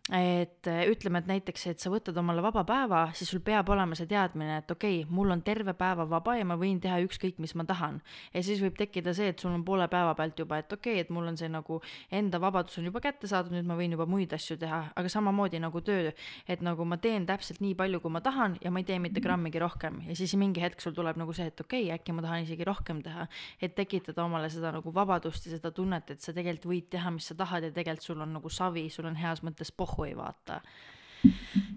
et 0.09 0.67
äh, 0.67 0.87
ütleme, 0.89 1.19
et 1.21 1.27
näiteks, 1.29 1.67
et 1.69 1.81
sa 1.81 1.91
võtad 1.93 2.17
omale 2.17 2.41
vaba 2.41 2.63
päeva, 2.65 3.01
siis 3.13 3.29
sul 3.29 3.43
peab 3.45 3.67
olema 3.69 3.93
see 3.97 4.09
teadmine, 4.09 4.55
et 4.63 4.71
okei 4.73 5.03
okay,, 5.03 5.13
mul 5.13 5.29
on 5.29 5.43
terve 5.45 5.75
päeva 5.77 6.07
vaba 6.09 6.33
ja 6.39 6.47
ma 6.49 6.55
võin 6.57 6.79
teha 6.81 6.97
ükskõik, 7.05 7.37
mis 7.37 7.53
ma 7.59 7.65
tahan. 7.69 7.99
ja 8.33 8.41
siis 8.43 8.61
võib 8.63 8.77
tekkida 8.79 9.13
see, 9.13 9.29
et 9.29 9.39
sul 9.39 9.53
on 9.53 9.61
poole 9.65 9.85
päeva 9.91 10.15
pealt 10.17 10.39
juba, 10.41 10.57
et 10.63 10.73
okei 10.73 10.95
okay,, 10.97 11.03
et 11.05 11.11
mul 11.13 11.29
on 11.29 11.37
see 11.37 11.49
nagu 11.53 11.77
enda 12.09 12.39
vabadus 12.41 12.79
on 12.81 12.87
juba 12.89 13.03
kätte 13.05 13.29
saadud, 13.29 13.53
nüüd 13.53 13.69
ma 13.69 13.77
võin 13.77 13.93
juba 13.93 14.07
muid 14.09 14.33
asju 14.33 14.57
teha, 14.57 14.81
aga 14.97 15.11
samamoodi 15.13 15.61
nagu 15.61 15.83
töö, 15.85 16.09
et 16.49 16.65
nagu 16.65 16.89
ma 16.89 16.97
teen 16.97 17.29
täpselt 17.29 17.61
nii 17.61 17.75
palju, 17.77 18.01
kui 18.01 18.13
ma 18.17 18.23
tahan 18.25 18.57
ja 18.63 18.73
ma 18.73 18.81
ei 18.81 18.89
tee 18.89 18.97
mitte 18.99 19.21
grammigi 19.21 19.61
rohkem. 19.61 20.01
Ja 20.09 20.17
siis 20.17 20.33
mingi 20.41 20.63
hetk 20.63 20.81
sul 20.81 20.97
tuleb 20.97 21.21
nagu 21.21 21.37
see, 21.37 21.51
et 21.53 21.61
okei 21.61 21.85
okay,, 21.85 21.99
äkki 21.99 22.17
ma 22.17 22.25
tahan 22.25 22.47
isegi 22.47 22.65
rohkem 22.65 23.03
teha, 23.05 23.27
et 23.61 23.77
tekitada 23.77 24.25
omale 24.25 24.49
seda 24.49 24.73
nagu 24.73 24.93
vabadust 24.95 25.45
ja 25.45 25.53
seda 25.59 25.69
tunnet, 25.75 26.09
et 26.09 26.25
sa 26.25 26.33
tegelikult 26.33 26.71
võid 26.73 26.89
teha, 26.97 27.13
mis 27.13 27.29
sa 27.29 27.37
tahad 27.37 27.69
ja 27.69 27.73
tegelikult 27.75 28.09
sul 28.09 28.25
on 28.25 28.33
nagu 28.39 28.49
savi, 28.49 28.87
sul 28.89 29.05
on 29.05 29.17
heas 29.19 29.43
mõttes 29.45 29.69
pohhu 29.75 29.98
ei 30.07 30.17
vaata 30.17 30.61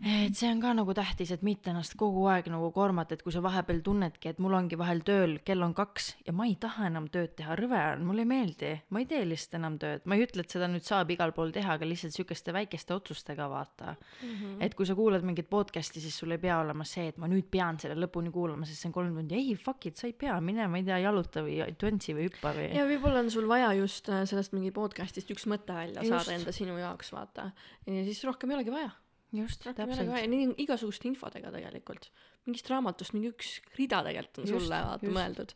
et 0.02 0.35
see 0.35 0.48
on 0.50 0.61
ka 0.62 0.72
nagu 0.74 0.94
tähtis, 0.96 1.31
et 1.35 1.44
mitte 1.46 1.70
ennast 1.70 1.94
kogu 1.98 2.24
aeg 2.31 2.48
nagu 2.50 2.70
koormata, 2.74 3.14
et 3.14 3.22
kui 3.22 3.35
sa 3.35 3.42
vahepeal 3.44 3.81
tunnedki, 3.87 4.33
et 4.33 4.40
mul 4.42 4.55
ongi 4.59 4.78
vahel 4.78 5.02
tööl, 5.07 5.37
kell 5.46 5.62
on 5.62 5.74
kaks 5.76 6.09
ja 6.26 6.35
ma 6.35 6.46
ei 6.48 6.57
taha 6.61 6.88
enam 6.90 7.07
tööd 7.12 7.35
teha, 7.38 7.55
rõve 7.59 7.78
on, 7.92 8.05
mulle 8.09 8.24
ei 8.24 8.31
meeldi, 8.33 8.72
ma 8.94 9.02
ei 9.02 9.09
tee 9.11 9.22
lihtsalt 9.26 9.59
enam 9.61 9.78
tööd, 9.83 10.07
ma 10.11 10.18
ei 10.18 10.26
ütle, 10.26 10.42
et 10.42 10.55
seda 10.55 10.68
nüüd 10.70 10.87
saab 10.87 11.12
igal 11.14 11.35
pool 11.37 11.55
teha, 11.55 11.76
aga 11.78 11.88
lihtsalt 11.88 12.16
sihukeste 12.16 12.55
väikeste 12.55 12.96
otsustega 12.96 13.48
vaata 13.50 13.94
mm. 13.94 14.33
-hmm. 14.33 14.57
et 14.66 14.74
kui 14.78 14.88
sa 14.88 14.96
kuulad 14.98 15.26
mingit 15.26 15.50
podcast'i, 15.50 16.02
siis 16.02 16.18
sul 16.18 16.35
ei 16.35 16.42
pea 16.42 16.59
olema 16.62 16.87
see, 16.88 17.09
et 17.12 17.18
ma 17.22 17.31
nüüd 17.31 17.46
pean 17.50 17.78
selle 17.83 17.98
lõpuni 18.07 18.35
kuulama, 18.35 18.66
sest 18.66 18.83
see 18.83 18.90
on 18.90 18.96
kolm 18.98 19.14
tundi, 19.20 19.38
ei 19.38 19.55
fuck 19.55 19.87
it, 19.87 19.96
sa 19.96 20.11
ei 20.11 20.16
pea, 20.18 20.40
mine, 20.40 20.66
ma 20.66 20.83
ei 20.83 20.88
tea, 20.88 20.98
jaluta 21.02 21.46
või 21.46 21.61
tantsi 21.78 22.16
või 22.18 22.26
hüppa 22.31 22.55
või. 22.57 22.70
ja 22.74 22.87
võib-olla 22.88 23.22
on 23.22 23.31
sul 23.31 23.46
vaja 23.50 23.70
just 23.78 24.11
äh, 24.11 24.26
sellest 24.26 24.55
mingi 24.57 24.74
podcast'ist 24.74 25.31
üks 25.31 25.46
mõte 25.50 25.74
välja 25.74 26.02
just. 26.02 26.14
saada 26.14 26.38
enda 26.38 26.52
sinu 26.55 26.78
jaoks, 26.78 27.14
vaata. 27.14 27.52
ja 27.87 28.05
siis 28.07 28.24
rohkem 28.26 28.50
ei 28.50 28.61
olegi 28.61 28.74
vaja 28.74 28.90
just, 29.33 29.68
täpselt. 29.77 30.59
igasuguste 30.61 31.09
infodega 31.11 31.53
tegelikult. 31.55 32.11
mingist 32.47 32.68
raamatust 32.73 33.14
mingi 33.16 33.33
üks 33.33 33.61
rida 33.79 34.03
tegelikult 34.05 34.42
on 34.42 34.51
just, 34.51 34.66
sulle 34.66 34.83
vaata 34.88 35.14
mõeldud. 35.14 35.55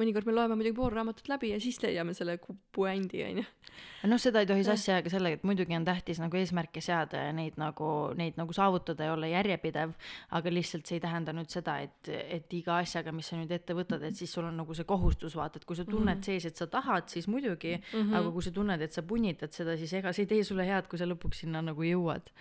mõnikord 0.00 0.24
me 0.24 0.32
loeme 0.32 0.56
muidugi 0.56 0.78
pool 0.78 0.88
raamatut 0.94 1.26
läbi 1.28 1.50
ja 1.50 1.58
siis 1.60 1.76
leiame 1.82 2.14
selle 2.16 2.38
puändi 2.72 3.20
onju. 3.26 3.44
noh, 4.08 4.20
seda 4.20 4.40
ei 4.40 4.48
tohi 4.48 4.64
sassi 4.66 4.90
ajada 4.90 5.12
sellega, 5.12 5.38
et 5.38 5.44
muidugi 5.46 5.76
on 5.76 5.84
tähtis 5.84 6.18
nagu 6.22 6.40
eesmärke 6.40 6.80
seada 6.82 7.26
ja 7.28 7.34
neid 7.36 7.60
nagu, 7.60 7.90
neid 8.18 8.40
nagu 8.40 8.56
saavutada 8.56 9.10
ja 9.10 9.12
olla 9.12 9.28
järjepidev, 9.30 9.92
aga 10.38 10.54
lihtsalt 10.56 10.88
see 10.88 10.98
ei 10.98 11.04
tähenda 11.04 11.36
nüüd 11.36 11.52
seda, 11.52 11.76
et, 11.84 12.08
et 12.08 12.56
iga 12.58 12.80
asjaga, 12.80 13.12
mis 13.14 13.28
sa 13.28 13.38
nüüd 13.38 13.52
ette 13.52 13.76
võtad, 13.76 14.02
et 14.08 14.18
siis 14.18 14.32
sul 14.32 14.48
on 14.48 14.58
nagu 14.64 14.74
see 14.74 14.88
kohustus 14.88 15.36
vaata, 15.38 15.60
et 15.60 15.68
kui 15.68 15.78
sa 15.78 15.84
tunned 15.84 16.08
mm 16.08 16.18
-hmm. 16.18 16.24
sees, 16.24 16.48
et 16.48 16.56
sa 16.56 16.66
tahad, 16.66 17.12
siis 17.12 17.28
muidugi 17.28 17.76
mm, 17.76 18.00
-hmm. 18.00 18.16
aga 18.16 18.30
kui 18.32 18.42
sa 18.42 18.50
tunned, 18.50 18.80
et 18.80 18.92
sa 18.92 19.02
punnitad 19.02 19.52
seda, 19.52 19.76
siis 19.76 19.92
ega 19.92 20.12
see 20.12 20.24
ei 20.24 20.32
tee 20.34 20.44
sulle 20.44 20.66
head, 20.66 20.88
kui 20.88 20.98
sa 20.98 21.04
lõpuks 21.04 21.44
sinna 21.44 21.62
nagu 21.62 21.82
jõuad 21.82 22.32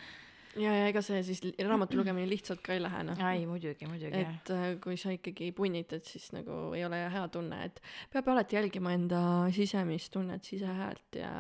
ja, 0.60 0.72
ja 0.76 0.88
ega 0.90 1.02
see 1.06 1.22
siis 1.26 1.42
raamatu 1.64 2.00
lugemine 2.00 2.28
lihtsalt 2.30 2.62
ka 2.66 2.76
ei 2.76 2.82
lähe 2.84 3.04
noh. 3.08 3.20
ei 3.32 3.46
muidugi, 3.48 3.88
muidugi. 3.90 4.24
et 4.24 4.52
äh, 4.54 4.68
kui 4.84 4.98
sa 5.00 5.14
ikkagi 5.16 5.52
punnitad, 5.56 6.04
siis 6.08 6.32
nagu 6.36 6.74
ei 6.78 6.84
ole 6.88 7.00
hea 7.14 7.24
tunne, 7.34 7.62
et 7.70 7.82
peab 8.14 8.32
alati 8.34 8.58
jälgima 8.58 8.96
enda 8.98 9.22
sisemist 9.56 10.12
tunnet, 10.16 10.48
sisehäält 10.48 11.20
ja, 11.20 11.34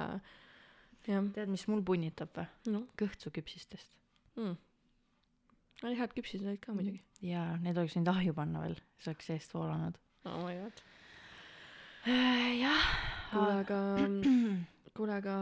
jah. 1.07 1.31
tead, 1.35 1.51
mis 1.51 1.67
mul 1.71 1.83
punnitab 1.87 2.33
või 2.37 2.75
no.? 2.75 2.85
kõhtsu 2.99 3.33
küpsistest 3.35 3.91
mm.. 4.39 4.55
oli 5.83 5.99
head 5.99 6.15
küpsised 6.15 6.47
olid 6.47 6.63
ka 6.63 6.75
muidugi. 6.77 7.03
jaa, 7.25 7.57
need 7.63 7.77
oleks 7.77 7.97
võinud 7.97 8.15
ahju 8.15 8.37
panna 8.37 8.65
veel, 8.65 8.79
siis 8.97 9.13
oleks 9.13 9.31
seest 9.33 9.55
voolanud. 9.57 9.99
oh 10.29 10.43
my 10.45 10.57
god 10.63 10.83
äh,. 12.07 12.59
jah. 12.63 12.91
kuule, 13.33 13.61
aga, 13.65 13.83
kuule, 14.95 15.19
aga 15.19 15.37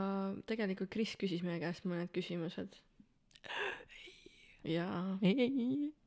tegelikult 0.50 0.94
Kris 0.94 1.18
küsis 1.22 1.46
meie 1.46 1.62
käest 1.62 1.86
mõned 1.86 2.10
küsimused 2.16 2.82
jaa. 4.70 5.18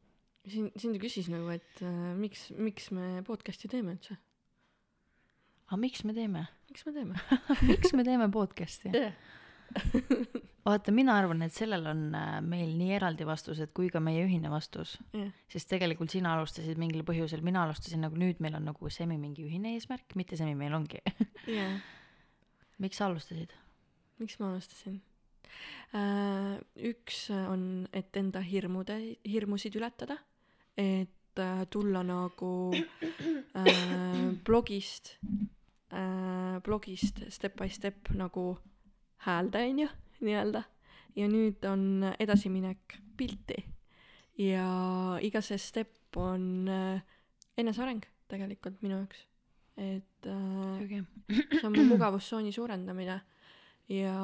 siin, 0.51 0.70
siin 0.77 0.94
ta 0.94 1.01
küsis 1.03 1.31
nagu, 1.33 1.51
et 1.55 1.83
äh, 1.85 2.12
miks, 2.18 2.48
miks 2.59 2.90
me 2.94 3.22
podcast'i 3.27 3.70
teeme 3.72 3.96
üldse? 3.96 4.18
aga 5.68 5.79
miks 5.81 6.03
me 6.05 6.14
teeme? 6.16 6.46
miks 6.70 6.87
me 6.87 6.94
teeme 6.96 7.20
miks 7.70 7.94
me 7.96 8.07
teeme 8.07 8.29
podcast'i 8.33 8.92
yeah. 8.92 9.14
vaata, 10.66 10.92
mina 10.94 11.14
arvan, 11.16 11.44
et 11.46 11.55
sellel 11.57 11.87
on 11.92 12.03
äh, 12.18 12.35
meil 12.44 12.75
nii 12.79 12.96
eraldi 12.98 13.27
vastused 13.29 13.72
kui 13.77 13.88
ka 13.92 14.03
meie 14.05 14.25
ühine 14.27 14.51
vastus 14.53 14.98
yeah.. 15.16 15.31
sest 15.53 15.70
tegelikult 15.72 16.12
sina 16.12 16.35
alustasid 16.37 16.81
mingil 16.81 17.07
põhjusel, 17.09 17.44
mina 17.46 17.64
alustasin 17.66 18.05
nagu 18.05 18.18
nüüd 18.20 18.42
meil 18.44 18.59
on 18.59 18.68
nagu 18.72 18.92
semi 18.92 19.18
mingi 19.20 19.46
ühine 19.46 19.77
eesmärk, 19.77 20.18
mitte 20.18 20.38
semi 20.40 20.57
meil 20.59 20.75
ongi 20.77 21.01
yeah. 21.46 21.79
miks 22.83 23.01
sa 23.01 23.09
alustasid? 23.09 23.55
miks 24.20 24.38
ma 24.42 24.53
alustasin? 24.53 25.01
Äh, 25.92 26.57
üks 26.88 27.26
on, 27.31 27.87
et 27.92 28.16
enda 28.16 28.40
hirmude, 28.40 28.94
hirmusid 29.28 29.74
ületada, 29.76 30.16
et 30.81 31.37
äh, 31.37 31.64
tulla 31.68 32.00
nagu 32.07 32.72
äh, 32.72 34.31
blogist 34.46 35.18
äh,, 35.92 36.61
blogist 36.64 37.20
step 37.28 37.59
by 37.61 37.68
step 37.68 38.09
nagu 38.16 38.57
häälde, 39.26 39.66
onju, 39.68 39.88
nii-öelda. 40.24 40.62
ja 41.12 41.26
nüüd 41.28 41.61
on 41.68 42.07
edasiminek 42.16 42.96
pilti. 43.16 43.59
ja 44.40 45.18
iga 45.20 45.42
see 45.44 45.61
step 45.61 46.16
on 46.16 46.68
äh, 46.68 47.02
eneseareng 47.61 48.00
tegelikult 48.33 48.81
minu 48.81 49.02
jaoks. 49.02 49.26
et 49.76 50.24
äh, 50.24 51.05
see 51.28 51.66
on 51.66 51.76
mu 51.76 51.85
mugavustsooni 51.92 52.52
suurendamine 52.52 53.20
ja 53.92 54.14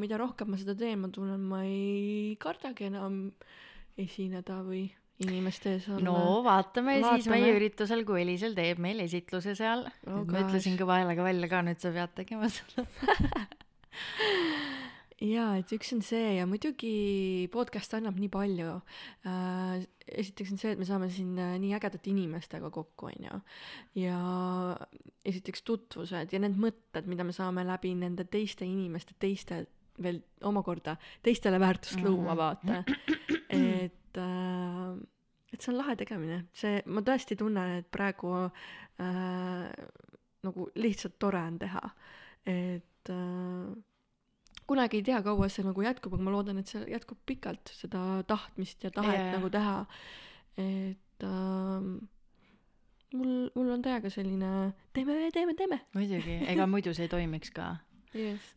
mida 0.00 0.18
rohkem 0.20 0.50
ma 0.52 0.60
seda 0.60 0.76
teen, 0.78 1.02
ma 1.02 1.10
tunnen, 1.12 1.42
ma 1.50 1.62
ei 1.66 2.36
kardagi 2.40 2.88
enam 2.88 3.20
esineda 4.00 4.60
või 4.64 4.86
inimeste 5.20 5.74
ees 5.76 5.88
olla. 5.90 6.04
no 6.06 6.40
vaatame, 6.46 6.98
vaatame 7.02 7.20
siis 7.20 7.30
meie 7.32 7.52
üritusel, 7.58 8.04
kui 8.08 8.22
Elisel 8.22 8.56
teeb 8.56 8.80
meil 8.82 9.02
esitluse 9.04 9.54
seal 9.58 9.84
oh,. 10.08 10.24
ma 10.24 10.44
ütlesin 10.46 10.78
kõva 10.80 11.00
häälega 11.00 11.26
välja 11.26 11.50
ka, 11.52 11.62
nüüd 11.66 11.82
sa 11.82 11.92
pead 11.94 12.16
tegema 12.22 12.48
seda 12.52 12.86
jaa, 15.20 15.50
et 15.60 15.72
üks 15.76 15.92
on 15.96 16.00
see 16.04 16.36
ja 16.38 16.46
muidugi 16.48 17.48
podcast 17.52 17.92
annab 17.98 18.18
nii 18.20 18.30
palju 18.32 18.76
äh,. 19.28 19.82
esiteks 20.10 20.54
on 20.54 20.60
see, 20.62 20.72
et 20.74 20.80
me 20.80 20.88
saame 20.88 21.10
siin 21.12 21.36
äh, 21.38 21.56
nii 21.60 21.74
ägedate 21.76 22.10
inimestega 22.12 22.70
kokku, 22.72 23.10
on 23.10 23.28
ju. 23.28 23.40
ja 24.02 24.20
esiteks 25.26 25.62
tutvused 25.66 26.32
ja 26.32 26.42
need 26.42 26.56
mõtted, 26.60 27.06
mida 27.10 27.26
me 27.26 27.36
saame 27.36 27.66
läbi 27.68 27.92
nende 27.98 28.24
teiste 28.30 28.66
inimeste, 28.66 29.16
teiste 29.20 29.66
veel 30.00 30.22
omakorda 30.48 30.96
teistele 31.22 31.60
väärtust 31.60 32.00
luua, 32.00 32.34
mhm. 32.34 32.40
vaata. 32.40 32.84
et 33.60 34.20
äh, 34.24 35.00
et 35.50 35.60
see 35.60 35.72
on 35.72 35.80
lahe 35.80 35.96
tegemine, 35.98 36.44
see, 36.54 36.80
ma 36.86 37.02
tõesti 37.04 37.36
tunnen, 37.38 37.80
et 37.80 37.88
praegu 37.92 38.32
äh, 38.46 39.68
nagu 40.46 40.66
lihtsalt 40.80 41.18
tore 41.20 41.42
on 41.42 41.58
teha, 41.60 41.82
et 42.48 43.12
äh, 43.12 43.70
kunagi 44.70 45.00
ei 45.00 45.06
tea, 45.10 45.18
kaua 45.26 45.50
see 45.50 45.66
nagu 45.66 45.82
jätkub, 45.82 46.14
aga 46.14 46.26
ma 46.26 46.34
loodan, 46.36 46.62
et 46.62 46.70
see 46.70 46.86
jätkub 46.92 47.18
pikalt, 47.26 47.74
seda 47.74 48.22
tahtmist 48.30 48.86
ja 48.86 48.94
tahet 48.94 49.18
yeah. 49.18 49.34
nagu 49.34 49.50
teha. 49.50 49.76
et 50.60 51.26
äh, 51.26 51.86
mul, 53.16 53.34
mul 53.54 53.70
on 53.74 53.82
täiega 53.84 54.12
selline 54.12 54.50
teeme, 54.94 55.30
teeme, 55.34 55.54
teeme. 55.58 55.80
muidugi, 55.96 56.40
ega 56.52 56.66
muidu 56.70 56.94
see 56.94 57.08
ei 57.08 57.12
toimiks 57.12 57.54
ka. 57.56 57.72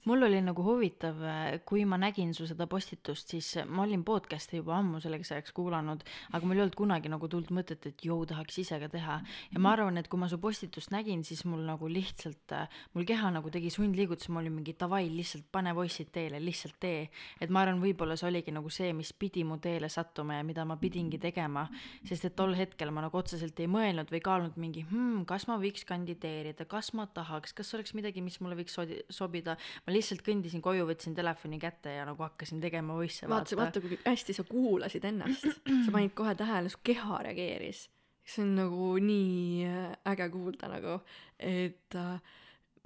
Mul 0.05 0.25
oli 0.25 0.39
nagu 0.41 0.63
huvitav, 0.65 1.19
kui 1.65 1.83
ma 1.85 1.97
nägin 2.01 2.33
su 2.33 2.47
seda 2.49 2.65
postitust, 2.69 3.29
siis 3.29 3.51
ma 3.69 3.83
olin 3.83 4.01
podcast'e 4.05 4.57
juba 4.57 4.77
ammu 4.79 5.01
selleks 5.03 5.31
ajaks 5.35 5.53
kuulanud, 5.53 6.01
aga 6.33 6.47
mul 6.47 6.57
ei 6.57 6.63
olnud 6.65 6.77
kunagi 6.77 7.11
nagu 7.11 7.29
tulnud 7.29 7.53
mõtet, 7.53 7.85
et 7.85 8.05
jõu, 8.05 8.23
tahaks 8.29 8.57
ise 8.63 8.79
ka 8.81 8.89
teha. 8.89 9.19
ja 9.53 9.61
ma 9.61 9.75
arvan, 9.75 9.97
et 10.01 10.09
kui 10.09 10.19
ma 10.19 10.29
su 10.31 10.39
postitust 10.41 10.89
nägin, 10.91 11.23
siis 11.23 11.43
mul 11.45 11.61
nagu 11.67 11.87
lihtsalt, 11.87 12.55
mul 12.93 13.05
keha 13.05 13.29
nagu 13.35 13.51
tegi 13.53 13.69
sundliigutusi, 13.73 14.31
ma 14.33 14.41
olin 14.41 14.55
mingi 14.57 14.75
davai, 14.79 15.05
lihtsalt 15.13 15.45
pane 15.51 15.73
voice'id 15.77 16.09
teele, 16.11 16.41
lihtsalt 16.41 16.79
tee. 16.79 17.09
et 17.39 17.53
ma 17.53 17.61
arvan, 17.61 17.81
võib-olla 17.83 18.17
see 18.17 18.31
oligi 18.31 18.55
nagu 18.55 18.73
see, 18.73 18.89
mis 18.93 19.13
pidi 19.13 19.45
mu 19.45 19.59
teele 19.61 19.89
sattuma 19.89 20.39
ja 20.39 20.43
mida 20.43 20.65
ma 20.65 20.79
pidingi 20.81 21.19
tegema, 21.21 21.67
sest 22.07 22.25
et 22.25 22.35
tol 22.35 22.55
hetkel 22.57 22.91
ma 22.91 23.05
nagu 23.05 23.17
otseselt 23.17 23.59
ei 23.59 23.69
mõelnud 23.69 24.09
või 24.09 24.23
kaalunud 24.23 24.57
mingi 24.57 24.85
hmm,, 24.89 25.25
kas 25.29 25.45
ma 25.47 25.59
võiks 25.61 25.85
kandideerida, 25.85 26.65
kas 26.65 26.93
ma 26.97 27.05
tahaks, 27.05 27.53
kas 27.53 27.73
oleks 27.77 27.93
midagi, 27.93 28.23
mis 28.25 28.39
mulle 28.41 28.57
võiks 28.57 28.79
sobida 29.13 29.42
sobida. 29.43 29.57
ma 29.85 29.93
lihtsalt 29.93 30.23
kõndisin 30.25 30.61
koju, 30.63 30.85
võtsin 30.87 31.15
telefoni 31.15 31.59
kätte 31.59 31.97
ja 31.97 32.05
nagu 32.07 32.23
hakkasin 32.23 32.61
tegema 32.61 32.95
voice'e 32.95 33.29
vaata. 33.29 33.57
vaata, 33.57 33.81
kui 33.81 33.97
hästi 34.05 34.33
sa 34.33 34.43
kuulasid 34.47 35.05
ennast, 35.05 35.47
sa 35.85 35.91
panid 35.91 36.13
kohe 36.15 36.35
tähele, 36.35 36.69
su 36.69 36.79
keha 36.83 37.19
reageeris. 37.27 37.89
see 38.23 38.43
on 38.43 38.55
nagu 38.55 38.93
nii 39.03 39.65
äh, 39.67 39.95
äge 40.13 40.29
kuulda 40.31 40.69
nagu, 40.71 41.01
et 41.39 41.95
äh, 41.99 42.19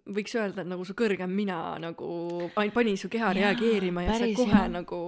võiks 0.07 0.33
öelda, 0.33 0.63
et 0.63 0.69
nagu 0.69 0.85
su 0.85 0.95
kõrgem 0.97 1.29
mina 1.29 1.77
nagu 1.79 2.49
pani 2.55 2.97
su 2.97 3.09
keha 3.09 3.33
Jaa, 3.33 3.53
reageerima 3.53 4.07
ja 4.07 4.17
sa 4.17 4.31
kohe 4.33 4.55
jah. 4.55 4.69
nagu 4.71 5.01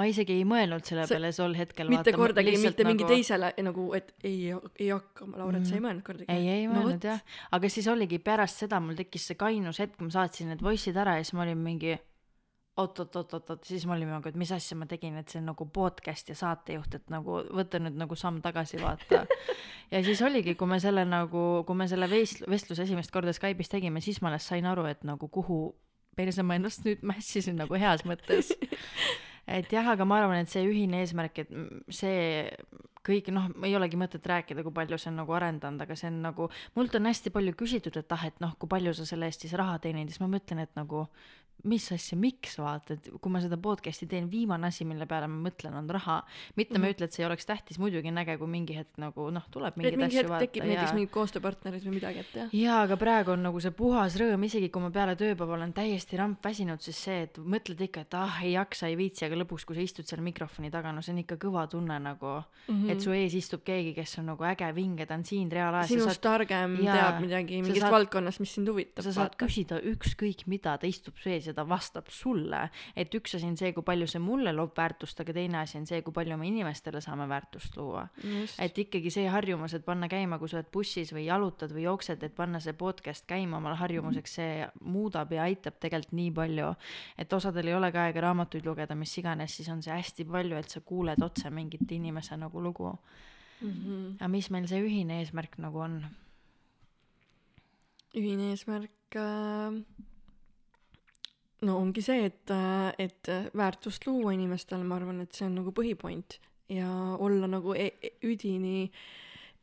ma 0.00 0.08
isegi 0.08 0.38
ei 0.40 0.44
mõelnud 0.48 0.86
selle 0.88 1.06
sa, 1.06 1.14
peale 1.14 1.30
tol 1.36 1.56
hetkel. 1.58 1.90
mitte 1.92 2.14
vaata, 2.14 2.20
kordagi, 2.24 2.56
mitte 2.56 2.86
nagu... 2.86 2.94
mingi 2.94 3.08
teisele 3.08 3.52
nagu, 3.66 3.86
et 3.98 4.12
ei, 4.24 4.52
ei 4.80 4.90
hakka, 4.90 5.28
Lauret 5.34 5.60
mm., 5.60 5.68
sa 5.68 5.76
ei 5.76 5.84
mõelnud 5.86 6.06
kordagi? 6.06 6.28
ei, 6.32 6.52
ei 6.56 6.68
mõelnud 6.70 6.96
no, 7.04 7.14
jah, 7.14 7.40
aga 7.56 7.72
siis 7.72 7.88
oligi 7.92 8.20
pärast 8.24 8.64
seda 8.64 8.80
mul 8.82 8.98
tekkis 8.98 9.30
see 9.30 9.40
kainus 9.40 9.82
hetk, 9.82 9.98
ma 10.00 10.12
saatsin 10.14 10.54
need 10.54 10.64
voice'id 10.64 10.98
ära 11.00 11.18
ja 11.18 11.26
siis 11.26 11.36
ma 11.36 11.44
olin 11.44 11.60
mingi 11.60 11.98
oot-oot-oot-oot, 12.80 13.64
siis 13.66 13.84
me 13.86 13.94
olime 13.96 14.14
nagu, 14.14 14.30
et 14.30 14.38
mis 14.38 14.50
asja 14.54 14.76
ma 14.78 14.86
tegin, 14.88 15.18
et 15.20 15.28
see 15.28 15.40
on 15.40 15.50
nagu 15.50 15.66
podcast 15.74 16.30
ja 16.30 16.36
saatejuht, 16.38 16.94
et 16.96 17.12
nagu 17.12 17.40
võta 17.56 17.80
nüüd 17.82 17.98
nagu 18.00 18.16
samm 18.16 18.40
tagasi, 18.44 18.80
vaata. 18.80 19.24
ja 19.92 20.02
siis 20.06 20.22
oligi, 20.24 20.54
kui 20.58 20.70
me 20.70 20.80
selle 20.82 21.04
nagu, 21.08 21.44
kui 21.68 21.76
me 21.76 21.88
selle 21.90 22.08
veist-, 22.10 22.46
vestluse 22.50 22.86
esimest 22.86 23.12
korda 23.14 23.34
Skype'is 23.36 23.72
tegime, 23.72 24.02
siis 24.04 24.22
ma 24.22 24.30
alles 24.32 24.48
sain 24.48 24.68
aru, 24.70 24.86
et 24.90 25.04
nagu 25.08 25.28
kuhu 25.28 25.60
perse 26.16 26.44
ma 26.46 26.56
ennast 26.58 26.86
nüüd 26.86 27.04
mässisin 27.06 27.58
nagu 27.60 27.76
heas 27.80 28.06
mõttes. 28.08 28.54
Et 29.58 29.72
jah, 29.72 29.86
aga 29.94 30.06
ma 30.06 30.20
arvan, 30.20 30.44
et 30.44 30.52
see 30.52 30.62
ühine 30.66 31.02
eesmärk, 31.02 31.42
et 31.42 31.52
see 31.92 32.54
kõik 33.06 33.30
noh, 33.32 33.48
ei 33.64 33.74
olegi 33.76 33.98
mõtet 33.98 34.26
rääkida, 34.28 34.62
kui 34.64 34.74
palju 34.76 34.98
see 35.00 35.10
on 35.10 35.20
nagu 35.22 35.34
arendanud, 35.36 35.80
aga 35.84 35.96
see 35.96 36.10
on 36.10 36.20
nagu, 36.26 36.48
mult 36.76 36.96
on 36.98 37.08
hästi 37.08 37.32
palju 37.34 37.54
küsitud, 37.58 37.96
et 37.96 38.16
ah, 38.16 38.26
et 38.28 38.40
noh, 38.44 38.52
kui 38.60 38.68
palju 38.70 38.92
sa 38.96 39.06
selle 39.08 39.30
eest 39.30 39.46
siis 39.46 39.56
raha 39.58 39.78
teenid, 39.82 40.12
siis 40.12 40.20
ma 40.22 40.28
mõtlen, 40.30 40.62
et 40.66 40.74
nagu 40.78 41.06
mis 41.64 41.86
asja, 41.92 42.18
miks 42.18 42.56
vaata, 42.60 42.96
et 42.96 43.08
kui 43.20 43.32
ma 43.32 43.40
seda 43.42 43.58
podcast'i 43.60 44.08
teen, 44.10 44.28
viimane 44.30 44.68
asi, 44.70 44.86
mille 44.88 45.06
peale 45.10 45.28
ma 45.30 45.40
mõtlen, 45.48 45.76
on 45.76 45.88
raha. 45.90 46.22
mitte 46.56 46.72
mm 46.72 46.76
-hmm. 46.76 46.80
ma 46.80 46.86
ei 46.86 46.94
ütle, 46.94 47.04
et 47.04 47.12
see 47.12 47.24
ei 47.24 47.26
oleks 47.26 47.46
tähtis, 47.46 47.78
muidugi 47.78 48.08
on 48.08 48.18
äge, 48.18 48.38
kui 48.38 48.46
mingi 48.46 48.76
hetk 48.76 48.98
nagu 48.98 49.30
noh, 49.30 49.46
tuleb 49.50 49.76
mingeid 49.76 49.96
mingi 49.98 50.18
asju 50.18 50.28
vaata 50.28 50.46
tekib 50.46 50.64
näiteks 50.64 50.94
mingid 50.94 51.10
koostööpartnerid 51.10 51.84
või 51.84 51.94
midagi, 51.98 52.18
et 52.24 52.34
jah. 52.34 52.48
jaa, 52.52 52.80
aga 52.82 52.96
praegu 52.96 53.34
on 53.36 53.42
nagu 53.42 53.60
see 53.60 53.70
puhas 53.70 54.16
rõõm, 54.20 54.44
isegi 54.44 54.68
kui 54.68 54.82
ma 54.82 54.90
peale 54.90 55.16
tööpäeva 55.16 55.56
olen 55.58 55.72
täiesti 55.72 56.16
rampväsinud, 56.16 56.80
siis 56.80 57.02
see, 57.04 57.22
et 57.22 57.38
mõtled 57.38 57.80
ikka, 57.80 58.00
et 58.00 58.14
ah, 58.14 58.42
ei 58.44 58.52
jaksa, 58.52 58.86
ei 58.86 58.96
viitsi, 58.96 59.24
aga 59.26 59.40
lõpuks, 59.42 59.66
kui 59.66 59.76
sa 59.76 59.84
istud 59.84 60.06
seal 60.06 60.22
mikrofoni 60.24 60.70
taga, 60.70 60.92
no 60.92 61.02
see 61.02 61.14
on 61.14 61.22
ikka 61.24 61.36
kõva 61.36 61.66
tunne 61.70 61.98
nagu 61.98 62.32
mm, 62.40 62.74
-hmm. 62.74 62.90
et 62.90 63.00
su 63.00 63.12
ees 63.12 63.34
istub 63.34 63.64
keegi, 63.64 63.94
kes 63.94 64.18
on 64.18 64.30
nagu 64.32 64.44
äge, 64.44 64.72
vinge, 64.74 65.06
ta 65.06 65.14
on 65.14 65.24
siin 65.24 65.50
reaalajas. 65.50 65.88
sinust 65.88 66.20
targem, 66.20 66.78
Jaa. 66.84 66.96
teab 66.96 67.20
midagi 67.24 67.62
mingist 67.62 67.82
saad- 67.82 67.92
valdkonnast, 67.92 68.40
mis 68.40 68.54
sind 68.54 68.68
huvitab. 68.68 69.04
sa 69.04 69.12
saad 69.12 69.36
küsida 69.36 69.80
ükskõik 69.80 70.46
mida, 70.46 70.76
ta 70.78 70.86
istub 70.86 71.16
su 71.16 71.30
ees 71.30 71.49
ta 71.54 71.64
vastab 71.68 72.08
sulle. 72.08 72.68
et 72.96 73.14
üks 73.14 73.34
asi 73.36 73.46
on 73.46 73.56
see, 73.56 73.72
kui 73.72 73.82
palju 73.86 74.06
see 74.10 74.22
mulle 74.22 74.52
loob 74.56 74.76
väärtust, 74.76 75.20
aga 75.20 75.34
teine 75.36 75.60
asi 75.62 75.78
on 75.78 75.86
see, 75.86 76.02
kui 76.02 76.12
palju 76.12 76.36
me 76.36 76.48
inimestele 76.48 77.00
saame 77.00 77.28
väärtust 77.28 77.76
luua. 77.76 78.06
et 78.58 78.78
ikkagi 78.78 79.10
see 79.10 79.28
harjumus, 79.28 79.74
et 79.74 79.84
panna 79.84 80.08
käima, 80.08 80.38
kui 80.38 80.48
sa 80.48 80.60
oled 80.60 80.70
bussis 80.72 81.12
või 81.14 81.26
jalutad 81.26 81.72
või 81.74 81.86
jooksed, 81.88 82.22
et 82.22 82.34
panna 82.36 82.60
see 82.60 82.72
podcast 82.72 83.26
käima 83.26 83.58
omale 83.58 83.76
harjumuseks, 83.80 84.36
see 84.40 84.68
muudab 84.80 85.32
ja 85.32 85.48
aitab 85.48 85.80
tegelikult 85.80 86.12
nii 86.12 86.30
palju. 86.30 86.74
et 87.18 87.32
osadel 87.32 87.68
ei 87.68 87.74
olegi 87.74 87.98
aega 87.98 88.26
raamatuid 88.28 88.66
lugeda, 88.66 88.94
mis 88.94 89.16
iganes, 89.18 89.56
siis 89.56 89.68
on 89.68 89.82
see 89.82 89.94
hästi 89.94 90.24
palju, 90.24 90.56
et 90.56 90.68
sa 90.68 90.80
kuuled 90.80 91.22
otse 91.22 91.50
mingit 91.50 91.90
inimese 91.90 92.36
nagu 92.36 92.60
lugu. 92.60 92.96
Mhm. 93.60 94.16
aga 94.20 94.28
mis 94.28 94.50
meil 94.50 94.66
see 94.68 94.80
ühine 94.80 95.20
eesmärk 95.20 95.58
nagu 95.60 95.82
on? 95.84 96.00
ühine 98.16 98.50
eesmärk 98.54 99.16
äh, 99.20 99.76
no 101.66 101.76
ongi 101.78 102.02
see, 102.04 102.24
et, 102.30 102.52
et 102.98 103.30
väärtust 103.56 104.06
luua 104.06 104.32
inimestele, 104.36 104.84
ma 104.84 104.96
arvan, 104.96 105.20
et 105.24 105.36
see 105.36 105.46
on 105.48 105.58
nagu 105.60 105.74
põhipoint 105.76 106.38
ja 106.70 106.88
olla 107.18 107.48
nagu 107.50 107.74
e 107.74 107.90
e- 108.00 108.14
üdini 108.24 108.90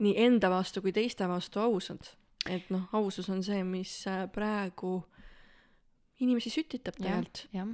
nii 0.04 0.14
enda 0.28 0.50
vastu 0.52 0.84
kui 0.84 0.94
teiste 0.94 1.28
vastu 1.30 1.60
ausad. 1.64 2.14
et 2.50 2.70
noh, 2.72 2.88
ausus 2.96 3.28
on 3.30 3.42
see, 3.44 3.64
mis 3.68 3.92
äh, 4.08 4.24
praegu 4.32 5.02
inimesi 6.24 6.50
sütitab 6.54 6.96
tegelikult. 7.00 7.48
jah, 7.54 7.68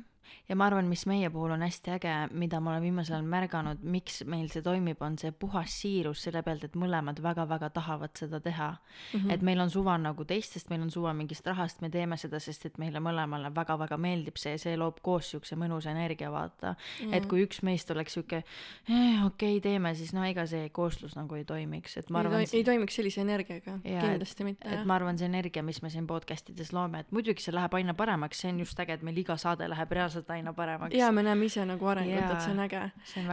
ja 0.50 0.56
ma 0.60 0.68
arvan, 0.68 0.88
mis 0.92 1.06
meie 1.10 1.30
puhul 1.34 1.54
on 1.56 1.64
hästi 1.64 1.94
äge, 1.96 2.14
mida 2.32 2.60
ma 2.64 2.74
olen 2.74 2.84
viimasel 2.84 3.18
ajal 3.18 3.28
märganud, 3.30 3.84
miks 3.84 4.22
meil 4.30 4.50
see 4.52 4.64
toimib, 4.66 5.02
on 5.06 5.18
see 5.20 5.32
puhas 5.32 5.76
siirus 5.82 6.24
selle 6.28 6.44
pealt, 6.46 6.66
et 6.68 6.76
mõlemad 6.80 7.22
väga-väga 7.24 7.70
tahavad 7.76 8.16
seda 8.18 8.40
teha 8.44 8.70
mm. 8.74 9.20
-hmm. 9.20 9.34
et 9.34 9.42
meil 9.42 9.60
on 9.64 9.70
suva 9.70 9.98
nagu 9.98 10.26
teistest, 10.26 10.70
meil 10.70 10.82
on 10.82 10.92
suva 10.92 11.14
mingist 11.14 11.48
rahast, 11.48 11.82
me 11.82 11.90
teeme 11.90 12.18
seda, 12.18 12.40
sest 12.40 12.66
et 12.66 12.78
meile 12.78 13.00
mõlemale 13.00 13.54
väga-väga 13.56 13.98
meeldib 13.98 14.38
see, 14.38 14.58
see 14.58 14.76
loob 14.78 15.00
koos 15.02 15.32
siukse 15.32 15.56
mõnusa 15.56 15.92
energia, 15.92 16.32
vaata 16.32 16.76
mm. 16.76 17.14
et 17.14 17.26
kui 17.26 17.44
üks 17.46 17.64
meist 17.64 17.92
oleks 17.92 18.14
siuke 18.14 18.44
eh, 18.44 19.26
okei 19.26 19.58
okay,, 19.58 19.62
teeme, 19.62 19.96
siis 19.96 20.14
no 20.14 20.24
ega 20.24 20.46
see 20.48 20.70
kooslus 20.70 21.16
nagu 21.16 21.36
ei 21.36 21.46
toimiks, 21.46 21.98
et 21.98 22.10
ma 22.10 22.20
ei, 22.20 22.26
arvan 22.26 22.44
toi-, 22.44 22.58
ei 22.58 22.64
toimiks 22.64 22.96
sellise 23.00 23.22
energiaga, 23.22 23.80
kindlasti 23.84 24.44
mitte 24.44 24.68
et 24.68 24.80
jah. 24.80 24.86
ma 24.86 24.98
arvan, 25.00 25.18
see 25.18 25.30
energia, 25.30 25.64
mis 25.64 25.82
me 25.84 25.90
siin 25.94 26.08
podcast 26.08 26.50
ides 26.54 26.74
loome, 26.76 27.04
et 27.04 27.12
muidugi 27.16 27.44
see 27.44 27.56
läheb 27.56 27.74
aina 27.80 27.96
paremaks, 27.98 28.44
see 28.44 28.52
on 28.52 28.62
just 28.64 28.80
äge, 28.80 28.98
et 28.98 29.06
meil 29.06 29.18
iga 29.18 29.38
saade 29.40 29.68
läheb 29.70 29.92
reaalselt 29.98 30.23
aina 30.30 30.54
paremaks. 30.54 30.96
jaa, 30.96 31.12
me 31.12 31.24
näeme 31.24 31.46
ise 31.46 31.66
nagu 31.66 31.88
arengut, 31.88 32.32
et 32.32 32.42
see 32.46 32.54
on 32.54 32.64
äge. 32.66 32.84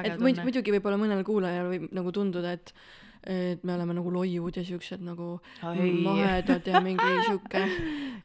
et 0.04 0.18
tunne. 0.18 0.42
muidugi 0.42 0.74
võib-olla 0.76 0.98
mõnel 1.00 1.24
kuulajal 1.24 1.70
võib 1.70 1.88
nagu 1.96 2.12
tunduda, 2.12 2.52
et 2.58 2.74
et 3.26 3.64
me 3.64 3.74
oleme 3.74 3.94
nagu 3.98 4.12
loiud 4.14 4.56
ja 4.56 4.64
siuksed 4.64 5.02
nagu 5.04 5.34
Oi. 5.66 5.90
mahedad 6.04 6.66
ja 6.66 6.80
mingi 6.80 7.16
sihuke 7.26 7.64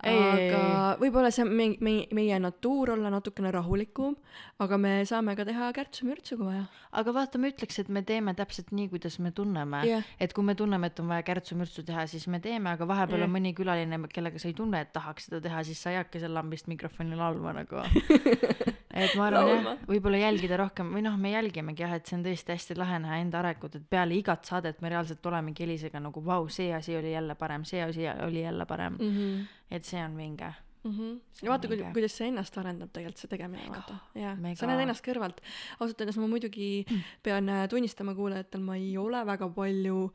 aga 0.05 0.62
võib-olla 0.99 1.31
see 1.34 1.45
on 1.45 1.51
meie, 1.55 1.75
meie, 1.84 2.05
meie 2.15 2.38
natuur 2.41 2.93
olla 2.95 3.12
natukene 3.13 3.51
rahulikum, 3.53 4.15
aga 4.63 4.79
me 4.81 4.93
saame 5.08 5.36
ka 5.38 5.45
teha 5.47 5.71
kärtsu-mürtsu, 5.75 6.38
kui 6.39 6.49
vaja. 6.49 6.65
aga 6.99 7.15
vaata, 7.15 7.41
ma 7.41 7.51
ütleks, 7.51 7.79
et 7.81 7.91
me 7.93 8.03
teeme 8.08 8.36
täpselt 8.38 8.71
nii, 8.75 8.89
kuidas 8.93 9.17
me 9.23 9.31
tunneme 9.36 9.84
Jah. 9.88 10.08
et 10.19 10.34
kui 10.36 10.45
me 10.47 10.55
tunneme, 10.58 10.91
et 10.91 11.03
on 11.03 11.12
vaja 11.12 11.25
kärtsu-mürtsu 11.27 11.86
teha, 11.88 12.08
siis 12.12 12.27
me 12.31 12.41
teeme, 12.43 12.71
aga 12.75 12.88
vahepeal 12.89 13.23
Jah. 13.23 13.29
on 13.29 13.36
mõni 13.36 13.55
külaline, 13.58 13.99
kellega 14.13 14.41
sa 14.41 14.49
ei 14.51 14.58
tunne, 14.58 14.84
et 14.86 14.93
tahaks 14.95 15.29
seda 15.29 15.41
teha, 15.43 15.63
siis 15.67 15.81
sa 15.81 15.93
ei 15.93 16.01
hakka 16.01 16.21
seal 16.23 16.36
lambist 16.36 16.69
mikrofoni 16.71 17.17
laulma 17.19 17.55
nagu. 17.60 17.84
et 18.95 19.15
ma 19.19 19.27
arvan 19.27 19.49
Laulma. 19.49 19.75
jah, 19.75 19.88
võib-olla 19.89 20.21
jälgida 20.21 20.60
rohkem 20.62 20.93
või 20.95 21.03
noh, 21.03 21.17
me 21.19 21.34
jälgimegi 21.34 21.84
jah, 21.84 21.95
et 21.97 22.08
see 22.08 22.17
on 22.19 22.23
tõesti 22.25 22.55
hästi 22.55 22.77
lahe 22.79 22.99
näha 23.03 23.19
enda 23.23 23.41
arengut, 23.41 23.75
et 23.75 23.88
peale 23.91 24.15
igat 24.15 24.47
saadet 24.47 24.79
me 24.86 24.93
reaalselt 24.93 25.26
olemegi 25.26 25.65
Elisega 25.65 26.00
nagu 26.04 26.21
vau, 26.26 26.45
see 26.54 26.69
asi 26.76 26.98
oli 26.98 27.15
jälle 27.15 27.36
parem, 27.39 27.65
see 27.65 27.82
asi 27.84 28.06
oli 28.28 28.45
jälle 28.45 28.65
parem 28.69 29.00
mm. 29.00 29.17
-hmm. 29.17 29.48
et 29.71 29.84
see 29.84 30.06
on 30.06 30.17
vinge. 30.17 30.54
Mm 30.86 30.91
-hmm. 30.91 31.21
Ja 31.41 31.50
vaata, 31.50 31.67
kuidas 31.93 32.17
see 32.17 32.28
ennast 32.28 32.58
arendab 32.58 32.89
tegelikult, 32.93 33.17
see 33.17 33.30
tegemine, 33.30 33.63
vaata. 33.69 33.95
mega. 34.38 34.56
sa 34.56 34.67
näed 34.67 34.84
ennast 34.84 35.08
kõrvalt. 35.08 35.41
ausalt 35.80 36.02
öeldes 36.02 36.17
ma 36.17 36.28
muidugi 36.28 36.86
pean 37.24 37.50
äh, 37.50 37.67
tunnistama 37.69 38.13
kuulajatel, 38.15 38.62
ma 38.62 38.76
ei 38.76 38.98
ole 38.98 39.26
väga 39.26 39.50
palju 39.50 40.12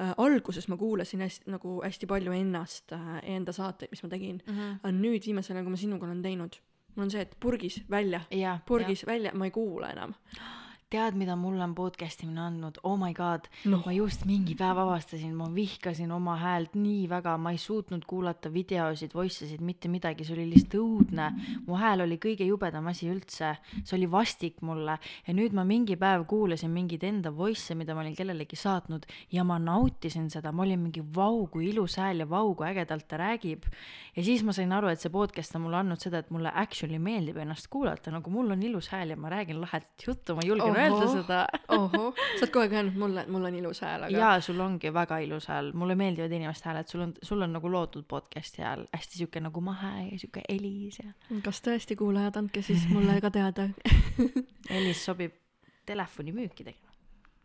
äh,, 0.00 0.14
alguses 0.16 0.68
ma 0.68 0.76
kuulasin 0.76 1.20
hästi, 1.20 1.50
nagu 1.50 1.82
hästi 1.82 2.06
palju 2.06 2.32
ennast 2.32 2.92
äh,, 2.92 3.18
enda 3.34 3.52
saateid, 3.52 3.90
mis 3.90 4.02
ma 4.02 4.08
tegin 4.08 4.42
mm. 4.46 4.54
-hmm. 4.54 4.78
aga 4.82 4.92
nüüd 4.92 5.26
viimasel 5.26 5.56
ajal, 5.56 5.64
kui 5.64 5.70
ma 5.70 5.76
sinuga 5.76 6.06
olen 6.06 6.22
teinud, 6.22 6.56
mul 6.94 7.04
on 7.04 7.10
see, 7.10 7.20
et 7.20 7.36
purgis 7.40 7.82
välja, 7.90 8.20
jah, 8.30 8.62
purgis 8.66 9.06
välja, 9.06 9.34
ma 9.34 9.44
ei 9.44 9.50
kuula 9.50 9.90
enam. 9.90 10.14
tead, 10.92 11.16
mida 11.16 11.36
mulle 11.38 11.64
on 11.64 11.74
podcast 11.76 12.22
imine 12.24 12.42
andnud, 12.44 12.78
oh 12.88 12.98
my 13.00 13.12
god 13.16 13.48
no., 13.70 13.80
ma 13.86 13.94
just 13.94 14.26
mingi 14.28 14.54
päev 14.58 14.78
avastasin, 14.82 15.32
ma 15.36 15.48
vihkasin 15.52 16.12
oma 16.12 16.36
häält 16.40 16.76
nii 16.76 17.06
väga, 17.10 17.36
ma 17.40 17.54
ei 17.54 17.60
suutnud 17.60 18.04
kuulata 18.08 18.50
videosid, 18.52 19.14
voice 19.16 19.46
esid, 19.46 19.62
mitte 19.64 19.88
midagi, 19.92 20.26
see 20.26 20.36
oli 20.36 20.46
lihtsalt 20.50 20.76
õudne. 20.80 21.30
mu 21.66 21.78
hääl 21.80 22.04
oli 22.04 22.18
kõige 22.22 22.46
jubedam 22.48 22.90
asi 22.92 23.08
üldse, 23.12 23.54
see 23.80 23.96
oli 23.96 24.10
vastik 24.10 24.60
mulle 24.66 24.98
ja 25.26 25.36
nüüd 25.36 25.56
ma 25.56 25.64
mingi 25.68 25.96
päev 26.00 26.26
kuulasin 26.30 26.72
mingeid 26.74 27.04
enda 27.08 27.32
voice'e, 27.36 27.76
mida 27.78 27.96
ma 27.96 28.04
olin 28.04 28.16
kellelegi 28.18 28.58
saatnud 28.58 29.06
ja 29.32 29.46
ma 29.48 29.58
nautisin 29.62 30.28
seda, 30.32 30.52
ma 30.52 30.66
olin 30.66 30.80
mingi 30.86 31.04
vau, 31.16 31.46
kui 31.52 31.70
ilus 31.70 31.96
hääl 32.02 32.24
ja 32.24 32.28
vau, 32.28 32.52
kui 32.58 32.68
ägedalt 32.68 33.08
ta 33.08 33.20
räägib. 33.20 33.64
ja 34.16 34.24
siis 34.24 34.44
ma 34.44 34.52
sain 34.52 34.72
aru, 34.72 34.92
et 34.92 35.00
see 35.00 35.12
podcast 35.12 35.56
on 35.56 35.66
mulle 35.66 35.80
andnud 35.80 36.02
seda, 36.02 36.20
et 36.22 36.30
mulle 36.34 36.52
actually 36.54 36.98
meeldib 36.98 37.40
ennast 37.42 37.70
kuulata, 37.72 38.12
nagu 38.12 38.30
mul 38.30 38.52
on 38.52 38.62
ilus 38.62 38.92
hääl 38.92 39.14
ja 39.14 39.16
ma 39.16 39.32
räägin 39.32 39.60
lahedat 39.62 40.06
juttu, 40.06 40.36
ma 40.36 40.44
julgen 40.46 40.81
öelda 40.84 41.08
seda. 41.12 41.40
Ohoh, 41.76 42.14
sa 42.38 42.44
oled 42.44 42.52
kogu 42.54 42.64
aeg 42.64 42.76
öelnud 42.78 42.98
mulle, 43.00 43.24
et 43.24 43.32
mul 43.32 43.48
on 43.48 43.58
ilus 43.58 43.82
hääl, 43.84 44.06
aga 44.08 44.22
jaa, 44.24 44.40
sul 44.44 44.60
ongi 44.64 44.92
väga 44.94 45.18
ilus 45.26 45.48
hääl, 45.50 45.72
mulle 45.78 45.96
meeldivad 45.98 46.32
inimeste 46.38 46.70
hääled, 46.70 46.90
sul 46.92 47.06
on, 47.06 47.14
sul 47.22 47.44
on 47.46 47.54
nagu 47.56 47.72
loodud 47.72 48.06
podcast'i 48.10 48.64
hääl. 48.64 48.86
Hästi 48.94 49.22
sihuke 49.22 49.42
nagu 49.44 49.64
mahe 49.64 49.92
ja 50.10 50.18
sihuke 50.18 50.44
helis 50.48 50.98
ja 51.02 51.12
kas 51.44 51.62
tõesti, 51.64 51.98
kuulajad, 51.98 52.40
andke 52.40 52.64
siis 52.66 52.88
mulle 52.92 53.20
ka 53.24 53.32
teada. 53.34 53.68
helis 54.74 55.04
sobib 55.04 55.38
telefonimüüki 55.86 56.64
tegema. 56.64 56.90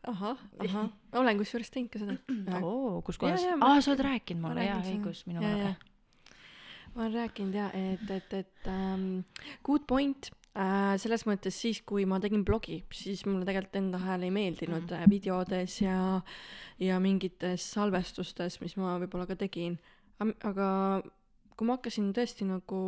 ahah, 0.07 0.39
ahah, 0.63 0.89
olen 1.19 1.39
kusjuures 1.41 1.71
teinud 1.73 1.91
ka 1.91 1.99
seda. 1.99 2.17
oo, 2.63 3.01
kus 3.05 3.19
kohas? 3.19 3.43
Aa, 3.59 3.81
sa 3.81 3.91
oled 3.93 4.05
rääkinud 4.07 4.45
mulle, 4.45 4.65
jaa, 4.67 4.79
õigus, 4.85 5.25
minu 5.27 5.43
jaa.. 5.43 5.73
ma 6.95 7.05
olen 7.05 7.15
rääkinud 7.21 7.57
ja 7.57 7.69
et, 7.75 8.09
et, 8.13 8.33
et 8.33 8.69
ähm, 8.71 9.25
good 9.67 9.83
point 9.89 10.31
äh,, 10.57 10.95
selles 11.01 11.25
mõttes 11.29 11.57
siis, 11.61 11.81
kui 11.85 12.05
ma 12.09 12.19
tegin 12.23 12.43
blogi, 12.47 12.81
siis 12.93 13.23
mulle 13.27 13.45
tegelikult 13.47 13.79
enda 13.79 14.01
hääl 14.01 14.27
ei 14.27 14.33
meeldinud 14.33 14.89
mm. 14.89 15.13
videodes 15.13 15.79
ja, 15.83 15.97
ja 16.81 16.99
mingites 17.03 17.69
salvestustes, 17.77 18.59
mis 18.63 18.77
ma 18.81 18.97
võib-olla 19.03 19.27
ka 19.29 19.37
tegin. 19.39 19.77
aga 20.19 20.67
kui 21.57 21.67
ma 21.67 21.77
hakkasin 21.77 22.13
tõesti 22.13 22.45
nagu 22.49 22.81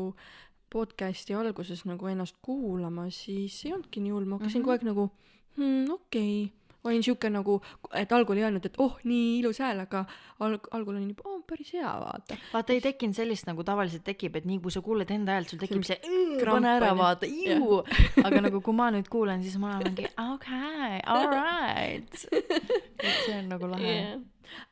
podcast'i 0.69 1.33
alguses 1.33 1.81
nagu 1.89 2.09
ennast 2.09 2.37
kuulama, 2.45 3.07
siis 3.13 3.57
ei 3.65 3.73
olnudki 3.73 4.03
nii 4.03 4.13
hull, 4.13 4.29
ma 4.29 4.37
hakkasin 4.37 4.61
mm. 4.61 4.65
-hmm. 4.65 4.69
kogu 4.69 4.75
aeg 4.77 4.87
nagu 4.89 5.09
hmm, 5.57 5.91
okei 5.91 6.43
okay. 6.45 6.58
Olin 6.87 7.03
siuke 7.03 7.29
nagu, 7.31 7.57
et 7.97 8.11
algul 8.15 8.39
ei 8.39 8.45
öelnud, 8.47 8.65
et 8.65 8.77
oh, 8.79 8.95
nii 9.07 9.39
ilus 9.39 9.59
hääl, 9.63 9.81
aga 9.83 10.03
alg-, 10.45 10.69
algul 10.75 10.95
olin 10.95 11.09
juba 11.11 11.27
oh,, 11.27 11.41
päris 11.49 11.73
hea, 11.75 11.91
vaata. 12.03 12.37
vaata, 12.53 12.75
ei 12.75 12.83
tekkinud 12.83 13.17
sellist, 13.17 13.47
nagu 13.49 13.65
tavaliselt 13.67 14.05
tekib, 14.07 14.37
et 14.39 14.47
nii 14.47 14.61
kui 14.63 14.73
sa 14.73 14.83
kuuled 14.85 15.11
enda 15.13 15.35
häält, 15.35 15.51
sul 15.51 15.61
tekib 15.61 15.83
see 15.87 15.99
kramp, 16.39 16.59
pane 16.59 16.71
ära, 16.77 16.93
vaata, 16.97 17.27
iu. 17.27 17.81
aga 18.23 18.43
nagu 18.47 18.63
kui 18.65 18.77
ma 18.77 18.89
nüüd 18.95 19.11
kuulen, 19.11 19.43
siis 19.43 19.59
ma 19.61 19.75
olen 19.75 19.91
mingi 19.91 20.07
okei, 20.23 21.03
alright. 21.03 22.25
et 22.31 23.21
see 23.25 23.37
on 23.41 23.51
nagu 23.51 23.71
lahe 23.75 23.93
yeah.. 23.93 24.17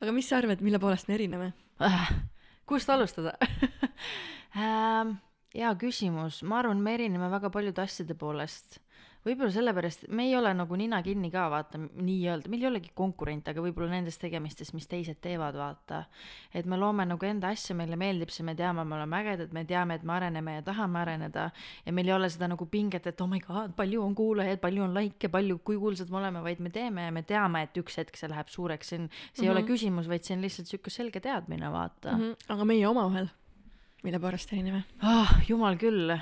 aga 0.01 0.15
mis 0.15 0.31
sa 0.31 0.39
arvad, 0.41 0.63
mille 0.63 0.81
poolest 0.83 1.11
me 1.11 1.19
erineme? 1.19 1.53
Ah, 1.83 2.11
kust 2.69 2.89
alustada 2.89 3.35
ähm? 4.55 5.17
hea 5.57 5.71
küsimus, 5.79 6.41
ma 6.45 6.61
arvan, 6.61 6.81
me 6.83 6.93
erineme 6.97 7.29
väga 7.31 7.51
paljude 7.53 7.81
asjade 7.83 8.15
poolest. 8.19 8.79
Võib-olla 9.27 9.51
sellepärast, 9.53 10.05
me 10.15 10.27
ei 10.27 10.35
ole 10.37 10.51
nagu 10.55 10.77
nina 10.79 10.99
kinni 11.05 11.29
ka, 11.33 11.47
vaata, 11.51 11.79
nii-öelda, 11.79 12.49
meil 12.51 12.63
ei 12.63 12.69
olegi 12.69 12.91
konkurente, 12.97 13.51
aga 13.51 13.63
võib-olla 13.63 13.91
nendes 13.91 14.19
tegemistes, 14.21 14.71
mis 14.75 14.87
teised 14.89 15.19
teevad, 15.23 15.57
vaata. 15.59 16.03
et 16.53 16.65
me 16.65 16.79
loome 16.79 17.05
nagu 17.07 17.27
enda 17.27 17.51
asja, 17.53 17.75
meile 17.77 17.99
meeldib 17.99 18.31
see, 18.33 18.45
me 18.47 18.55
teame, 18.57 18.85
me 18.87 18.97
oleme 18.97 19.19
ägedad, 19.19 19.53
me 19.55 19.65
teame, 19.67 19.97
et 19.99 20.05
me 20.07 20.15
areneme 20.17 20.57
ja 20.59 20.65
tahame 20.65 21.01
areneda 21.01 21.49
ja 21.85 21.95
meil 21.95 22.11
ei 22.11 22.15
ole 22.15 22.29
seda 22.33 22.49
nagu 22.51 22.67
pinget, 22.71 23.07
et 23.07 23.21
oh 23.21 23.29
my 23.29 23.41
god, 23.43 23.75
palju 23.77 24.03
on 24.03 24.15
kuulajaid, 24.17 24.61
palju 24.63 24.85
on 24.87 24.95
likee, 24.97 25.31
palju, 25.33 25.59
kui 25.67 25.79
kuulsad 25.81 26.11
me 26.13 26.21
oleme, 26.21 26.43
vaid 26.45 26.63
me 26.63 26.73
teeme 26.73 27.07
ja 27.09 27.15
me 27.15 27.23
teame, 27.27 27.65
et 27.67 27.81
üks 27.81 27.99
hetk 28.01 28.19
see 28.19 28.31
läheb 28.31 28.51
suureks, 28.53 28.93
see 28.93 29.01
on, 29.01 29.09
see 29.33 29.45
ei 29.45 29.49
mm 29.49 29.53
-hmm. 29.53 29.57
ole 29.57 29.67
küsimus, 29.67 30.07
vaid 30.07 30.23
see 30.23 30.37
on 30.37 30.45
lihtsalt 30.45 30.71
sihuke 30.71 30.93
selge 30.93 31.19
teadmine, 31.19 31.71
vaata 31.71 32.15
mm. 32.15 32.23
-hmm. 32.23 32.53
aga 32.55 32.65
meie 32.65 32.87
omavahel, 32.87 33.27
mille 34.03 34.19
poolest 34.19 34.53
erineme? 34.53 34.83
ah, 35.01 35.39
jumal 35.47 35.75
küll, 35.75 36.15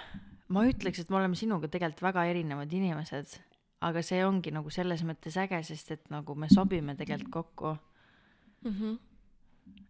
ma 0.54 0.66
ütleks, 0.70 1.00
et 1.02 1.10
me 1.10 1.18
oleme 1.22 1.36
sinuga 1.40 1.68
tegelikult 1.72 2.04
väga 2.06 2.26
erinevad 2.30 2.74
inimesed, 2.74 3.40
aga 3.86 4.02
see 4.06 4.22
ongi 4.26 4.54
nagu 4.54 4.70
selles 4.74 5.04
mõttes 5.08 5.38
äge, 5.42 5.62
sest 5.64 5.92
et 5.92 6.10
nagu 6.14 6.36
me 6.36 6.50
sobime 6.50 6.96
tegelikult 6.96 7.32
kokku. 7.34 7.78
Mhm. 8.66 8.96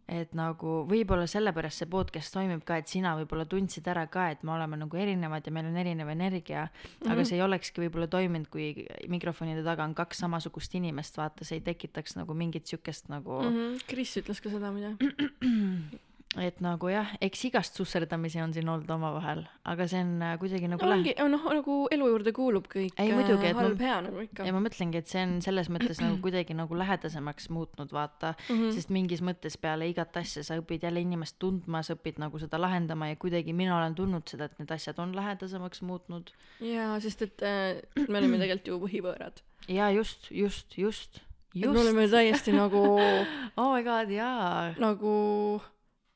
et 0.07 0.33
nagu 0.37 0.85
võib-olla 0.85 1.25
sellepärast 1.25 1.81
see 1.81 1.87
podcast 1.89 2.31
toimib 2.33 2.61
ka, 2.63 2.77
et 2.77 2.87
sina 2.87 3.15
võib-olla 3.17 3.47
tundsid 3.49 3.87
ära 3.87 4.05
ka, 4.07 4.27
et 4.29 4.43
me 4.43 4.51
oleme 4.53 4.77
nagu 4.77 4.97
erinevad 4.97 5.47
ja 5.47 5.51
meil 5.51 5.65
on 5.65 5.75
erinev 5.81 6.09
energia 6.09 6.65
mm, 6.65 6.69
-hmm. 7.01 7.11
aga 7.11 7.25
see 7.25 7.35
ei 7.35 7.41
olekski 7.41 7.81
võib-olla 7.81 8.07
toiminud, 8.07 8.47
kui 8.47 8.85
mikrofonide 9.09 9.63
taga 9.63 9.83
on 9.83 9.95
kaks 9.95 10.17
samasugust 10.21 10.75
inimest, 10.75 11.17
vaata, 11.17 11.43
see 11.43 11.57
ei 11.57 11.61
tekitaks 11.61 12.15
nagu 12.15 12.33
mingit 12.33 12.67
siukest 12.67 13.09
nagu 13.09 13.41
mm, 13.41 13.49
Mhm. 13.55 13.77
Kris 13.87 14.17
ütles 14.17 14.41
ka 14.41 14.49
seda 14.49 14.71
muide. 14.71 14.93
et 16.41 16.57
nagu 16.63 16.89
jah, 16.91 17.11
eks 17.23 17.45
igast 17.49 17.77
susserdamisi 17.79 18.41
on 18.43 18.53
siin 18.55 18.67
olnud 18.71 18.89
omavahel, 18.91 19.43
aga 19.71 19.87
see 19.89 20.01
on 20.03 20.11
äh, 20.25 20.33
kuidagi 20.41 20.69
nagu 20.71 20.83
no 20.83 20.95
ongi, 20.97 21.13
noh, 21.31 21.45
nagu 21.59 21.75
elu 21.95 22.09
juurde 22.11 22.33
kuulub 22.35 22.67
kõik 22.71 22.97
Ei, 23.01 23.11
muidugi, 23.15 23.51
et 23.51 23.57
ma- 23.57 23.63
halb 23.63 23.83
hea 23.85 23.97
nagu 24.07 24.23
ikka 24.25 24.47
ja. 24.47 24.55
ma 24.55 24.61
mõtlengi, 24.65 24.99
et 24.99 25.11
see 25.11 25.23
on 25.23 25.37
selles 25.45 25.69
mõttes 25.71 26.01
nagu 26.03 26.19
kuidagi 26.23 26.57
nagu 26.57 26.79
lähedasemaks 26.79 27.49
muutnud, 27.55 27.93
vaata 27.95 28.33
mm. 28.35 28.55
-hmm. 28.55 28.73
sest 28.75 28.91
mingis 28.95 29.23
mõttes 29.25 29.55
peale 29.61 29.87
igat 29.91 30.17
asja 30.19 30.43
sa 30.43 30.59
õpid 30.59 30.83
jälle 30.87 31.03
inimest 31.05 31.37
tundma, 31.39 31.83
sa 31.83 31.95
õpid 31.95 32.19
nagu 32.23 32.41
seda 32.41 32.59
lahendama 32.61 33.09
ja 33.11 33.19
kuidagi 33.19 33.53
mina 33.53 33.77
olen 33.77 33.95
tundnud 33.95 34.27
seda, 34.27 34.49
et 34.49 34.59
need 34.59 34.71
asjad 34.75 34.99
on 34.99 35.15
lähedasemaks 35.15 35.81
muutnud. 35.87 36.33
jaa, 36.59 36.99
sest 36.99 37.21
et 37.21 37.45
äh, 37.45 37.79
me 38.07 38.19
oleme 38.19 38.41
tegelikult 38.41 38.67
ju 38.67 38.81
põhivõõrad. 38.87 39.39
ja 39.67 39.91
just, 39.95 40.31
just, 40.31 40.77
just, 40.77 41.21
et 41.55 41.61
me 41.61 41.71
just. 41.71 41.79
oleme 41.79 42.09
täiesti 42.11 42.51
nagu, 42.55 42.83
oh 43.61 43.71
my 43.71 43.83
god, 43.83 44.11
jaa. 44.11 44.73
nagu 44.79 45.15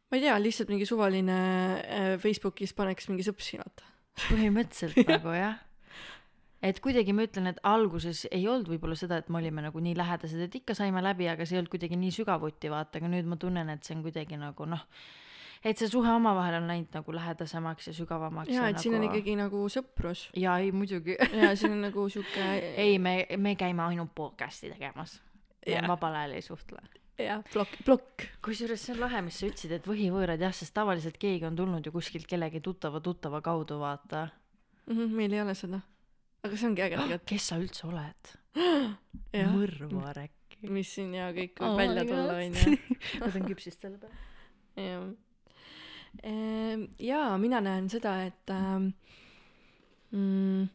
ma 0.09 0.17
ei 0.17 0.25
tea, 0.25 0.35
lihtsalt 0.41 0.71
mingi 0.73 0.87
suvaline 0.89 1.39
äh, 1.79 2.11
Facebookis 2.21 2.73
paneks 2.77 3.09
mingi 3.11 3.25
sõpsi, 3.27 3.59
vaata. 3.61 3.85
põhimõtteliselt 4.25 5.07
nagu 5.13 5.33
jah. 5.35 5.61
et 6.65 6.81
kuidagi 6.83 7.13
ma 7.15 7.27
ütlen, 7.27 7.51
et 7.53 7.61
alguses 7.67 8.25
ei 8.31 8.47
olnud 8.49 8.71
võib-olla 8.73 8.97
seda, 8.99 9.21
et 9.21 9.29
me 9.29 9.39
olime 9.41 9.63
nagu 9.65 9.81
nii 9.83 9.95
lähedased, 9.99 10.41
et 10.47 10.59
ikka 10.61 10.75
saime 10.77 11.03
läbi, 11.05 11.29
aga 11.31 11.45
see 11.45 11.57
ei 11.57 11.63
olnud 11.63 11.73
kuidagi 11.75 11.99
nii 11.99 12.11
sügavuti, 12.19 12.73
vaata, 12.73 12.99
aga 12.99 13.11
nüüd 13.11 13.29
ma 13.29 13.39
tunnen, 13.39 13.69
et 13.73 13.85
see 13.85 13.97
on 13.97 14.03
kuidagi 14.05 14.39
nagu 14.41 14.67
noh, 14.69 14.85
et 15.63 15.77
see 15.77 15.91
suhe 15.91 16.11
omavahel 16.15 16.57
on 16.61 16.69
läinud 16.71 16.93
nagu 16.95 17.15
lähedasemaks 17.15 17.91
ja 17.91 17.95
sügavamaks. 17.95 18.51
jaa, 18.53 18.69
et 18.73 18.81
siin 18.81 18.97
on 18.97 19.05
ikkagi 19.11 19.35
nagu 19.39 19.65
sõprus. 19.71 20.29
jaa, 20.35 20.57
ei 20.63 20.71
muidugi. 20.73 21.17
jaa, 21.19 21.53
siin 21.59 21.77
on 21.77 21.83
nagu 21.85 22.09
sihuke 22.09 22.47
ei, 22.85 22.97
me, 22.99 23.21
me 23.37 23.55
käime 23.59 23.85
ainult 23.85 24.15
podcast'i 24.15 24.73
tegemas. 24.73 25.19
me 25.67 25.83
vabal 25.87 26.17
ajal 26.23 26.39
ei 26.39 26.45
suhtle. 26.45 26.81
jah, 27.19 27.43
plokk, 27.53 27.77
plokk. 27.85 28.25
kusjuures 28.45 28.81
see 28.85 28.95
on 28.95 29.03
lahe, 29.03 29.21
mis 29.25 29.39
sa 29.39 29.47
ütlesid, 29.49 29.73
et 29.75 29.87
võhivõõrad 29.87 30.41
jah, 30.43 30.53
sest 30.55 30.73
tavaliselt 30.75 31.19
keegi 31.21 31.47
on 31.49 31.57
tulnud 31.59 31.85
ju 31.85 31.93
kuskilt 31.93 32.27
kellegi 32.29 32.61
tuttava 32.63 33.01
tuttava 33.03 33.41
kaudu, 33.45 33.79
vaata. 33.81 34.27
Mhm, 34.89 35.15
meil 35.15 35.35
ei 35.35 35.43
ole 35.43 35.55
seda. 35.57 35.81
aga 36.43 36.55
see 36.55 36.69
ongi 36.69 36.85
äge 36.85 36.95
tegelikult. 36.97 37.27
kes 37.29 37.47
sa 37.51 37.59
üldse 37.59 37.87
oled? 37.89 38.33
mõrvar 39.35 40.23
äkki. 40.25 40.69
mis 40.71 40.93
siin 40.95 41.13
ja 41.17 41.29
kõik 41.35 41.59
Oh 41.61 41.73
võib 41.73 41.83
välja 41.83 42.03
my 42.03 42.09
tulla, 42.13 42.37
onju. 42.39 42.77
Nad 43.21 43.39
on 43.39 43.47
küpsist 43.51 43.85
selle 43.85 43.99
peal. 44.01 44.11
jah. 44.79 45.05
jaa, 47.11 47.37
mina 47.37 47.61
näen 47.61 47.89
seda, 47.91 48.15
et 48.25 48.55
ähm, 48.55 48.91
mm, 50.15 50.67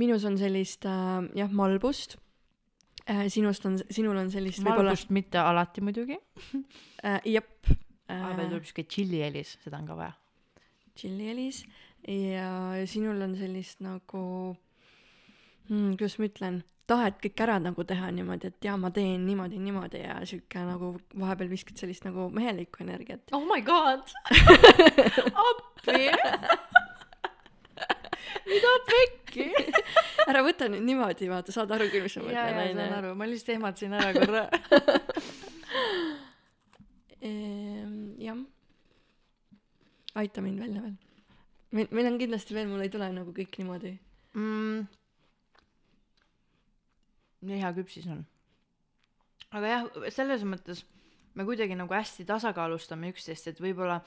minus 0.00 0.24
on 0.24 0.38
sellist 0.40 0.86
äh, 0.88 1.28
jah, 1.36 1.52
malbust. 1.52 2.16
Sinust 3.32 3.66
on, 3.68 3.78
sinul 3.90 4.18
on 4.20 4.30
sellist 4.32 4.62
võib-olla 4.62 4.92
valgust 4.92 5.12
mitte 5.14 5.40
alati 5.42 5.84
muidugi. 5.84 6.18
äh,, 7.06 7.20
jep 7.28 7.70
äh,, 7.70 8.26
tuleb 8.40 8.66
siuke 8.68 8.86
tšillielis, 8.86 9.56
seda 9.64 9.80
on 9.80 9.88
ka 9.90 9.98
vaja. 9.98 10.16
tšillielis 10.94 11.64
ja 12.08 12.50
sinul 12.88 13.20
on 13.26 13.36
sellist 13.38 13.82
nagu 13.84 14.22
mm,, 15.68 15.96
kuidas 15.96 16.18
ma 16.20 16.28
ütlen, 16.30 16.60
tahet 16.90 17.20
kõik 17.22 17.42
ära 17.44 17.58
nagu 17.62 17.84
teha 17.86 18.10
niimoodi, 18.14 18.50
et 18.50 18.66
jaa, 18.66 18.76
ma 18.80 18.90
teen 18.94 19.22
niimoodi, 19.28 19.60
niimoodi 19.62 20.02
ja 20.02 20.18
sihuke 20.26 20.64
nagu 20.66 20.94
vahepeal 21.22 21.50
viskad 21.52 21.78
sellist 21.80 22.06
nagu 22.08 22.28
mehelikku 22.34 22.84
energiat. 22.86 23.22
oh 23.36 23.44
my 23.46 23.60
god. 23.62 24.10
appi. 25.48 26.10
Mida 28.46 28.72
pekki? 28.88 29.46
ära 30.30 30.42
võta 30.46 30.68
nüüd 30.70 30.84
niimoodi, 30.86 31.28
vaata, 31.30 31.54
saad 31.54 31.72
aru 31.76 31.88
küll, 31.92 32.06
mis 32.06 32.16
ma 32.18 32.26
mõtlen, 32.26 32.56
saan 32.56 32.80
onju. 32.80 32.96
aru, 32.98 33.12
ma 33.18 33.28
lihtsalt 33.30 33.54
ehmatasin 33.56 33.96
ära 34.00 34.12
korra. 34.16 34.44
Ehm, 37.20 38.14
jah. 38.16 38.38
aita 40.16 40.40
mind 40.40 40.62
välja 40.62 40.80
veel. 40.80 40.94
meil, 41.76 41.90
meil 41.92 42.06
on 42.08 42.16
kindlasti 42.18 42.56
veel, 42.56 42.70
mul 42.70 42.80
ei 42.80 42.88
tule 42.92 43.10
nagu 43.12 43.34
kõik 43.36 43.58
niimoodi. 43.60 43.92
mm.. 44.32 44.86
nii 47.44 47.60
hea 47.60 47.74
küpsis 47.76 48.08
on. 48.08 48.24
aga 49.52 49.74
jah, 49.74 49.84
selles 50.16 50.46
mõttes 50.48 50.80
me 51.36 51.44
kuidagi 51.44 51.76
nagu 51.76 51.94
hästi 51.94 52.24
tasakaalustame 52.28 53.12
üksteist, 53.12 53.52
et 53.52 53.60
võib-olla 53.60 54.00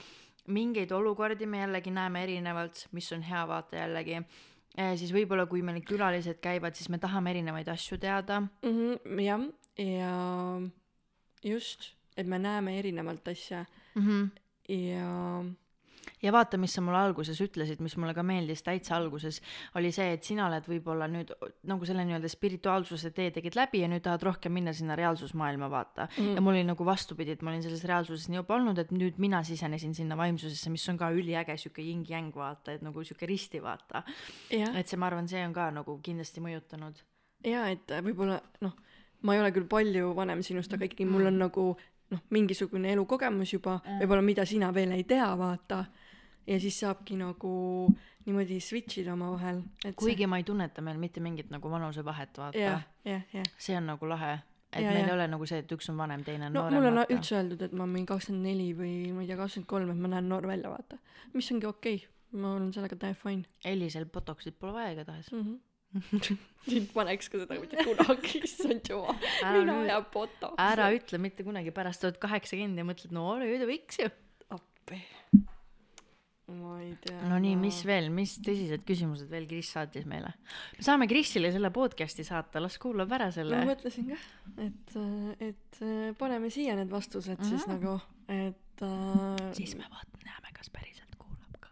mingeid 0.48 0.92
olukordi 0.92 1.46
me 1.46 1.62
jällegi 1.62 1.92
näeme 1.92 2.24
erinevalt, 2.24 2.88
mis 2.92 3.12
on 3.14 3.22
hea 3.22 3.48
vaata 3.48 3.76
jällegi. 3.76 4.22
siis 4.96 5.14
võib-olla, 5.14 5.46
kui 5.46 5.62
meil 5.62 5.82
külalised 5.86 6.40
käivad, 6.42 6.76
siis 6.76 6.90
me 6.90 6.98
tahame 6.98 7.32
erinevaid 7.32 7.68
asju 7.68 7.98
teada. 7.98 8.42
jah, 9.24 9.42
ja 9.78 10.14
just, 11.44 11.94
et 12.18 12.28
me 12.28 12.40
näeme 12.40 12.80
erinevalt 12.80 13.28
asja 13.28 13.66
Mm 13.96 14.08
-hmm. 14.08 14.30
ja 14.70 15.44
ja 16.24 16.32
vaata, 16.34 16.58
mis 16.62 16.74
sa 16.76 16.82
mulle 16.84 17.00
alguses 17.02 17.40
ütlesid, 17.44 17.82
mis 17.84 17.96
mulle 18.00 18.14
ka 18.16 18.24
meeldis 18.26 18.64
täitsa 18.66 18.96
alguses, 18.98 19.42
oli 19.80 19.92
see, 19.96 20.14
et 20.16 20.24
sina 20.24 20.48
oled 20.48 20.68
võib-olla 20.70 21.08
nüüd 21.12 21.34
nagu 21.70 21.88
selle 21.90 22.06
nii-öelda 22.08 22.32
spirituaalsuse 22.32 23.12
tee 23.16 23.32
tegid 23.36 23.58
läbi 23.60 23.84
ja 23.84 23.90
nüüd 23.92 24.06
tahad 24.06 24.24
rohkem 24.24 24.56
minna 24.56 24.74
sinna 24.76 24.98
reaalsusmaailma, 25.00 25.70
vaata 25.74 26.08
mm.. 26.08 26.36
ja 26.38 26.44
mul 26.46 26.56
oli 26.56 26.66
nagu 26.68 26.88
vastupidi, 26.88 27.36
et 27.36 27.44
ma 27.46 27.52
olin 27.54 27.64
selles 27.66 27.84
reaalsuses 27.90 28.30
nii 28.32 28.42
juba 28.42 28.58
olnud, 28.58 28.80
et 28.80 28.94
nüüd 28.96 29.20
mina 29.24 29.44
sisenesin 29.48 29.96
sinna 29.98 30.18
vaimsusesse, 30.20 30.72
mis 30.74 30.88
on 30.90 31.00
ka 31.02 31.12
üliäge 31.14 31.58
sihuke 31.60 31.84
yin-yang, 31.86 32.32
vaata, 32.36 32.78
et 32.78 32.86
nagu 32.86 33.04
sihuke 33.04 33.30
risti, 33.30 33.62
vaata. 33.64 34.04
jah, 34.52 34.76
et 34.80 34.88
see, 34.88 35.00
ma 35.00 35.12
arvan, 35.12 35.28
see 35.30 35.44
on 35.46 35.54
ka 35.56 35.70
nagu 35.76 36.00
kindlasti 36.04 36.44
mõjutanud. 36.44 37.04
ja 37.48 37.68
et 37.74 37.92
äh, 37.92 38.04
võib-olla 38.06 38.40
noh, 38.64 38.78
ma 39.24 39.36
ei 39.36 39.42
ole 39.44 39.52
küll 39.56 39.68
palju 39.70 40.14
vanem 40.16 40.44
sinust, 40.44 40.74
aga 40.74 40.88
ikkagi 40.88 41.08
mul 41.10 41.28
on 41.32 41.42
nagu 41.46 41.74
noh, 42.14 42.24
mingisugune 42.34 42.92
elukogemus 42.94 43.54
juba 43.54 43.80
Mm. 43.84 44.00
võib-olla, 44.02 44.22
mida 44.22 44.46
sina 44.46 44.72
veel 44.74 44.92
ei 44.92 45.04
tea, 45.04 45.28
vaata. 45.38 45.86
Ja 46.48 46.60
siis 46.60 46.80
saabki 46.80 47.18
nagu 47.20 47.54
niimoodi 48.26 48.60
switch 48.64 49.02
ida 49.02 49.14
omavahel, 49.14 49.62
kuigi 50.00 50.28
ma 50.28 50.40
ei 50.40 50.48
tunneta 50.48 50.84
meil 50.86 51.00
mitte 51.02 51.24
mingit 51.24 51.52
nagu 51.54 51.72
vanusevahet, 51.72 52.38
vaata 52.38 52.58
see. 52.58 52.66
jah, 52.66 52.88
jah, 53.08 53.24
jah. 53.36 53.52
see 53.58 53.78
on 53.78 53.90
nagu 53.92 54.10
lahe, 54.10 54.34
et 54.74 54.82
Ja, 54.82 54.90
meil 54.90 55.04
ja. 55.04 55.10
ei 55.12 55.14
ole 55.18 55.28
nagu 55.30 55.48
see, 55.50 55.60
et 55.64 55.76
üks 55.76 55.90
on 55.92 56.00
vanem, 56.00 56.24
teine 56.26 56.48
on 56.48 56.56
no 56.56 56.64
noorem. 56.64 56.80
mulle 56.80 57.04
on 57.04 57.18
üldse 57.18 57.36
öeldud, 57.38 57.62
et 57.68 57.76
ma 57.76 57.86
olen 57.86 57.94
mingi 57.98 58.10
kakskümmend 58.10 58.50
neli 58.50 58.72
või 58.78 58.96
ma 59.14 59.26
ei 59.26 59.30
tea, 59.30 59.38
kakskümmend 59.38 59.70
kolm, 59.70 59.92
et 59.94 60.02
ma 60.06 60.14
näen 60.16 60.32
noor 60.32 60.48
välja, 60.50 60.72
vaata. 60.74 60.98
mis 61.36 61.52
ongi 61.54 61.70
okei 61.70 62.00
okay., 62.00 62.10
ma 62.42 62.56
olen 62.56 62.72
sellega 62.74 62.98
täiesti 62.98 63.22
fine 63.22 63.70
Elisel 63.70 64.08
botox'it 64.10 64.58
pole 64.60 64.74
vaja 64.74 64.96
igatahes. 64.96 65.30
mm. 65.36 65.44
-hmm. 65.44 66.38
sind 66.66 66.90
paneks 66.94 67.30
ka 67.30 67.44
seda 67.44 67.60
mitte 67.62 67.86
kunagi, 67.86 68.42
issand 68.48 68.90
jumal, 68.90 69.20
mina 69.54 69.78
ja 69.92 70.02
botox. 70.02 70.56
ära 70.58 70.90
ütle 70.96 71.22
mitte 71.22 71.46
kunagi, 71.46 71.76
pärast 71.76 72.08
oled 72.08 72.18
kaheksakümmend 72.24 72.82
ja 72.82 72.88
mõtled, 72.88 73.14
no 73.14 73.36
nüüd 73.44 73.68
võiks 73.70 74.02
ju. 74.02 74.10
appi. 74.50 75.04
Ma 76.58 76.72
ei 76.82 76.94
tea. 77.04 77.20
no 77.30 77.36
nii, 77.42 77.56
mis 77.60 77.80
veel, 77.88 78.10
mis 78.14 78.32
tõsised 78.46 78.82
küsimused 78.88 79.30
veel 79.32 79.46
Kris 79.50 79.70
saatis 79.76 80.06
meile? 80.10 80.32
me 80.78 80.84
saame 80.86 81.08
Krisile 81.12 81.52
selle 81.54 81.70
podcast'i 81.76 82.24
saata, 82.28 82.62
las 82.64 82.78
kuulab 82.82 83.12
ära 83.18 83.28
ma 83.32 83.36
selle. 83.36 83.56
mõtlesin 83.70 84.06
ka, 84.12 84.18
et, 84.68 84.88
et 85.50 85.74
äh, 85.82 86.14
paneme 86.20 86.50
siia 86.54 86.74
need 86.80 86.92
vastused 86.92 87.38
mm 87.38 87.44
-hmm. 87.44 87.50
siis 87.50 87.68
Mhm. 87.68 87.74
nagu, 87.76 87.94
et 88.28 88.82
äh, 88.82 89.54
siis 89.54 89.76
me 89.76 89.84
vaat-, 89.90 90.24
näeme, 90.26 90.50
kas 90.54 90.70
päriselt 90.70 91.16
kuulab 91.18 91.56
ka. 91.60 91.70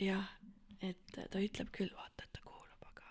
jah, 0.00 0.24
et 0.80 1.06
ta 1.30 1.38
ütleb 1.38 1.68
küll, 1.72 1.90
vaata, 1.96 2.22
et 2.24 2.32
ta 2.32 2.40
kuulab, 2.44 2.82
aga 2.90 3.02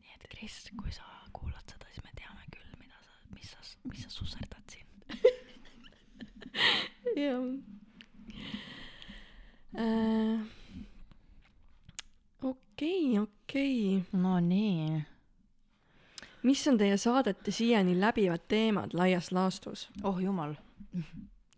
nii 0.00 0.12
et 0.14 0.24
Kris, 0.34 0.70
kui 0.82 0.92
sa 0.92 1.02
kuulad 1.32 1.64
seda, 1.66 1.86
siis 1.92 2.04
me 2.04 2.10
teame 2.16 2.40
küll, 2.50 2.70
mida 2.78 2.96
sa, 3.02 3.10
mis 3.34 3.50
sa, 3.50 3.58
mis 3.84 4.02
sa 4.02 4.10
susserdad 4.10 4.62
siin. 4.70 4.86
jah 7.16 7.42
Äh, 9.74 10.40
okei, 12.42 13.18
okei 13.18 13.18
okay, 13.18 13.96
okay.. 13.98 14.20
no 14.20 14.40
nii. 14.40 15.02
mis 16.42 16.68
on 16.68 16.78
teie 16.78 16.96
saadete 16.96 17.52
siiani 17.54 17.94
läbivad 18.00 18.48
teemad 18.48 18.94
laias 18.98 19.32
laastus? 19.32 19.88
oh 20.02 20.18
jumal 20.18 20.54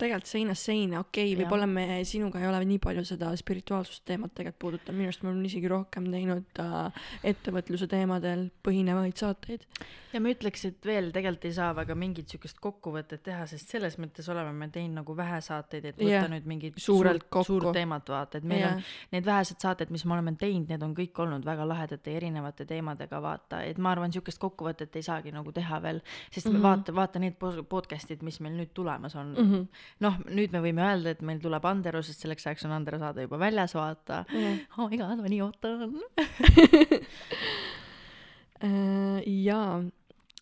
tegelikult 0.03 0.31
seinast 0.31 0.69
seina, 0.69 1.01
okei 1.03 1.33
okay,, 1.33 1.39
võib-olla 1.41 1.67
me 1.71 2.03
sinuga 2.09 2.41
ei 2.43 2.49
ole 2.49 2.61
nii 2.67 2.81
palju 2.83 3.05
seda 3.07 3.31
spirituaalsust 3.39 4.05
teemat 4.09 4.35
tegelikult 4.37 4.61
puudutanud, 4.63 4.99
minu 4.99 5.11
arust 5.11 5.25
me 5.25 5.31
oleme 5.31 5.49
isegi 5.49 5.71
rohkem 5.71 6.09
teinud 6.13 6.61
äh, 6.63 7.03
ettevõtluse 7.33 7.89
teemadel 7.91 8.49
põhinevaid 8.67 9.19
saateid. 9.19 9.67
ja 10.13 10.21
ma 10.21 10.33
ütleks, 10.33 10.67
et 10.69 10.87
veel 10.87 11.11
tegelikult 11.15 11.47
ei 11.49 11.55
saa 11.57 11.71
väga 11.77 11.97
mingit 11.99 12.35
siukest 12.35 12.59
kokkuvõtet 12.63 13.23
teha, 13.27 13.47
sest 13.51 13.71
selles 13.73 13.99
mõttes 14.03 14.29
oleme 14.33 14.53
me 14.57 14.69
teinud 14.75 15.01
nagu 15.01 15.17
vähe 15.17 15.41
saateid, 15.45 15.87
et 15.93 15.97
võtta 16.01 16.11
yeah. 16.11 16.29
nüüd 16.33 16.49
mingit 16.51 16.83
suurelt 16.83 17.29
suurt, 17.29 17.47
suurt 17.49 17.79
teemat 17.79 18.13
vaata, 18.13 18.43
et 18.43 18.49
meil 18.49 18.65
Jah. 18.65 18.77
on 18.77 19.17
need 19.17 19.29
vähesed 19.29 19.63
saated, 19.63 19.95
mis 19.95 20.05
me 20.05 20.17
oleme 20.19 20.35
teinud, 20.41 20.69
need 20.73 20.83
on 20.85 20.97
kõik 20.99 21.23
olnud 21.25 21.47
väga 21.47 21.67
lahedate 21.69 22.17
erinevate 22.19 22.67
teemadega 22.69 23.23
vaata, 23.23 23.63
et 23.69 23.79
ma 23.79 23.95
arvan, 23.95 24.13
siukest 24.13 24.43
kokkuvõtet 24.43 24.99
ei 24.99 25.07
saagi 25.07 25.33
nagu 25.35 25.55
teha 25.55 25.81
veel, 25.85 26.03
sest 26.31 26.49
mm. 26.49 26.57
-hmm. 26.57 26.67
vaata, 26.67 26.97
vaata 26.97 27.23
need 27.23 27.39
po- 27.39 27.65
podcast'id, 27.69 28.23
mis 28.27 28.41
meil 28.45 28.59
nüüd 28.59 28.75
tulemas 28.75 29.17
on 29.17 29.35
mm. 29.35 29.51
-hmm. 29.53 29.83
noh, 30.01 30.19
nüüd 30.31 30.55
me 30.55 30.63
võime 30.65 30.85
öelda, 30.87 31.13
et 31.13 31.23
meil 31.27 31.41
tuleb 31.43 31.67
Andero, 31.69 32.03
sest 32.03 32.25
selleks 32.25 32.47
ajaks 32.47 32.67
on 32.69 32.77
Andero 32.77 33.01
saade 33.03 33.27
juba 33.27 33.41
väljas, 33.43 33.75
vaata. 33.77 34.25
oh 34.79 34.89
my 34.89 34.99
god, 35.01 35.21
ma 35.21 35.33
nii 35.33 35.45
ootan. 35.45 35.99
Äh, 38.63 39.17
jaa, 39.43 39.81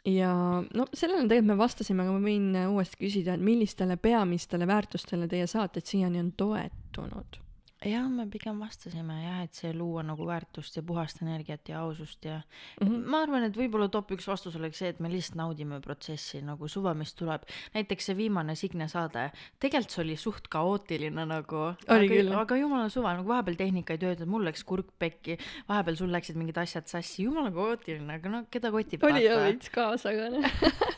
ja 0.05 0.33
no 0.77 0.85
sellele 0.93 1.25
tegelikult 1.25 1.47
me 1.49 1.55
vastasime, 1.57 2.05
aga 2.05 2.13
ma 2.13 2.21
võin 2.21 2.51
uuesti 2.69 2.99
küsida, 3.01 3.33
et 3.33 3.41
millistele 3.41 3.97
peamistele 3.97 4.69
väärtustele 4.69 5.25
teie 5.25 5.47
saated 5.49 5.89
siiani 5.89 6.21
on 6.21 6.29
toetunud? 6.37 7.41
jah, 7.89 8.09
me 8.13 8.27
pigem 8.29 8.59
vastasime 8.61 9.15
jah, 9.23 9.39
et 9.47 9.57
see 9.57 9.71
luua 9.73 10.03
nagu 10.05 10.27
väärtust 10.29 10.77
ja 10.77 10.83
puhast 10.85 11.23
energiat 11.25 11.69
ja 11.71 11.81
ausust 11.81 12.25
ja 12.25 12.41
mm. 12.81 12.87
-hmm. 12.87 13.07
ma 13.09 13.23
arvan, 13.25 13.47
et 13.49 13.57
võib-olla 13.57 13.89
top 13.89 14.13
üks 14.13 14.29
vastus 14.29 14.57
oleks 14.57 14.79
see, 14.83 14.91
et 14.93 15.01
me 15.01 15.09
lihtsalt 15.09 15.39
naudime 15.41 15.81
protsessi 15.81 16.43
nagu 16.45 16.69
suva, 16.69 16.95
mis 16.95 17.15
tuleb. 17.15 17.47
näiteks 17.75 18.11
see 18.11 18.17
viimane 18.17 18.55
Signe 18.55 18.89
saade, 18.89 19.31
tegelikult 19.59 19.91
see 19.97 20.03
oli 20.05 20.17
suht 20.17 20.49
kaootiline 20.49 21.25
nagu. 21.27 21.75
Aga, 21.89 22.41
aga 22.41 22.57
jumala 22.57 22.89
suva, 22.89 23.15
nagu 23.17 23.29
vahepeal 23.29 23.57
tehnika 23.57 23.97
ei 23.97 23.99
töötanud, 23.99 24.29
mul 24.29 24.45
läks 24.45 24.65
kurk 24.65 24.93
pekki, 24.99 25.39
vahepeal 25.69 25.97
sul 25.97 26.13
läksid 26.13 26.37
mingid 26.37 26.59
asjad 26.59 26.87
sassi, 26.87 27.25
jumala 27.25 27.51
kaootiline, 27.51 28.13
aga 28.13 28.29
no 28.29 28.45
keda 28.51 28.71
kotib 28.71 29.05
oli 29.09 29.25
jah 29.25 29.41
veits 29.47 29.73
kaasa, 29.73 30.13
aga 30.13 30.31
noh. 30.37 30.45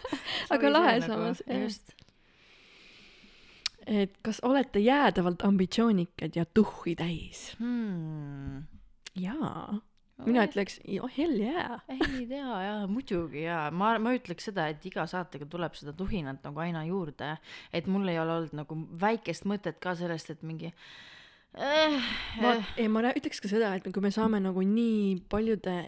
aga 0.54 0.72
lahe 0.72 1.00
samas, 1.00 1.42
jah. 1.46 1.62
just. 1.62 2.01
Et 3.86 4.18
kas 4.24 4.40
olete 4.46 4.82
jäädavalt 4.82 5.44
ambitsioonikad 5.46 6.36
ja 6.36 6.44
tuhhi 6.44 6.94
täis? 6.98 7.52
Hmm. 7.58 8.64
jaa, 9.18 9.80
mina 10.26 10.44
ütleks 10.46 10.78
oh, 11.00 11.10
hell 11.16 11.38
yeah. 11.40 11.80
ei 11.90 12.26
tea 12.30 12.58
jaa, 12.66 12.82
muidugi 12.90 13.46
jaa, 13.46 13.70
ma, 13.74 13.94
ma 14.02 14.14
ütleks 14.16 14.50
seda, 14.50 14.68
et 14.72 14.84
iga 14.88 15.06
saatega 15.10 15.48
tuleb 15.50 15.76
seda 15.78 15.94
tuhinat 15.96 16.44
nagu 16.46 16.62
aina 16.64 16.84
juurde, 16.88 17.34
et 17.72 17.88
mul 17.90 18.08
ei 18.12 18.20
ole 18.22 18.38
olnud 18.38 18.60
nagu 18.62 18.78
väikest 19.02 19.48
mõtet 19.50 19.80
ka 19.82 19.96
sellest, 19.98 20.34
et 20.34 20.44
mingi 20.46 20.70
eh, 20.72 21.98
vaat, 22.40 22.76
ei 22.80 22.88
ma 22.92 23.04
ütleks 23.10 23.42
ka 23.42 23.50
seda, 23.50 23.74
et 23.76 23.88
kui 23.88 24.04
me 24.04 24.12
saame 24.14 24.40
nagu 24.42 24.64
nii 24.66 25.18
paljude 25.32 25.80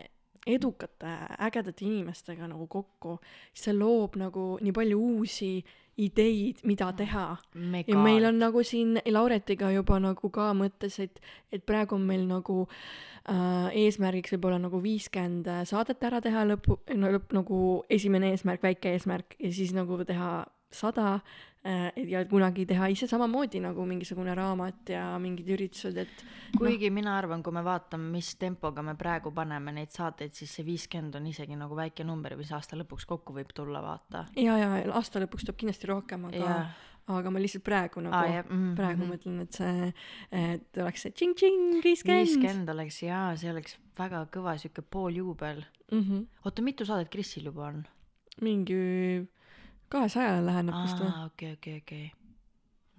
edukate, 0.44 1.08
ägedate 1.40 1.86
inimestega 1.86 2.48
nagu 2.50 2.66
kokku, 2.68 3.16
siis 3.52 3.70
see 3.70 3.76
loob 3.76 4.18
nagu 4.20 4.54
nii 4.60 4.74
palju 4.76 5.00
uusi 5.00 5.54
ideid, 6.00 6.62
mida 6.66 6.90
teha. 6.96 7.36
mega 7.54 7.92
ja 7.92 7.98
meil 8.02 8.24
on 8.28 8.38
nagu 8.42 8.62
siin 8.66 8.98
Lauretiga 9.06 9.70
juba 9.74 9.98
nagu 10.02 10.30
ka 10.30 10.52
mõttes, 10.56 10.98
et, 11.02 11.20
et 11.52 11.64
praegu 11.66 11.98
on 11.98 12.06
meil 12.08 12.26
nagu 12.28 12.64
äh, 12.66 13.68
eesmärgiks 13.84 14.34
võib-olla 14.34 14.58
nagu 14.62 14.80
viiskümmend 14.82 15.50
saadet 15.70 16.02
ära 16.04 16.20
teha 16.24 16.46
lõpu, 16.48 16.80
no 16.98 17.12
lõpp 17.14 17.36
nagu 17.36 17.60
esimene 17.90 18.32
eesmärk, 18.34 18.64
väike 18.64 18.94
eesmärk 18.96 19.38
ja 19.38 19.52
siis 19.54 19.74
nagu 19.76 20.00
teha 20.04 20.44
sada 20.74 21.08
äh, 21.16 21.90
ja 22.10 22.24
kunagi 22.28 22.66
teha 22.68 22.88
ise 22.92 23.08
samamoodi 23.10 23.62
nagu 23.64 23.86
mingisugune 23.88 24.34
raamat 24.36 24.94
ja 24.94 25.04
mingid 25.22 25.50
üritused, 25.56 25.98
et 26.04 26.24
kuigi 26.58 26.90
mina 26.94 27.16
arvan, 27.18 27.42
kui 27.42 27.54
me 27.54 27.64
vaatame, 27.66 28.10
mis 28.14 28.34
tempoga 28.40 28.84
me 28.86 28.96
praegu 28.98 29.32
paneme 29.34 29.74
neid 29.76 29.94
saateid, 29.94 30.34
siis 30.36 30.54
see 30.58 30.66
viiskümmend 30.66 31.18
on 31.20 31.28
isegi 31.30 31.58
nagu 31.58 31.76
väike 31.78 32.06
number, 32.06 32.36
mis 32.40 32.52
aasta 32.54 32.78
lõpuks 32.80 33.08
kokku 33.10 33.36
võib 33.36 33.54
tulla, 33.54 33.82
vaata. 33.84 34.26
ja, 34.40 34.58
ja 34.60 34.72
aasta 34.92 35.22
lõpuks 35.24 35.46
tuleb 35.46 35.62
kindlasti 35.62 35.90
rohkem, 35.92 36.28
aga 36.30 36.44
Jah., 36.44 36.74
aga 37.12 37.28
ma 37.28 37.40
lihtsalt 37.42 37.64
praegu 37.66 38.00
nagu 38.00 38.16
Aa, 38.16 38.28
jah, 38.30 38.46
mhm, 38.48 38.70
praegu 38.78 39.02
mhm. 39.04 39.10
mõtlen, 39.12 39.40
et 39.44 39.58
see, 39.58 39.88
et 40.40 40.78
oleks 40.80 41.04
see 41.04 41.12
tšing-tšing, 41.12 41.82
viiskümmend. 41.84 42.30
viiskümmend 42.30 42.72
oleks 42.72 43.02
jaa, 43.04 43.26
see 43.40 43.50
oleks 43.52 43.76
väga 43.98 44.24
kõva 44.32 44.56
sihuke 44.60 44.84
pooljuubel. 44.96 45.64
Mhm. 45.92 46.24
oota, 46.44 46.64
mitu 46.64 46.88
saadet 46.88 47.12
Krisil 47.12 47.50
juba 47.50 47.68
on? 47.68 47.84
mingi 48.42 48.78
kahesajale 49.94 50.42
läheneb 50.46 50.76
vist 50.82 51.00
või? 51.00 51.12
okei, 51.28 51.52
okei, 51.58 51.80
okei. 51.82 52.04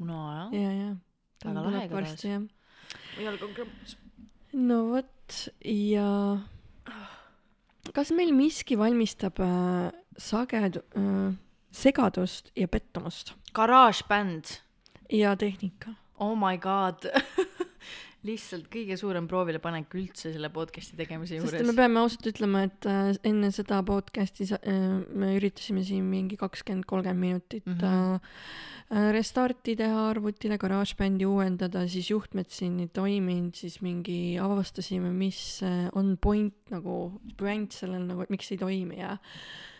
no 0.07 0.19
jah. 0.31 0.55
ja, 0.55 0.73
ja. 0.79 0.89
Väga 1.45 1.63
lahe 1.67 1.85
igatahes. 1.85 1.95
varsti 1.95 2.33
jah. 2.33 2.45
jalg 3.25 3.45
on 3.45 3.55
krõmpus. 3.57 3.97
no 4.55 4.81
vot 4.93 5.39
ja 5.71 6.09
kas 7.95 8.13
meil 8.15 8.33
miski 8.35 8.77
valmistab 8.79 9.41
äh, 9.43 9.89
saged- 10.17 10.81
äh,, 10.97 11.35
segadust 11.75 12.51
ja 12.55 12.67
pettumust 12.71 13.35
garaažbänd, 13.55 14.57
ja 15.11 15.35
tehnika? 15.39 15.95
oh 16.19 16.35
my 16.39 16.57
god 16.57 17.09
lihtsalt 18.25 18.67
kõige 18.73 18.97
suurem 18.99 19.27
proovilepanek 19.29 19.93
üldse 19.97 20.31
selle 20.33 20.49
podcast'i 20.53 20.97
tegemise 20.99 21.37
sest 21.37 21.43
juures 21.43 21.67
me. 21.69 21.75
peame 21.77 22.01
ausalt 22.01 22.29
ütlema, 22.31 22.63
et 22.67 22.87
äh, 22.89 23.11
enne 23.27 23.51
seda 23.55 23.81
podcast'i 23.85 24.47
äh, 24.57 24.85
me 25.13 25.33
üritasime 25.37 25.83
siin 25.87 26.07
mingi 26.09 26.39
kakskümmend, 26.39 26.87
kolmkümmend 26.89 27.21
minutit 27.21 27.67
mm. 27.69 27.77
-hmm. 27.81 29.11
restarti 29.15 29.75
teha 29.77 30.07
arvutile, 30.11 30.57
GarageBandi 30.61 31.25
uuendada, 31.25 31.87
siis 31.89 32.09
juhtmed 32.11 32.49
siin 32.53 32.79
ei 32.83 32.89
toiminud, 32.93 33.55
siis 33.57 33.79
mingi 33.81 34.37
avastasime, 34.41 35.09
mis 35.13 35.61
on 35.93 36.17
point 36.21 36.55
nagu, 36.73 37.21
point 37.37 37.71
sellel 37.71 38.05
nagu, 38.05 38.27
miks 38.29 38.51
ei 38.51 38.61
toimi 38.61 38.99
ja 38.99 39.17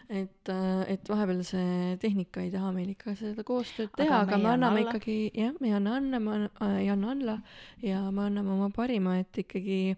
et, 0.10 0.52
et 0.92 1.10
vahepeal 1.10 1.42
see 1.46 1.96
tehnika 2.02 2.44
ei 2.46 2.52
taha 2.54 2.72
meil 2.76 2.92
ikka 2.94 3.16
seda 3.18 3.46
koostööd 3.48 3.94
teha, 3.98 4.22
aga 4.26 4.38
me 4.42 4.52
anname 4.54 4.84
alla. 4.84 4.92
ikkagi, 4.94 5.18
jah, 5.34 5.56
me 5.62 5.72
ei 5.72 5.78
anna 5.78 5.96
alla, 6.00 6.20
me 6.22 6.36
anna- 6.36 6.70
ei 6.82 6.92
anna 6.94 7.16
alla 7.16 7.40
ja 7.82 8.04
me 8.12 8.28
anname 8.28 8.54
oma 8.54 8.70
parima, 8.74 9.18
et 9.22 9.42
ikkagi 9.46 9.96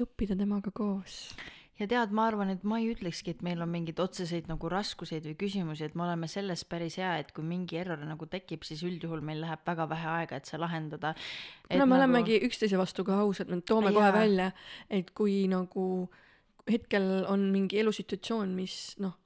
õppida 0.00 0.36
temaga 0.38 0.72
koos. 0.74 1.22
ja 1.80 1.88
tead, 1.88 2.12
ma 2.12 2.26
arvan, 2.28 2.52
et 2.52 2.64
ma 2.68 2.76
ei 2.82 2.90
ütlekski, 2.92 3.32
et 3.32 3.44
meil 3.46 3.62
on 3.64 3.70
mingeid 3.72 4.00
otseseid 4.04 4.50
nagu 4.50 4.68
raskuseid 4.68 5.24
või 5.30 5.36
küsimusi, 5.40 5.86
et 5.88 5.96
me 5.96 6.04
oleme 6.04 6.28
selles 6.28 6.66
päris 6.68 6.98
hea, 7.00 7.14
et 7.22 7.32
kui 7.32 7.46
mingi 7.46 7.80
error 7.80 8.02
nagu 8.04 8.28
tekib, 8.28 8.66
siis 8.68 8.82
üldjuhul 8.84 9.24
meil 9.24 9.40
läheb 9.46 9.64
väga 9.64 9.88
vähe 9.88 10.10
aega, 10.18 10.36
et 10.36 10.50
see 10.50 10.60
lahendada. 10.60 11.14
no 11.70 11.86
me 11.86 11.96
nagu... 11.96 12.00
olemegi 12.02 12.42
üksteise 12.44 12.76
vastu 12.80 13.06
ka 13.08 13.22
ausad, 13.24 13.48
me 13.48 13.62
toome 13.64 13.88
Jaa. 13.88 13.96
kohe 13.96 14.12
välja, 14.18 14.50
et 14.90 15.14
kui 15.16 15.46
nagu 15.48 16.10
hetkel 16.68 17.24
on 17.24 17.48
mingi 17.54 17.80
elusituatsioon, 17.80 18.52
mis 18.54 18.76
noh 19.00 19.16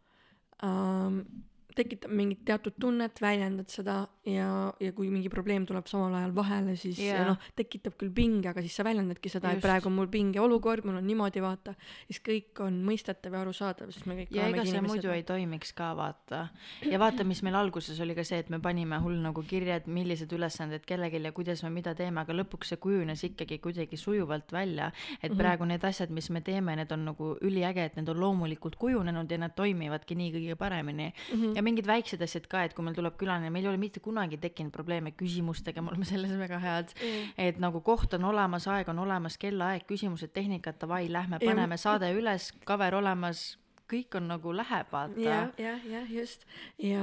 ähm,, 0.64 1.44
tekitab 1.74 2.12
mingit 2.14 2.44
teatud 2.48 2.76
tunnet, 2.80 3.20
väljendad 3.22 3.70
seda 3.72 3.96
ja, 4.26 4.48
ja 4.80 4.92
kui 4.96 5.10
mingi 5.12 5.30
probleem 5.32 5.66
tuleb 5.68 5.88
samal 5.90 6.14
ajal 6.18 6.34
vahele, 6.36 6.76
siis 6.80 7.00
yeah. 7.02 7.26
noh, 7.28 7.50
tekitab 7.58 7.96
küll 8.00 8.12
pinge, 8.14 8.48
aga 8.50 8.64
siis 8.64 8.76
sa 8.78 8.86
väljendadki 8.86 9.32
seda, 9.32 9.52
et 9.54 9.62
praegu 9.64 9.90
on 9.90 9.96
mul 9.98 10.08
pingeolukord, 10.12 10.86
mul 10.88 11.00
on 11.00 11.06
niimoodi, 11.06 11.42
vaata, 11.44 11.74
siis 12.08 12.22
kõik 12.24 12.62
on 12.64 12.80
mõistetav 12.86 13.36
ja 13.36 13.44
arusaadav, 13.44 13.92
sest 13.94 14.08
me 14.10 14.18
kõik 14.22 14.34
ja 14.34 14.48
ega 14.48 14.64
see 14.64 14.74
inimesed. 14.74 14.90
muidu 14.94 15.12
ei 15.14 15.26
toimiks 15.28 15.74
ka 15.76 15.92
vaata 15.98 16.46
ja 16.88 17.00
vaata, 17.02 17.26
mis 17.28 17.42
meil 17.46 17.58
alguses 17.58 18.00
oli 18.00 18.16
ka 18.16 18.24
see, 18.26 18.40
et 18.44 18.50
me 18.54 18.60
panime 18.62 18.98
hull 19.04 19.20
nagu 19.24 19.44
kirja, 19.46 19.78
et 19.82 19.90
millised 19.90 20.32
ülesanded 20.32 20.86
kellelgi 20.88 21.22
ja 21.24 21.34
kuidas 21.36 21.62
me 21.66 21.72
mida 21.74 21.94
teeme, 21.98 22.22
aga 22.24 22.36
lõpuks 22.36 22.72
see 22.72 22.80
kujunes 22.82 23.22
ikkagi 23.26 23.60
kuidagi 23.62 23.98
sujuvalt 24.00 24.52
välja. 24.52 24.92
et 25.22 25.34
Mhm. 25.34 25.40
praegu 25.40 25.66
need 25.66 25.84
asjad, 25.84 26.10
mis 26.10 26.30
me 26.30 26.40
teeme, 26.40 26.76
need 26.76 26.92
on 26.92 27.04
nagu 27.04 27.36
üliäge, 27.42 27.84
et 27.84 27.96
need 27.96 28.08
on 28.08 28.20
loomulikult 28.20 28.76
kujunenud 28.76 29.30
ja 29.30 29.38
nad 29.38 29.54
toimivadki 29.56 30.16
nii 30.18 30.30
kõige 30.32 30.56
paremini 30.56 31.10
mm. 31.10 31.40
-hmm. 31.40 31.58
Ja 31.64 31.70
mingid 31.70 31.86
väiksed 31.88 32.20
asjad 32.22 32.44
ka, 32.52 32.62
et 32.68 32.74
kui 32.76 32.84
meil 32.84 32.94
tuleb 32.98 33.16
külaline, 33.16 33.48
meil 33.50 33.64
ei 33.64 33.70
ole 33.72 33.78
mitte 33.80 34.00
kunagi 34.04 34.36
tekkinud 34.42 34.72
probleeme 34.74 35.14
küsimustega, 35.16 35.80
me 35.82 35.88
oleme 35.94 36.04
selles 36.04 36.34
väga 36.36 36.58
head 36.60 36.92
Mm. 37.00 37.32
et 37.38 37.58
nagu 37.58 37.80
koht 37.80 38.12
on 38.14 38.24
olemas, 38.24 38.66
aeg 38.68 38.88
on 38.92 38.98
olemas, 38.98 39.38
kellaaeg, 39.40 39.86
küsimused, 39.88 40.32
tehnikat, 40.36 40.78
davai, 40.80 41.06
lähme 41.08 41.38
Ja- 41.40 41.48
paneme 41.50 41.76
saade 41.80 42.12
üles, 42.12 42.50
cover 42.66 42.94
olemas, 42.94 43.56
kõik 43.88 44.14
on 44.16 44.28
nagu 44.28 44.52
läheb, 44.52 44.86
vaata 44.92 45.20
jah, 45.20 45.48
jah, 45.58 45.80
jah, 45.88 46.10
just. 46.12 46.44
ja 46.78 47.00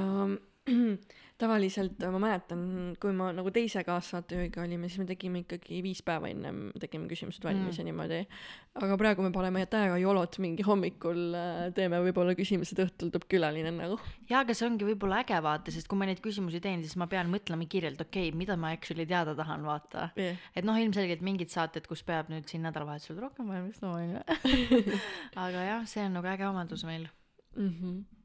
tavaliselt 1.42 2.02
äh, 2.02 2.12
ma 2.14 2.20
mäletan, 2.22 2.62
kui 3.02 3.12
ma 3.16 3.30
nagu 3.34 3.50
teise 3.54 3.82
kaassaatejuhiga 3.86 4.62
olime, 4.62 4.88
siis 4.90 5.02
me 5.02 5.06
tegime 5.08 5.42
ikkagi 5.42 5.80
viis 5.84 6.02
päeva 6.06 6.30
ennem 6.30 6.68
tegime 6.80 7.08
küsimused 7.10 7.44
valmis 7.44 7.74
mm. 7.74 7.80
ja 7.80 7.86
niimoodi. 7.88 8.20
aga 8.82 8.98
praegu 9.00 9.26
me 9.26 9.32
paneme 9.34 9.64
täiega 9.70 9.98
jolot 10.00 10.38
mingi 10.42 10.64
hommikul 10.66 11.36
äh, 11.38 11.64
teeme 11.76 12.00
võib-olla 12.06 12.36
küsimused, 12.38 12.78
õhtul 12.84 13.10
tuleb 13.12 13.26
külaline 13.34 13.74
nagu. 13.74 13.98
jaa, 14.30 14.44
aga 14.44 14.56
see 14.56 14.68
ongi 14.68 14.88
võib-olla 14.92 15.22
äge 15.24 15.42
vaata, 15.44 15.74
sest 15.74 15.90
kui 15.90 16.00
ma 16.00 16.08
neid 16.08 16.22
küsimusi 16.24 16.62
teen, 16.64 16.84
siis 16.84 16.96
ma 17.00 17.08
pean 17.10 17.30
mõtlema 17.32 17.68
kirjalt, 17.70 18.00
okei 18.06 18.30
okay,, 18.30 18.38
mida 18.38 18.56
ma 18.60 18.72
actually 18.76 19.08
teada 19.08 19.36
tahan, 19.38 19.66
vaata. 19.66 20.08
Yeah. 20.16 20.40
et 20.56 20.68
noh, 20.68 20.78
ilmselgelt 20.78 21.24
mingid 21.26 21.52
saated, 21.52 21.88
kus 21.90 22.04
peab 22.06 22.30
nüüd 22.32 22.48
siin 22.50 22.64
nädalavahetusel 22.68 23.20
rohkem 23.22 23.50
valmistama, 23.50 24.00
onju. 24.00 24.24
aga 25.46 25.68
jah, 25.68 25.86
see 25.90 26.06
on 26.06 26.18
nagu 26.20 26.32
äge 26.32 26.48
omadus 26.48 26.86
meil. 26.88 27.08
Mm 27.56 27.72
-hmm. 27.74 28.21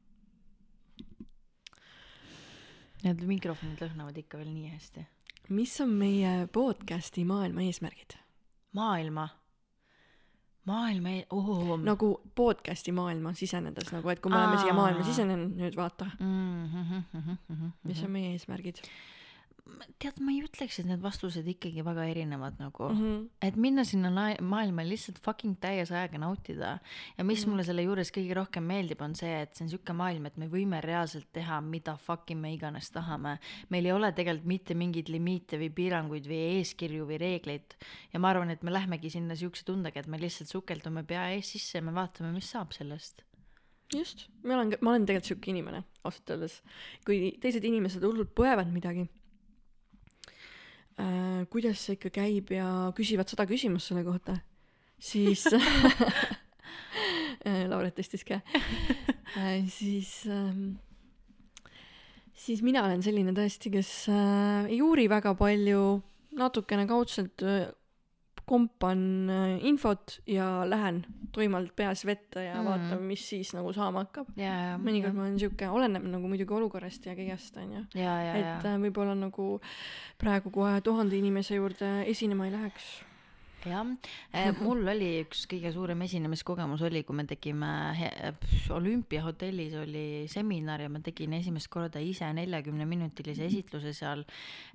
Need 3.04 3.22
mikrofonid 3.28 3.82
lõhnavad 3.82 4.16
ikka 4.18 4.40
veel 4.40 4.50
nii 4.50 4.72
hästi. 4.72 5.04
mis 5.54 5.74
on 5.80 5.92
meie 6.00 6.32
podcast'i 6.52 7.24
maailma 7.24 7.62
eesmärgid? 7.64 8.16
maailma, 8.76 9.28
maailma 10.68 11.12
e-, 11.16 11.26
oo. 11.30 11.76
nagu 11.80 12.10
podcast'i 12.36 12.92
maailma 12.92 13.32
sisenedes 13.38 13.92
nagu, 13.94 14.10
et 14.12 14.20
kui 14.20 14.32
me 14.32 14.40
oleme 14.40 14.58
siia 14.60 14.74
maailma 14.76 15.04
Aa. 15.04 15.08
sisenenud 15.08 15.54
nüüd 15.62 15.78
vaata, 15.78 16.10
mm. 16.18 17.70
mis 17.88 18.02
on 18.04 18.12
meie 18.12 18.34
eesmärgid 18.34 18.82
tead, 19.98 20.18
ma 20.22 20.32
ei 20.32 20.40
ütleks, 20.44 20.78
et 20.80 20.86
need 20.88 21.02
vastused 21.02 21.46
ikkagi 21.50 21.82
väga 21.86 22.04
erinevad 22.10 22.58
nagu 22.60 22.88
mm. 22.88 22.98
-hmm. 23.00 23.28
et 23.42 23.56
minna 23.56 23.84
sinna 23.84 24.10
na- 24.10 24.40
maailma 24.40 24.84
lihtsalt 24.86 25.18
fucking 25.24 25.56
täies 25.60 25.90
ajaga 25.92 26.18
nautida 26.18 26.78
ja 27.18 27.24
mis 27.24 27.42
Mhm. 27.44 27.50
mulle 27.50 27.64
selle 27.64 27.82
juures 27.82 28.10
kõige 28.12 28.34
rohkem 28.34 28.64
meeldib, 28.64 29.00
on 29.02 29.14
see, 29.14 29.42
et 29.42 29.54
see 29.56 29.64
on 29.64 29.70
siuke 29.70 29.92
maailm, 29.92 30.26
et 30.26 30.36
me 30.36 30.48
võime 30.48 30.80
reaalselt 30.82 31.28
teha, 31.32 31.60
mida 31.60 31.96
fucking 31.96 32.40
me 32.40 32.52
iganes 32.54 32.90
tahame. 32.90 33.38
meil 33.70 33.86
ei 33.86 33.92
ole 33.92 34.12
tegelikult 34.12 34.46
mitte 34.46 34.74
mingeid 34.74 35.08
limiite 35.08 35.58
või 35.58 35.70
piiranguid 35.70 36.26
või 36.26 36.58
eeskirju 36.58 37.06
või 37.06 37.18
reegleid 37.18 37.74
ja 38.12 38.18
ma 38.18 38.30
arvan, 38.30 38.50
et 38.50 38.62
me 38.62 38.70
lähmegi 38.70 39.10
sinna 39.10 39.34
siukse 39.36 39.64
tundega, 39.64 40.00
et 40.00 40.06
me 40.06 40.18
lihtsalt 40.18 40.48
sukeldume 40.48 41.02
pea 41.04 41.30
ees 41.34 41.52
sisse 41.52 41.78
ja 41.78 41.82
me 41.82 41.92
vaatame, 41.92 42.32
mis 42.32 42.50
saab 42.50 42.72
sellest. 42.72 43.22
just, 43.94 44.28
ma 44.44 44.54
olen, 44.54 44.74
ma 44.80 44.90
olen 44.90 45.06
tegelikult 45.06 45.24
siuke 45.24 45.50
inimene 45.50 45.84
ausalt 46.04 46.30
öeldes, 46.30 46.62
kui 47.06 47.38
teised 47.40 47.64
inimesed 47.64 48.02
hullult 48.04 48.34
põevad 48.36 48.68
midagi 48.72 49.08
äh,, 50.98 51.46
kuidas 51.50 51.84
see 51.84 51.96
ikka 51.98 52.12
käib 52.20 52.52
ja 52.54 52.68
küsivad 52.96 53.30
sada 53.30 53.46
küsimust 53.48 53.90
selle 53.92 54.04
kohta, 54.06 54.38
siis 54.98 55.46
äh, 57.46 57.64
Lauret 57.70 57.96
tõstis 57.98 58.26
käe. 58.26 58.42
Äh,, 59.36 59.66
siis 59.68 60.22
ähm, 60.24 60.78
siis 62.32 62.62
mina 62.64 62.80
olen 62.86 63.02
selline 63.04 63.34
tõesti, 63.36 63.68
kes 63.74 63.90
äh, 64.08 64.70
ei 64.72 64.78
uuri 64.82 65.04
väga 65.12 65.34
palju, 65.36 65.82
natukene 66.40 66.86
kaudselt 66.88 67.44
äh, 67.44 67.66
kompan 68.48 69.00
äh, 69.30 69.64
infot 69.68 70.18
ja 70.26 70.64
lähen 70.68 71.02
tuimalt 71.32 71.74
peas 71.76 72.04
vette 72.08 72.42
ja 72.48 72.56
Mm. 72.58 72.64
vaatan, 72.68 73.02
mis 73.06 73.22
siis 73.28 73.52
nagu 73.54 73.72
saama 73.76 74.06
hakkab. 74.06 74.30
ja, 74.36 74.78
mõnikord 74.80 75.14
ma 75.14 75.26
olen 75.26 75.38
siuke, 75.38 75.68
oleneb 75.68 76.02
nagu 76.08 76.28
muidugi 76.28 76.54
olukorrast 76.56 77.06
ja 77.06 77.14
kõigest 77.18 77.56
onju. 77.60 77.84
ja, 77.94 78.14
et 78.40 78.64
äh, 78.66 78.78
võib-olla 78.80 79.14
nagu 79.18 79.60
praegu 80.18 80.50
kohe 80.50 80.80
tuhande 80.80 81.16
inimese 81.18 81.54
juurde 81.60 81.92
esinema 82.08 82.46
ei 82.48 82.52
läheks. 82.56 82.88
jah, 83.66 83.84
mul 84.62 84.86
oli 84.92 85.08
üks 85.24 85.46
kõige 85.50 85.72
suurem 85.74 86.02
esinemiskogemus 86.06 86.82
oli, 86.86 87.02
kui 87.06 87.16
me 87.18 87.24
tegime 87.28 87.70
pff, 88.38 88.70
olümpiahotellis 88.76 89.74
oli 89.80 90.04
seminar 90.30 90.84
ja 90.84 90.90
ma 90.92 91.00
tegin 91.04 91.34
esimest 91.38 91.70
korda 91.72 92.02
ise 92.02 92.28
neljakümne 92.36 92.86
minutilise 92.88 93.48
esitluse 93.48 93.92
seal 93.96 94.24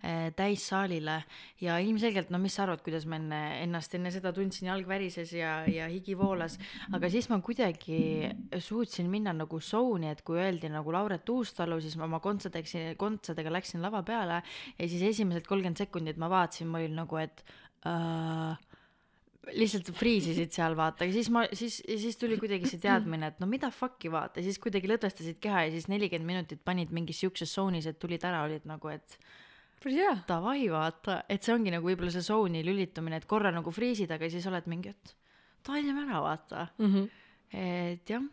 eh, 0.04 0.32
täissaalile. 0.36 1.20
Ja 1.64 1.78
ilmselgelt 1.80 2.34
no 2.34 2.42
mis 2.44 2.58
sa 2.58 2.66
arvad, 2.66 2.84
kuidas 2.86 3.08
ma 3.10 3.20
enne 3.22 3.42
ennast 3.64 3.96
enne 3.96 4.12
seda 4.14 4.34
tundsin, 4.36 4.68
jalg 4.72 4.88
värises 4.90 5.32
ja, 5.38 5.62
ja 5.70 5.88
higi 5.92 6.18
voolas, 6.20 6.58
aga 6.94 7.12
siis 7.14 7.30
ma 7.32 7.40
kuidagi 7.44 8.30
suutsin 8.64 9.10
minna 9.12 9.34
nagu 9.36 9.60
zone'i, 9.64 10.12
et 10.12 10.24
kui 10.28 10.42
öeldi 10.42 10.72
nagu 10.74 10.94
Lauret 10.94 11.30
Uustalu, 11.30 11.80
siis 11.84 11.96
ma 12.00 12.08
oma 12.10 12.20
kontsadeks, 12.24 12.76
kontsadega 13.00 13.54
läksin 13.54 13.84
lava 13.84 14.04
peale 14.06 14.42
ja 14.78 14.88
siis 14.88 15.04
esimesed 15.14 15.48
kolmkümmend 15.48 15.80
sekundit 15.80 16.20
ma 16.22 16.30
vaatasin, 16.32 16.70
ma 16.70 16.82
olin 16.82 16.98
nagu, 17.04 17.20
et 17.22 17.44
äh, 17.88 18.73
lihtsalt 19.52 19.92
friisisid 19.98 20.54
seal 20.56 20.76
vaata. 20.78 21.08
Siis 21.12 21.30
ma 21.34 21.44
siis 21.52 21.80
siis 21.84 22.18
tuli 22.20 22.38
kuidagi 22.42 22.70
see 22.70 22.82
teadmine 22.84 23.34
et 23.34 23.42
no 23.44 23.48
mida 23.50 23.70
fuck'i 23.74 24.12
vaata. 24.12 24.44
Siis 24.46 24.60
kuidagi 24.64 24.90
lõdvestasid 24.92 25.40
keha 25.44 25.66
ja 25.68 25.74
siis 25.74 25.90
nelikümmend 25.92 26.30
minutit 26.30 26.64
panid 26.66 26.94
mingis 26.96 27.20
siukses 27.24 27.52
tsoonis 27.52 27.90
et 27.90 28.00
tulid 28.00 28.24
ära 28.24 28.44
olid 28.48 28.68
nagu 28.70 28.94
et 28.94 29.18
hea. 29.84 30.14
davai 30.28 30.70
vaata. 30.72 31.24
Et 31.30 31.44
see 31.44 31.56
ongi 31.56 31.74
nagu 31.74 31.88
võib-olla 31.90 32.14
see 32.14 32.24
tsooni 32.24 32.64
lülitumine 32.66 33.20
et 33.20 33.28
korra 33.30 33.52
nagu 33.52 33.74
friisid 33.74 34.12
aga 34.16 34.30
siis 34.32 34.48
oled 34.48 34.70
mingi 34.72 34.94
et 34.94 35.16
davai 35.66 35.84
teeme 35.84 36.06
ära 36.08 36.24
vaata. 36.24 36.68
Et 37.54 38.10
jah. 38.10 38.24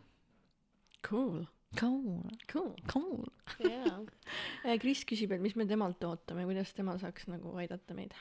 Cool, 1.01 1.47
cool. 1.79 2.21
Cool. 2.51 2.75
cool. 2.91 3.25
Jaa. 3.59 3.99
Kris 4.81 5.03
küsib, 5.07 5.33
et 5.33 5.41
mis 5.41 5.55
me 5.57 5.65
temalt 5.69 6.03
ootame, 6.05 6.45
kuidas 6.45 6.73
tema 6.77 6.97
saaks 7.01 7.27
nagu 7.31 7.55
aidata 7.57 7.95
meid. 7.97 8.13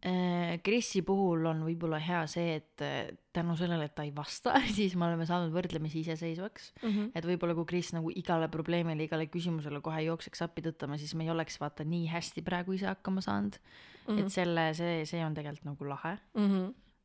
Äh, 0.00 0.54
Krisi 0.64 1.02
puhul 1.04 1.44
on 1.50 1.58
võib-olla 1.66 1.98
hea 2.00 2.22
see, 2.30 2.54
et 2.56 2.84
äh, 2.84 3.10
tänu 3.36 3.52
sellele, 3.58 3.90
et 3.90 3.94
ta 3.98 4.06
ei 4.06 4.14
vasta, 4.16 4.54
siis 4.78 4.94
me 4.96 5.04
oleme 5.10 5.26
saanud 5.28 5.52
võrdlemisi 5.52 6.00
iseseisvaks. 6.00 6.70
et 7.12 7.26
võib-olla 7.28 7.56
kui 7.58 7.68
Kris 7.68 7.92
nagu 7.92 8.12
igale 8.16 8.48
probleemile, 8.48 9.04
igale 9.04 9.28
küsimusele 9.28 9.82
kohe 9.84 10.00
jookseks 10.06 10.46
appi 10.46 10.64
tõttama, 10.64 10.96
siis 11.00 11.12
me 11.14 11.26
ei 11.28 11.34
oleks 11.34 11.60
vaata 11.60 11.84
nii 11.84 12.08
hästi 12.14 12.44
praegu 12.46 12.78
ise 12.78 12.88
hakkama 12.88 13.20
saanud 13.20 13.58
mm. 13.60 14.08
-hmm. 14.08 14.22
et 14.24 14.32
selle, 14.32 14.66
see, 14.78 15.04
see 15.04 15.20
on 15.24 15.36
tegelikult 15.36 15.68
nagu 15.68 15.92
lahe. 15.92 16.16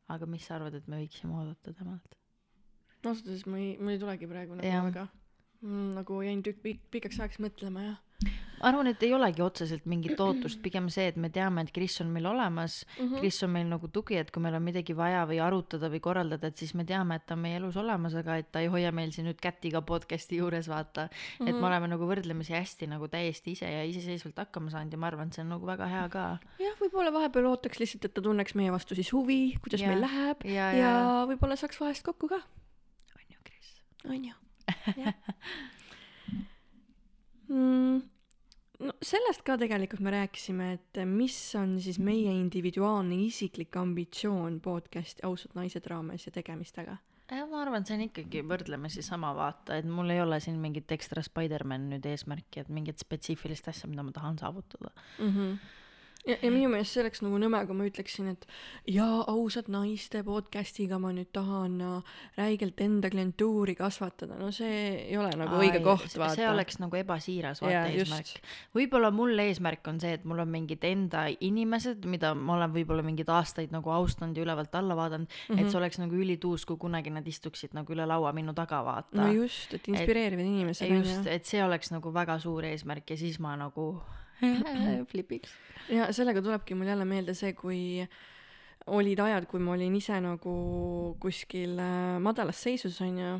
aga 0.07 0.25
mis 0.29 0.45
sa 0.47 0.55
arvad, 0.55 0.73
et 0.79 0.87
me 0.87 1.01
võiksime 1.01 1.35
oodata 1.35 1.73
temalt? 1.73 2.15
ausalt 3.05 3.27
öeldes 3.27 3.45
ma 3.45 3.59
ei, 3.59 3.77
mul 3.77 3.93
ei 3.93 3.99
tulegi 3.99 4.27
praegu 4.27 4.55
nagu 4.55 4.87
väga 4.87 5.07
mm, 5.61 5.93
nagu 5.99 6.21
jäin 6.25 6.41
tükk 6.45 6.61
pikk, 6.63 6.83
pikaks 6.95 7.19
ajaks 7.19 7.41
mõtlema 7.43 7.83
ja 7.89 7.95
arvan, 8.65 8.87
et 8.91 9.03
ei 9.03 9.13
olegi 9.13 9.41
otseselt 9.45 9.85
mingit 9.85 10.19
ootust, 10.19 10.61
pigem 10.63 10.89
see, 10.93 11.07
et 11.11 11.17
me 11.21 11.29
teame, 11.29 11.63
et 11.65 11.71
Kris 11.75 11.99
on 12.01 12.11
meil 12.13 12.25
olemas 12.25 12.83
mm, 12.85 13.05
Mhm. 13.05 13.13
-hmm. 13.13 13.19
Kris 13.19 13.43
on 13.43 13.49
meil 13.49 13.67
nagu 13.67 13.87
tugi, 13.87 14.17
et 14.17 14.31
kui 14.31 14.41
meil 14.41 14.55
on 14.55 14.63
midagi 14.63 14.95
vaja 14.97 15.25
või 15.25 15.39
arutada 15.41 15.89
või 15.89 15.99
korraldada, 15.99 16.47
et 16.47 16.57
siis 16.57 16.73
me 16.73 16.83
teame, 16.85 17.15
et 17.15 17.25
ta 17.25 17.33
on 17.33 17.39
meie 17.39 17.57
elus 17.57 17.77
olemas, 17.77 18.15
aga 18.15 18.37
et 18.37 18.51
ta 18.51 18.59
ei 18.59 18.67
hoia 18.67 18.91
meil 18.91 19.11
siin 19.11 19.27
nüüd 19.27 19.39
kätt 19.41 19.65
iga 19.65 19.81
podcast'i 19.81 20.37
juures, 20.37 20.67
vaata 20.67 21.05
mm. 21.05 21.09
-hmm. 21.45 21.49
et 21.49 21.55
me 21.55 21.67
oleme 21.67 21.87
nagu 21.87 22.07
võrdlemisi 22.07 22.53
hästi 22.53 22.87
nagu 22.87 23.07
täiesti 23.07 23.51
ise 23.51 23.71
ja 23.71 23.83
iseseisvalt 23.83 24.37
hakkama 24.37 24.69
saanud 24.69 24.91
ja 24.91 24.97
ma 24.97 25.07
arvan, 25.07 25.27
et 25.27 25.33
see 25.33 25.43
on 25.43 25.49
nagu 25.49 25.65
väga 25.65 25.87
hea 25.87 26.09
ka. 26.09 26.37
jah, 26.59 26.75
võib-olla 26.81 27.13
vahepeal 27.13 27.45
ootaks 27.45 27.79
lihtsalt, 27.79 28.05
et 28.05 28.13
ta 28.13 28.21
tunneks 28.21 28.55
meie 28.55 28.71
vastu 28.71 28.95
siis 28.95 29.11
huvi, 29.13 29.55
kuidas 29.61 29.81
Jah. 29.81 29.89
meil 29.89 30.01
läheb 30.01 30.45
ja, 30.45 30.51
ja, 30.51 30.71
ja, 30.71 30.77
ja 30.77 31.05
ja. 31.05 31.25
võib-olla 31.29 31.57
saaks 31.59 31.79
vahest 31.81 32.05
kokku 32.05 32.29
ka, 32.31 32.41
on 33.15 33.25
ju, 33.29 33.39
Kris? 33.47 33.71
onju. 34.09 34.33
mm, 37.49 38.01
no 38.79 38.93
sellest 39.01 39.43
ka 39.47 39.57
tegelikult 39.61 40.03
me 40.05 40.13
rääkisime, 40.15 40.71
et 40.79 41.01
mis 41.07 41.37
on 41.59 41.77
siis 41.81 41.99
meie 41.99 42.31
individuaalne 42.35 43.17
isiklik 43.25 43.75
ambitsioon 43.79 44.59
podcast'i 44.63 45.25
Ausad 45.27 45.55
naised 45.55 45.87
raames 45.91 46.27
ja 46.27 46.33
tegemistega 46.35 46.97
ma 47.49 47.61
arvan, 47.63 47.81
et 47.81 47.89
see 47.89 47.95
on 47.97 48.03
ikkagi 48.05 48.43
võrdlemisi 48.45 49.01
sama 49.05 49.31
vaata, 49.33 49.79
et 49.79 49.87
mul 49.89 50.11
ei 50.13 50.21
ole 50.21 50.37
siin 50.43 50.59
mingit 50.61 50.91
ekstra 50.93 51.23
Spider-man 51.25 51.87
nüüd 51.89 52.05
eesmärki, 52.05 52.61
et 52.61 52.69
mingit 52.69 53.01
spetsiifilist 53.01 53.71
asja, 53.71 53.89
mida 53.89 54.05
ma 54.05 54.13
tahan 54.13 54.37
saavutada. 54.41 54.91
mm. 55.19 55.31
-hmm. 55.31 55.57
ja, 56.25 56.37
ja 56.41 56.51
minu 56.51 56.69
meelest 56.71 56.95
see 56.95 57.03
oleks 57.03 57.21
nagu 57.25 57.39
nõme, 57.41 57.59
kui 57.67 57.77
ma 57.77 57.87
ütleksin, 57.87 58.29
et 58.33 58.45
jaa, 58.91 59.23
ausad 59.31 59.69
naiste 59.71 60.21
podcast'iga 60.25 60.97
ma 61.01 61.11
nüüd 61.15 61.29
tahan 61.35 61.77
äh, 61.85 62.15
räigelt 62.39 62.81
enda 62.83 63.11
klientuuri 63.13 63.75
kasvatada, 63.77 64.37
no 64.39 64.51
see 64.55 64.79
ei 65.05 65.17
ole 65.21 65.31
nagu 65.37 65.59
õige 65.61 65.81
koht, 65.85 66.09
vaata. 66.17 66.37
see 66.39 66.49
oleks 66.49 66.79
nagu 66.81 66.99
ebasiiras 66.99 67.61
vaata 67.63 67.75
Jaa, 67.75 67.93
eesmärk. 67.93 68.49
Võib-olla 68.77 69.11
mul 69.15 69.45
eesmärk 69.45 69.91
on 69.91 70.01
see, 70.03 70.15
et 70.17 70.25
mul 70.27 70.41
on 70.43 70.51
mingid 70.51 70.83
enda 70.87 71.27
inimesed, 71.33 72.07
mida 72.09 72.33
ma 72.37 72.57
olen 72.57 72.73
võib-olla 72.75 73.05
mingeid 73.05 73.29
aastaid 73.31 73.73
nagu 73.75 73.93
austanud 73.93 74.37
ja 74.37 74.45
ülevalt 74.45 74.75
alla 74.75 74.97
vaadanud 74.97 75.29
mm, 75.29 75.55
-hmm. 75.55 75.61
et 75.61 75.71
see 75.71 75.81
oleks 75.81 76.01
nagu 76.01 76.17
ülituus, 76.17 76.65
kui 76.65 76.79
kunagi 76.81 77.13
nad 77.13 77.27
istuksid 77.27 77.77
nagu 77.77 77.93
üle 77.93 78.07
laua 78.07 78.33
minu 78.35 78.53
taga 78.57 78.81
vaata. 78.85 79.21
No 79.21 79.31
just, 79.33 79.73
et 79.73 79.87
inspireerivad 79.87 80.45
inimesed 80.45 80.91
just, 80.91 81.27
et 81.29 81.45
see 81.45 81.63
oleks 81.63 81.91
nagu 81.93 82.13
väga 82.13 82.39
suur 82.39 82.65
eesmärk 82.65 83.09
ja 83.09 83.17
siis 83.17 83.39
ma 83.39 83.55
nagu 83.59 83.89
flipiks. 85.11 85.53
ja 85.89 86.09
sellega 86.13 86.41
tulebki 86.41 86.77
mul 86.77 86.91
jälle 86.91 87.05
meelde 87.05 87.35
see, 87.37 87.53
kui 87.57 88.05
olid 88.85 89.19
ajad, 89.19 89.47
kui 89.49 89.61
ma 89.63 89.73
olin 89.73 89.95
ise 89.97 90.19
nagu 90.21 90.55
kuskil 91.21 91.79
äh, 91.81 92.17
madalas 92.21 92.61
seisus 92.61 92.99
onju 93.01 93.31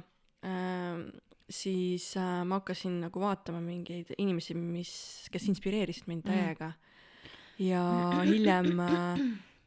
äh,, 0.46 1.04
siis 1.50 2.16
äh, 2.18 2.42
ma 2.48 2.60
hakkasin 2.62 3.04
nagu 3.06 3.22
vaatama 3.22 3.62
mingeid 3.62 4.16
inimesi, 4.18 4.56
mis, 4.58 4.94
kes 5.32 5.50
inspireerisid 5.54 6.10
mind 6.10 6.26
täiega. 6.26 6.72
ja 7.62 7.84
hiljem 8.26 8.80
äh,, 8.80 9.22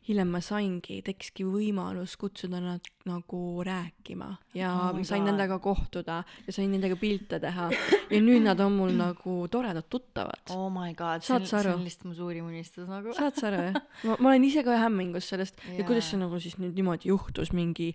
hiljem 0.08 0.30
ma 0.32 0.40
saingi, 0.40 1.02
tekkiski 1.04 1.44
võimalus 1.44 2.14
kutsuda 2.20 2.60
nad 2.64 2.86
nagu 3.08 3.40
rääkima 3.66 4.28
ja 4.56 4.70
Oh 4.88 5.00
sain 5.04 5.22
God. 5.22 5.30
nendega 5.30 5.58
kohtuda 5.60 6.22
ja 6.46 6.52
sain 6.52 6.70
nendega 6.72 6.96
pilte 6.96 7.38
teha 7.42 7.68
ja 8.10 8.20
nüüd 8.24 8.42
nad 8.46 8.60
on 8.64 8.72
mul 8.78 8.94
nagu 8.96 9.34
toredad 9.52 9.84
tuttavad 9.92 10.54
oh 10.56 10.70
my 10.72 10.94
god, 10.96 11.22
see 11.24 11.36
on, 11.36 11.46
see 11.46 11.60
on 11.72 11.84
lihtsalt 11.84 12.08
mu 12.08 12.14
suurim 12.16 12.48
unistus 12.48 12.88
nagu. 12.88 13.12
saad 13.16 13.36
sa 13.36 13.50
aru 13.50 13.62
jah? 13.68 13.80
ma, 14.08 14.16
ma 14.18 14.32
olen 14.32 14.48
ise 14.48 14.64
ka 14.64 14.78
hämmingus 14.80 15.28
sellest 15.34 15.60
ja 15.66 15.82
Jaa. 15.82 15.86
kuidas 15.90 16.08
see 16.10 16.20
nagu 16.20 16.40
siis 16.40 16.56
nüüd 16.60 16.76
niimoodi 16.78 17.12
juhtus, 17.12 17.52
mingi, 17.52 17.92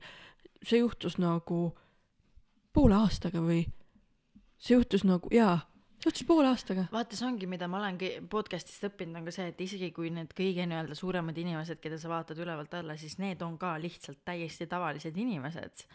see 0.62 0.80
juhtus 0.84 1.18
nagu 1.22 1.64
poole 2.74 2.96
aastaga 3.02 3.42
või 3.42 3.66
see 4.62 4.78
juhtus 4.78 5.04
nagu 5.06 5.30
jaa, 5.34 5.60
juhtus 6.06 6.26
poole 6.28 6.50
aastaga. 6.50 6.86
vaata, 6.92 7.18
see 7.18 7.28
ongi, 7.28 7.48
mida 7.50 7.68
ma 7.72 7.80
olen 7.80 8.00
podcast'ist 8.32 8.88
õppinud, 8.90 9.22
on 9.22 9.30
ka 9.30 9.36
see, 9.36 9.48
et 9.54 9.62
isegi 9.64 9.92
kui 9.96 10.12
need 10.14 10.34
kõige 10.38 10.66
nii-öelda 10.70 10.98
suuremad 11.00 11.38
inimesed, 11.40 11.80
keda 11.84 12.00
sa 12.02 12.12
vaatad 12.12 12.40
ülevalt 12.44 12.74
alla, 12.80 12.98
siis 13.00 13.18
need 13.24 13.42
on 13.46 13.58
ka 13.62 13.76
lihtsalt 13.82 14.24
täiesti 14.26 14.68
tavalised 14.72 15.18
inimesed. 15.18 15.88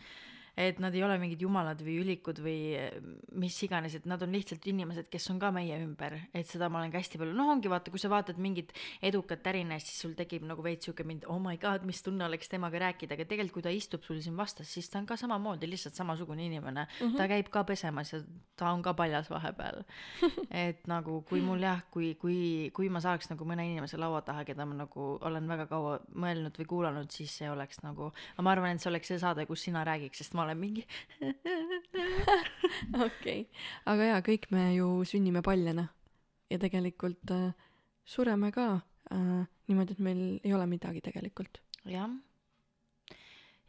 Et 0.58 0.80
nad 0.82 0.94
ei 0.94 1.04
ole 1.06 1.18
mingid 1.22 1.42
jumalad 1.44 1.80
või 1.84 2.00
ülikud 2.02 2.40
või 2.42 2.58
eh, 2.74 2.96
mis 3.38 3.56
iganes, 3.62 3.94
et 3.94 4.08
nad 4.10 4.22
on 4.24 4.32
lihtsalt 4.34 4.64
inimesed, 4.66 5.06
kes 5.12 5.30
on 5.30 5.38
ka 5.42 5.52
meie 5.54 5.76
ümber, 5.78 6.16
et 6.34 6.48
seda 6.50 6.66
ma 6.72 6.80
olen 6.80 6.92
ka 6.92 6.98
hästi 6.98 7.20
palju, 7.20 7.36
noh, 7.38 7.52
ongi 7.54 7.70
vaata, 7.70 7.92
kui 7.94 8.02
sa 8.02 8.10
vaatad 8.10 8.40
mingit 8.42 8.74
edukat 9.04 9.46
ärimeest, 9.52 9.92
siis 9.92 10.02
sul 10.02 10.16
tekib 10.18 10.46
nagu 10.48 10.64
veits 10.64 10.88
siuke 10.88 11.06
mind, 11.06 11.28
oh 11.30 11.38
my 11.42 11.56
god, 11.62 11.86
mis 11.88 12.02
tunne 12.02 12.26
oleks 12.26 12.50
temaga 12.50 12.82
rääkida, 12.88 13.14
aga 13.14 13.28
tegelikult, 13.28 13.58
kui 13.58 13.64
ta 13.64 13.72
istub 13.74 14.04
sul 14.06 14.18
siin 14.24 14.36
vastas, 14.38 14.70
siis 14.70 14.90
ta 14.90 15.00
on 15.00 15.06
ka 15.08 15.16
samamoodi 15.18 15.68
lihtsalt 15.70 15.96
samasugune 15.98 16.44
inimene. 16.46 16.86
Mm, 16.86 17.06
-hmm. 17.06 17.16
ta 17.16 17.28
käib 17.28 17.48
ka 17.54 17.64
pesemas 17.64 18.12
ja 18.12 18.20
ta 18.56 18.72
on 18.72 18.82
ka 18.82 18.94
paljas 18.94 19.30
vahepeal. 19.30 19.82
Et 20.66 20.86
nagu 20.86 21.22
kui 21.28 21.40
mul 21.40 21.62
jah, 21.62 21.82
kui, 21.90 22.14
kui, 22.14 22.70
kui 22.74 22.88
ma 22.88 23.00
saaks 23.00 23.30
nagu 23.30 23.44
mõne 23.44 23.66
inimese 23.66 23.96
laua 23.96 24.20
taha, 24.22 24.44
keda 24.44 24.66
ma 24.66 24.74
nagu 24.74 25.18
olen 25.20 25.48
väga 25.48 25.66
kaua 25.66 25.98
mõelnud 26.14 26.58
või 26.58 26.66
kuulanud, 26.66 27.10
siis 27.10 27.36
see 27.38 27.50
oleks 27.50 27.82
nagu, 27.82 28.12
ma 28.42 28.50
arvan, 28.52 28.74
et 28.74 28.80
see 28.80 28.90
oleks 28.90 29.08
see 29.08 29.18
saade, 29.18 29.46
kus 29.46 29.62
sina 29.62 29.84
räägiks, 29.84 30.18
sest 30.18 30.34
ma 30.34 30.42
olen 30.42 30.47
mingi 30.54 30.84
okei, 33.06 33.46
aga 33.86 34.12
jaa, 34.12 34.20
kõik 34.24 34.48
me 34.54 34.70
ju 34.76 34.90
sünnime 35.08 35.42
paljana 35.44 35.88
ja 36.50 36.58
tegelikult 36.60 37.32
äh, 37.34 37.52
sureme 38.08 38.52
ka 38.54 38.68
äh, 39.12 39.44
niimoodi, 39.68 39.96
et 39.96 40.02
meil 40.04 40.22
ei 40.42 40.54
ole 40.56 40.66
midagi 40.70 41.02
tegelikult. 41.04 41.60
jah. 41.88 42.10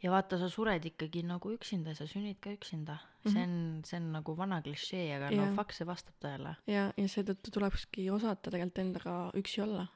ja 0.04 0.12
vaata, 0.14 0.40
sa 0.40 0.50
sured 0.52 0.86
ikkagi 0.88 1.24
nagu 1.28 1.52
üksinda, 1.56 1.96
sa 1.96 2.08
sünnid 2.08 2.40
ka 2.44 2.54
üksinda 2.56 3.00
mm. 3.00 3.32
-hmm. 3.32 3.34
see 3.34 3.44
on, 3.44 3.84
see 3.86 3.98
on 4.00 4.12
nagu 4.12 4.38
vana 4.38 4.62
klišee, 4.62 5.16
aga 5.16 5.32
Jah. 5.32 5.50
no 5.50 5.56
fuck, 5.56 5.76
see 5.76 5.88
vastab 5.88 6.16
tõele. 6.24 6.56
ja, 6.68 6.90
ja 6.98 7.08
seetõttu 7.08 7.52
tulekski 7.52 8.10
osata 8.10 8.52
tegelikult 8.52 8.86
endaga 8.86 9.16
üksi 9.36 9.62
olla. 9.62 9.88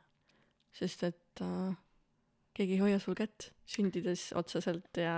sest 0.74 1.04
et 1.04 1.42
äh, 1.42 1.76
keegi 2.54 2.74
ei 2.78 2.80
hoia 2.80 3.00
sul 3.00 3.16
kätt 3.18 3.50
sündides 3.66 4.32
otseselt 4.36 4.98
ja 4.98 5.16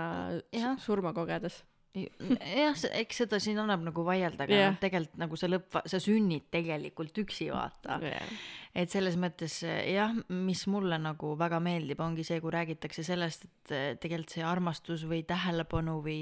su- 0.52 0.76
surma 0.86 1.12
kogedes. 1.12 1.62
jah, 1.96 2.76
eks 3.00 3.22
seda 3.24 3.40
siin 3.42 3.58
annab 3.62 3.84
nagu 3.86 4.04
vaielda, 4.06 4.44
aga 4.44 4.58
Jah. 4.60 4.72
noh, 4.74 4.80
tegelikult 4.82 5.20
nagu 5.22 5.38
see 5.40 5.50
lõpp, 5.50 5.80
sa 5.88 6.00
sünnid 6.02 6.48
tegelikult 6.52 7.20
üksi, 7.22 7.48
vaata. 7.54 7.98
et 8.76 8.92
selles 8.92 9.16
mõttes 9.20 9.62
jah, 9.64 10.12
mis 10.28 10.66
mulle 10.68 10.98
nagu 11.00 11.32
väga 11.38 11.60
meeldib, 11.64 12.00
ongi 12.04 12.26
see, 12.26 12.40
kui 12.44 12.52
räägitakse 12.52 13.04
sellest, 13.06 13.46
et 13.46 13.72
eh, 13.72 13.86
tegelikult 14.00 14.36
see 14.36 14.44
armastus 14.46 15.06
või 15.08 15.22
tähelepanu 15.28 15.98
või 16.04 16.18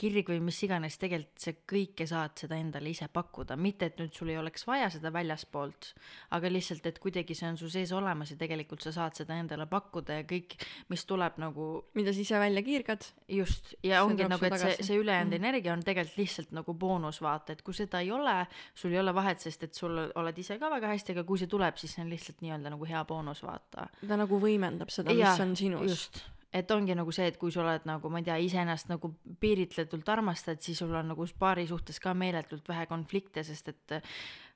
kirg 0.00 0.32
või 0.32 0.40
mis 0.48 0.62
iganes, 0.64 0.96
tegelikult 1.00 1.44
see 1.44 1.58
kõike 1.68 2.08
saad 2.08 2.38
seda 2.40 2.56
endale 2.56 2.94
ise 2.94 3.10
pakkuda, 3.12 3.58
mitte 3.60 3.90
et 3.90 4.00
nüüd 4.00 4.16
sul 4.16 4.32
ei 4.32 4.40
oleks 4.40 4.64
vaja 4.68 4.88
seda 4.94 5.12
väljaspoolt, 5.14 5.92
aga 6.36 6.52
lihtsalt, 6.52 6.86
et 6.88 7.02
kuidagi 7.02 7.36
see 7.36 7.50
on 7.50 7.60
su 7.60 7.68
sees 7.72 7.92
olemas 7.92 8.32
ja 8.32 8.40
tegelikult 8.40 8.86
sa 8.86 8.94
saad 8.96 9.18
seda 9.20 9.36
endale 9.36 9.68
pakkuda 9.68 10.22
ja 10.22 10.28
kõik, 10.28 10.56
mis 10.88 11.04
tuleb 11.08 11.36
nagu 11.42 11.68
mida 11.98 12.12
sa 12.14 12.22
ise 12.22 12.40
välja 12.40 12.62
kiirgad. 12.62 13.04
just, 13.28 13.74
ja 13.82 14.00
See 14.00 14.06
ongi 14.06 14.28
nagu, 14.28 14.44
et 14.44 14.54
see, 14.54 14.64
tagasi. 14.64 14.86
see 14.86 14.98
ülejäänud 15.18 15.34
Mhm. 15.38 15.44
energia 15.44 15.72
on 15.72 15.82
tegelikult 15.82 16.16
lihtsalt 16.16 16.52
nagu 16.52 16.74
boonus, 16.74 17.20
vaata, 17.22 17.52
et 17.52 17.62
kui 17.62 17.74
seda 17.74 18.00
ei 18.00 18.10
ole, 18.10 18.46
sul 18.74 18.92
ei 18.92 18.98
ole 19.00 19.14
vahet, 19.14 19.40
sest 19.40 19.62
et 19.62 19.74
sul 19.74 19.98
oled 20.14 20.38
ise 20.38 20.58
ka 20.58 20.70
väga 20.70 20.86
hästi, 20.94 21.12
aga 21.12 21.24
kui 21.24 21.38
see 21.38 21.46
tuleb, 21.46 21.76
siis 21.76 21.94
see 21.94 22.02
on 22.04 22.10
lihtsalt 22.10 22.40
nii-öelda 22.40 22.70
nagu 22.70 22.84
hea 22.84 23.04
boonus, 23.04 23.42
vaata. 23.42 23.88
ta 24.08 24.16
nagu 24.16 24.40
võimendab 24.40 24.90
seda, 24.90 25.12
mis 25.14 25.40
on 25.40 25.56
sinus. 25.56 25.90
just, 25.90 26.22
et 26.52 26.70
ongi 26.70 26.94
nagu 26.94 27.12
see, 27.12 27.26
et 27.26 27.36
kui 27.36 27.52
sa 27.52 27.60
oled 27.60 27.84
nagu, 27.84 28.08
ma 28.08 28.18
ei 28.18 28.24
tea, 28.24 28.36
iseennast 28.36 28.88
nagu 28.88 29.14
piiritletult 29.40 30.08
armastad, 30.08 30.60
siis 30.60 30.78
sul 30.78 30.94
on 30.94 31.08
nagu 31.08 31.26
paari 31.38 31.66
suhtes 31.66 32.00
ka 32.00 32.14
meeletult 32.14 32.68
vähe 32.68 32.86
konflikte, 32.86 33.42
sest 33.44 33.68
et 33.68 34.02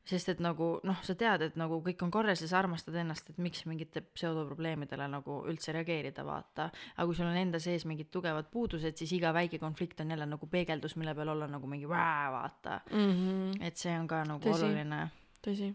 sest 0.05 0.29
et 0.33 0.41
nagu 0.43 0.81
noh, 0.83 0.99
sa 1.07 1.15
tead, 1.15 1.45
et 1.47 1.57
nagu 1.61 1.79
kõik 1.85 2.01
on 2.03 2.11
korras 2.11 2.41
ja 2.43 2.49
sa 2.51 2.59
armastad 2.59 2.97
ennast, 2.99 3.29
et 3.31 3.39
miks 3.39 3.63
mingite 3.71 4.01
pseudoprobleemidele 4.17 5.07
nagu 5.09 5.37
üldse 5.51 5.73
reageerida, 5.77 6.25
vaata. 6.27 6.71
aga 6.97 7.07
kui 7.07 7.15
sul 7.15 7.29
on 7.31 7.37
enda 7.39 7.61
sees 7.63 7.85
mingid 7.87 8.11
tugevad 8.11 8.51
puudused, 8.51 8.97
siis 8.99 9.13
iga 9.15 9.31
väike 9.33 9.59
konflikt 9.63 10.01
on 10.03 10.11
jälle 10.11 10.27
nagu 10.27 10.47
peegeldus, 10.51 10.97
mille 10.97 11.15
peal 11.15 11.29
olla 11.37 11.47
nagu 11.47 11.67
mingi 11.71 11.89
vää, 11.89 12.33
vaata. 12.35 12.81
mm. 12.91 13.13
-hmm. 13.13 13.63
et 13.67 13.77
see 13.77 13.95
on 13.99 14.09
ka 14.09 14.25
nagu 14.25 14.43
Tõsi. 14.43 14.65
oluline. 14.65 15.11
tõsi. 15.47 15.75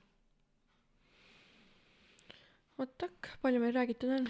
vot 2.78 2.98
tak, 2.98 3.32
palju 3.42 3.60
meil 3.60 3.74
räägitud 3.74 4.12
on? 4.20 4.30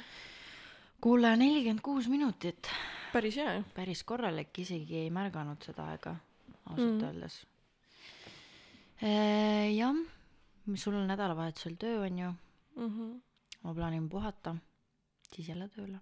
kuule, 1.02 1.36
nelikümmend 1.38 1.82
kuus 1.82 2.08
minutit, 2.08 2.70
päris 3.14 3.36
hea 3.36 3.54
ju. 3.58 3.64
päris 3.76 4.04
korralik, 4.04 4.60
isegi 4.60 4.98
ei 4.98 5.10
märganud 5.10 5.64
seda 5.64 5.90
aega, 5.92 6.16
ausalt 6.66 6.88
Mm. 6.88 6.98
mm. 6.98 7.08
öeldes. 7.08 7.46
jah, 9.02 9.96
sul 10.76 10.96
on 10.98 11.08
nädalavahetusel 11.08 11.76
töö, 11.80 12.06
on 12.06 12.20
ju, 12.20 12.34
Mhm, 12.78 13.18
ma 13.64 13.74
plaanin 13.74 14.10
puhata, 14.10 14.56
siis 15.34 15.48
jälle 15.50 15.70
tööle. 15.70 16.00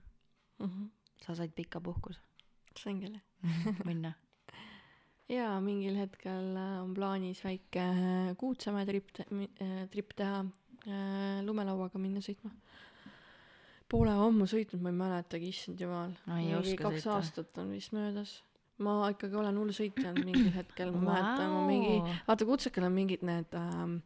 sa 1.26 1.36
said 1.36 1.52
pika 1.56 1.82
puhkuse, 1.82 2.20
sain 2.78 3.00
küll. 3.02 3.20
minna. 3.90 4.14
jaa, 5.30 5.60
mingil 5.62 5.96
hetkel 5.96 6.56
äh, 6.56 6.82
on 6.84 6.94
plaanis 6.94 7.44
väike 7.44 7.82
äh, 7.82 8.36
Kuutsamäe 8.38 8.86
trip, 8.86 9.12
trip 9.92 10.14
teha, 10.16 10.46
lumelauaga 11.44 12.00
minna 12.00 12.22
sõitma. 12.22 12.52
Pole 13.90 14.12
ammu 14.12 14.46
sõitnud, 14.50 14.82
ma 14.82 14.90
ei 14.90 14.98
mäletagi, 14.98 15.50
issand 15.54 15.82
jumal. 15.82 16.14
Kaks 16.26 17.04
sõita. 17.04 17.16
aastat 17.16 17.58
on 17.62 17.72
vist 17.74 17.94
möödas. 17.94 18.44
Ma 18.84 18.98
ikkagi 19.14 19.38
olen 19.40 19.56
hull 19.62 19.72
sõitja 19.76 20.12
mingil 20.18 20.52
hetkel, 20.56 20.92
ma 20.92 21.06
mäletan, 21.14 21.54
ma 21.54 21.64
mingi, 21.70 22.18
vaata 22.28 22.48
Kutsakal 22.50 22.90
on 22.90 22.96
mingid 22.98 23.24
need 23.24 23.56
ähm, 23.56 24.00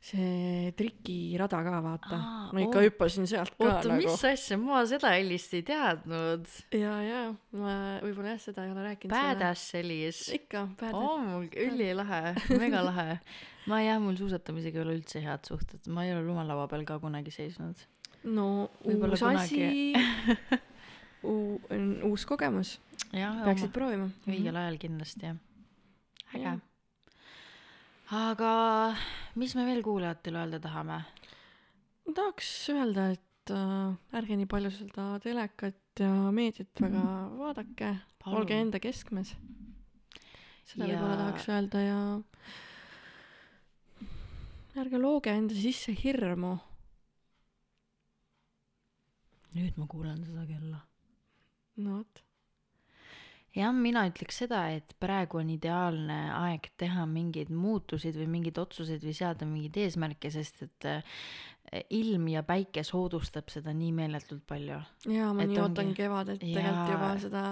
see 0.00 0.72
trikirada 0.78 1.60
ka 1.60 1.80
vaata 1.84 2.16
Aa, 2.16 2.44
ma 2.56 2.62
ikka 2.64 2.80
oo. 2.80 2.84
hüppasin 2.86 3.28
sealt 3.28 3.52
ka 3.52 3.66
oota, 3.66 3.90
nagu 3.90 4.00
mis 4.00 4.24
asja, 4.24 4.56
ma 4.56 4.80
seda 4.88 5.12
hellist 5.12 5.52
ei 5.58 5.62
teadnud. 5.68 6.48
ja 6.72 6.94
ja 7.04 7.20
ma 7.52 7.74
võib-olla 8.00 8.32
jah 8.32 8.40
seda 8.46 8.64
ei 8.64 8.72
ole 8.72 8.86
rääkinud 8.88 9.12
Badass 9.12 9.74
Sellis. 9.74 10.22
ikka 10.38 10.64
badass 10.80 11.60
ülilahe, 11.66 12.34
mega 12.56 12.80
lahe. 12.88 13.20
ma 13.68 13.82
jah, 13.84 14.00
mul 14.00 14.16
suusatamisega 14.16 14.80
ei 14.80 14.86
ole 14.86 14.96
üldse 15.02 15.20
head 15.22 15.44
suhted, 15.52 15.84
ma 15.92 16.08
ei 16.08 16.16
ole 16.16 16.24
lumelaua 16.24 16.64
peal 16.72 16.88
ka 16.88 16.96
kunagi 17.02 17.34
seisnud. 17.36 17.84
no 18.24 18.48
uus 18.88 19.22
asi 19.34 19.92
U- 21.22 21.60
uus 22.08 22.24
kogemus. 22.26 22.78
Peaksid 23.44 23.72
proovima. 23.74 24.06
Õigel 24.30 24.56
ajal 24.56 24.78
kindlasti 24.80 25.26
jah. 25.26 25.36
äge. 26.34 26.52
Aga 28.10 28.52
mis 29.38 29.52
me 29.54 29.64
veel 29.68 29.82
kuulajatele 29.86 30.38
öelda 30.42 30.58
tahame? 30.62 31.00
ma 32.06 32.14
tahaks 32.16 32.48
öelda 32.72 33.04
et 33.14 33.52
äh, 33.54 34.16
ärge 34.18 34.36
nii 34.40 34.48
palju 34.50 34.70
seda 34.74 35.04
telekat 35.22 35.76
ja 36.00 36.10
meediat 36.34 36.80
väga 36.82 37.02
vaadake. 37.38 37.92
Olge 38.26 38.56
enda 38.58 38.80
keskmes. 38.82 39.34
Seda 40.66 40.86
Ja- 40.88 40.96
võib-olla 40.98 41.16
tahaks 41.20 41.46
öelda 41.52 41.84
ja 41.84 42.00
ärge 44.80 44.98
looge 45.02 45.30
enda 45.34 45.54
sisse 45.54 45.92
hirmu. 45.94 46.56
Nüüd 49.54 49.78
ma 49.78 49.86
kuulen 49.90 50.20
seda 50.26 50.44
kella. 50.46 50.78
No 51.84 52.00
vot. 52.00 52.24
Jah, 53.56 53.72
mina 53.74 54.04
ütleks 54.06 54.36
seda, 54.44 54.60
et 54.70 54.92
praegu 55.02 55.40
on 55.40 55.48
ideaalne 55.50 56.18
aeg 56.36 56.68
teha 56.78 57.02
mingeid 57.10 57.48
muutuseid 57.50 58.14
või 58.20 58.28
mingeid 58.36 58.60
otsuseid 58.62 59.02
või 59.02 59.14
seada 59.16 59.48
mingeid 59.48 59.80
eesmärke, 59.88 60.30
sest 60.30 60.62
et 60.68 60.86
ilm 61.90 62.28
ja 62.32 62.42
päike 62.42 62.82
soodustab 62.86 63.48
seda 63.52 63.72
nii 63.76 63.92
meeletult 63.92 64.42
palju. 64.46 64.80
jaa 65.06 65.32
ma 65.34 65.42
Et 65.42 65.48
nii 65.48 65.56
ongi- 65.58 65.62
ootan 65.68 65.94
kevadet 65.94 66.40
tegelikult 66.40 66.90
juba 66.94 67.12
seda 67.22 67.44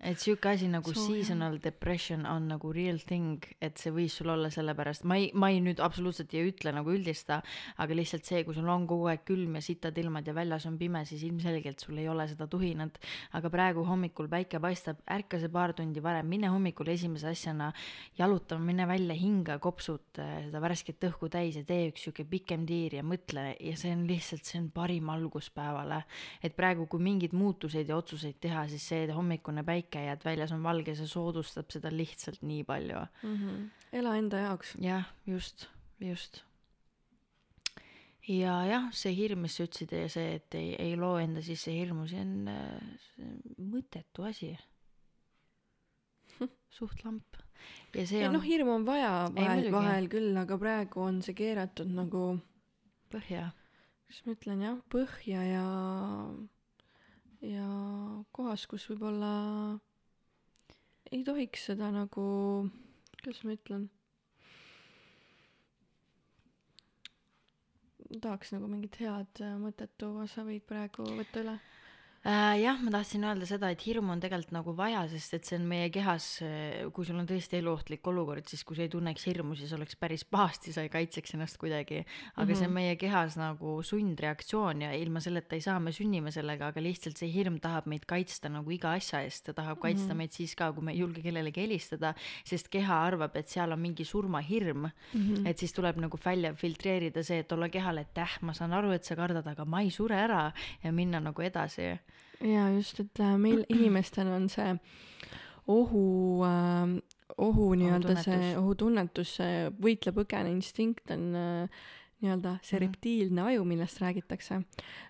et 0.00 0.16
sihuke 0.18 0.48
asi 0.48 0.68
nagu 0.68 0.92
Sooja. 0.94 1.06
seasonal 1.24 1.58
depression 1.60 2.24
on 2.26 2.46
nagu 2.48 2.72
real 2.72 2.96
thing, 3.04 3.44
et 3.60 3.76
see 3.78 3.92
võis 3.92 4.14
sul 4.16 4.30
olla 4.32 4.48
sellepärast, 4.52 5.04
ma 5.04 5.18
ei, 5.20 5.28
ma 5.36 5.50
ei 5.52 5.60
nüüd 5.60 5.80
absoluutselt 5.84 6.32
ei 6.34 6.46
ütle 6.48 6.72
nagu 6.72 6.92
üldista, 6.94 7.42
aga 7.84 7.94
lihtsalt 7.98 8.24
see, 8.24 8.40
kui 8.46 8.56
sul 8.56 8.68
on 8.72 8.86
kogu 8.88 9.10
aeg 9.12 9.26
külm 9.28 9.58
ja 9.58 9.62
sitad 9.64 9.98
ilmad 10.00 10.26
ja 10.26 10.32
väljas 10.36 10.64
on 10.70 10.78
pime, 10.80 11.04
siis 11.04 11.22
ilmselgelt 11.28 11.84
sul 11.84 11.98
ei 12.00 12.08
ole 12.08 12.26
seda 12.28 12.46
tuhinat. 12.48 12.96
aga 13.36 13.50
praegu 13.52 13.84
hommikul 13.84 14.28
päike 14.28 14.60
paistab, 14.60 15.02
ärka 15.10 15.38
see 15.38 15.48
paar 15.52 15.74
tundi 15.76 16.00
varem, 16.02 16.26
mine 16.26 16.48
hommikul 16.48 16.88
esimese 16.88 17.28
asjana 17.28 17.72
jalutama, 18.18 18.64
mine 18.64 18.86
välja, 18.88 19.14
hinga, 19.14 19.58
kopsud 19.58 20.18
äh, 20.18 20.46
seda 20.48 20.60
värsket 20.64 21.04
õhku 21.10 21.28
täis 21.28 21.56
ja 21.60 21.64
tee 21.64 21.90
üks 21.90 22.06
sihuke 22.08 22.24
pikem 22.24 22.64
tiir 22.66 22.94
ja 22.94 23.02
mõtle 23.04 23.50
ja 23.60 23.76
see 23.78 23.92
on 23.94 24.04
lihtsalt, 24.08 24.44
see 24.46 24.60
on 24.60 24.68
parim 24.74 25.08
algus 25.12 25.50
päevale. 25.54 26.02
et 26.42 26.56
praegu, 26.56 26.86
kui 26.90 27.02
mingeid 27.02 27.34
muutuseid 27.36 27.88
ja 27.88 27.96
otsuseid 27.96 28.38
teha, 28.40 28.66
siis 28.68 28.86
see 28.92 29.08
hommikune 29.14 29.64
päike 29.66 30.04
ja 30.06 30.16
et 30.16 30.24
väljas 30.24 30.52
on 30.56 30.62
valge, 30.62 30.94
see 30.98 31.08
soodustab 31.10 31.70
seda 31.72 31.92
lihtsalt 31.92 32.42
nii 32.42 32.64
palju. 32.64 33.02
mm. 33.22 33.36
-hmm. 33.36 33.66
ela 33.92 34.16
enda 34.16 34.44
jaoks. 34.46 34.76
jah, 34.80 35.04
just, 35.26 35.68
just. 36.00 36.42
ja 38.28 38.64
jah, 38.66 38.90
see 38.92 39.14
hirm, 39.16 39.46
mis 39.46 39.56
sa 39.56 39.68
ütlesid 39.68 39.94
ja 39.96 40.08
see, 40.08 40.34
et 40.40 40.54
ei, 40.54 40.74
ei 40.78 40.96
loo 40.96 41.18
enda 41.18 41.42
sisse 41.42 41.72
hirmu, 41.72 42.08
see 42.08 42.20
on, 42.20 42.50
mõttetu 43.70 44.26
asi. 44.28 44.56
suht 46.78 47.04
lamp. 47.04 47.36
ja 47.94 48.06
see 48.06 48.22
on 48.26 48.38
noh, 48.38 48.44
hirmu 48.44 48.78
on 48.78 48.86
vaja 48.86 49.10
vahel, 49.34 49.72
vahel 49.72 50.08
küll, 50.12 50.36
aga 50.36 50.58
praegu 50.58 51.02
on 51.04 51.20
see 51.22 51.34
keeratud 51.36 51.90
nagu, 51.92 52.38
põhja. 53.12 53.50
kuidas 54.06 54.24
ma 54.26 54.34
ütlen 54.36 54.64
jah, 54.66 54.80
põhja 54.92 55.44
ja, 55.46 55.66
ja 57.46 57.68
kohas, 58.36 58.66
kus 58.70 58.88
võib-olla 58.90 59.32
ei 61.10 61.24
tohiks 61.26 61.70
seda 61.70 61.90
nagu, 61.94 62.26
kuidas 63.20 63.42
ma 63.44 63.56
ütlen 63.58 63.88
tahaks 68.18 68.50
nagu 68.54 68.66
mingit 68.66 68.96
head 68.98 69.42
äh, 69.44 69.54
mõtet 69.60 69.92
tuua, 70.00 70.26
sa 70.26 70.42
võid 70.46 70.64
praegu 70.66 71.06
võtta 71.14 71.44
üle. 71.44 71.54
Äh, 72.20 72.58
jah, 72.60 72.76
ma 72.84 72.90
tahtsin 72.92 73.22
öelda 73.24 73.46
seda, 73.48 73.70
et 73.72 73.80
hirmu 73.80 74.12
on 74.12 74.20
tegelikult 74.20 74.50
nagu 74.52 74.74
vaja, 74.76 75.06
sest 75.08 75.38
et 75.38 75.46
see 75.48 75.56
on 75.56 75.62
meie 75.70 75.86
kehas, 75.88 76.24
kui 76.92 77.06
sul 77.08 77.16
on 77.16 77.24
tõesti 77.24 77.56
eluohtlik 77.56 78.04
olukord, 78.12 78.44
siis 78.44 78.60
kui 78.68 78.76
sa 78.76 78.84
ei 78.84 78.90
tunneks 78.92 79.24
hirmu, 79.24 79.54
siis 79.56 79.72
oleks 79.72 79.96
päris 79.96 80.26
pahasti, 80.28 80.74
sa 80.76 80.84
ei 80.84 80.90
kaitseks 80.92 81.32
ennast 81.38 81.56
kuidagi. 81.56 82.02
aga 82.04 82.44
mm 82.44 82.50
-hmm. 82.50 82.58
see 82.58 82.66
on 82.68 82.74
meie 82.74 82.96
kehas 82.96 83.38
nagu 83.40 83.80
sundreaktsioon 83.82 84.82
ja 84.82 84.92
ilma 84.92 85.20
selleta 85.20 85.54
ei 85.56 85.64
saa, 85.64 85.80
me 85.80 85.92
sünnime 85.92 86.30
sellega, 86.30 86.66
aga 86.68 86.82
lihtsalt 86.82 87.16
see 87.16 87.32
hirm 87.32 87.56
tahab 87.58 87.86
meid 87.86 88.04
kaitsta 88.04 88.52
nagu 88.52 88.70
iga 88.70 88.92
asja 88.92 89.22
eest, 89.22 89.46
ta 89.46 89.52
tahab 89.52 89.80
kaitsta 89.80 90.04
mm 90.04 90.10
-hmm. 90.12 90.16
meid 90.16 90.32
siis 90.32 90.54
ka, 90.54 90.72
kui 90.72 90.84
me 90.84 90.92
ei 90.92 90.98
julge 90.98 91.22
kellelegi 91.22 91.60
helistada, 91.60 92.14
sest 92.44 92.68
keha 92.68 93.00
arvab, 93.06 93.36
et 93.36 93.48
seal 93.48 93.72
on 93.72 93.80
mingi 93.80 94.04
surmahirm 94.04 94.76
mm. 94.76 94.90
-hmm. 95.14 95.48
et 95.48 95.58
siis 95.58 95.72
tuleb 95.72 95.96
nagu 95.96 96.18
välja 96.24 96.52
filtreerida 96.54 97.22
see, 97.22 97.38
et 97.38 97.52
olla 97.52 97.68
kehale, 97.68 98.00
et 98.00 98.18
äh, 98.18 98.38
ma 98.42 98.52
saan 98.52 98.72
aru, 98.72 98.90
et 98.90 99.04
sa 99.04 99.16
kardad, 99.16 99.46
aga 99.46 99.64
ma 99.64 99.80
ei 99.80 99.90
sure 99.90 100.14
ära 100.14 100.52
ja 100.84 100.92
minna 100.92 101.20
nagu 101.20 101.42
edasi 101.42 101.98
jaa, 102.40 102.68
just, 102.76 103.00
et 103.00 103.20
äh, 103.20 103.36
meil 103.38 103.64
inimestel 103.74 104.28
on 104.32 104.48
see 104.48 104.74
ohu 105.70 106.42
äh,, 106.44 106.98
ohu 107.38 107.70
nii-öelda 107.78 108.16
see 108.24 108.52
Ohutunnetus. 108.58 109.36
see 109.40 109.68
võitle-põgene 109.80 110.50
instinkt 110.52 111.10
on 111.14 111.28
äh, 111.36 111.82
nii-öelda 112.20 112.58
see 112.62 112.78
Mhm. 112.78 112.86
reptiilne 112.86 113.42
aju, 113.42 113.64
millest 113.64 114.00
räägitakse. 114.02 114.62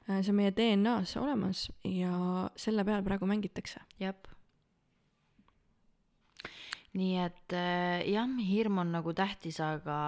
see 0.06 0.28
on 0.30 0.36
meie 0.36 0.50
DNA-s 0.54 1.16
olemas 1.16 1.68
ja 1.84 2.50
selle 2.56 2.84
peal 2.84 3.02
praegu 3.02 3.26
mängitakse. 3.26 3.80
jah. 4.00 4.14
Nii 7.00 7.16
et 7.24 7.54
äh, 7.56 8.04
jah, 8.10 8.30
hirm 8.46 8.80
on 8.82 8.92
nagu 8.94 9.14
tähtis, 9.16 9.58
aga, 9.64 9.98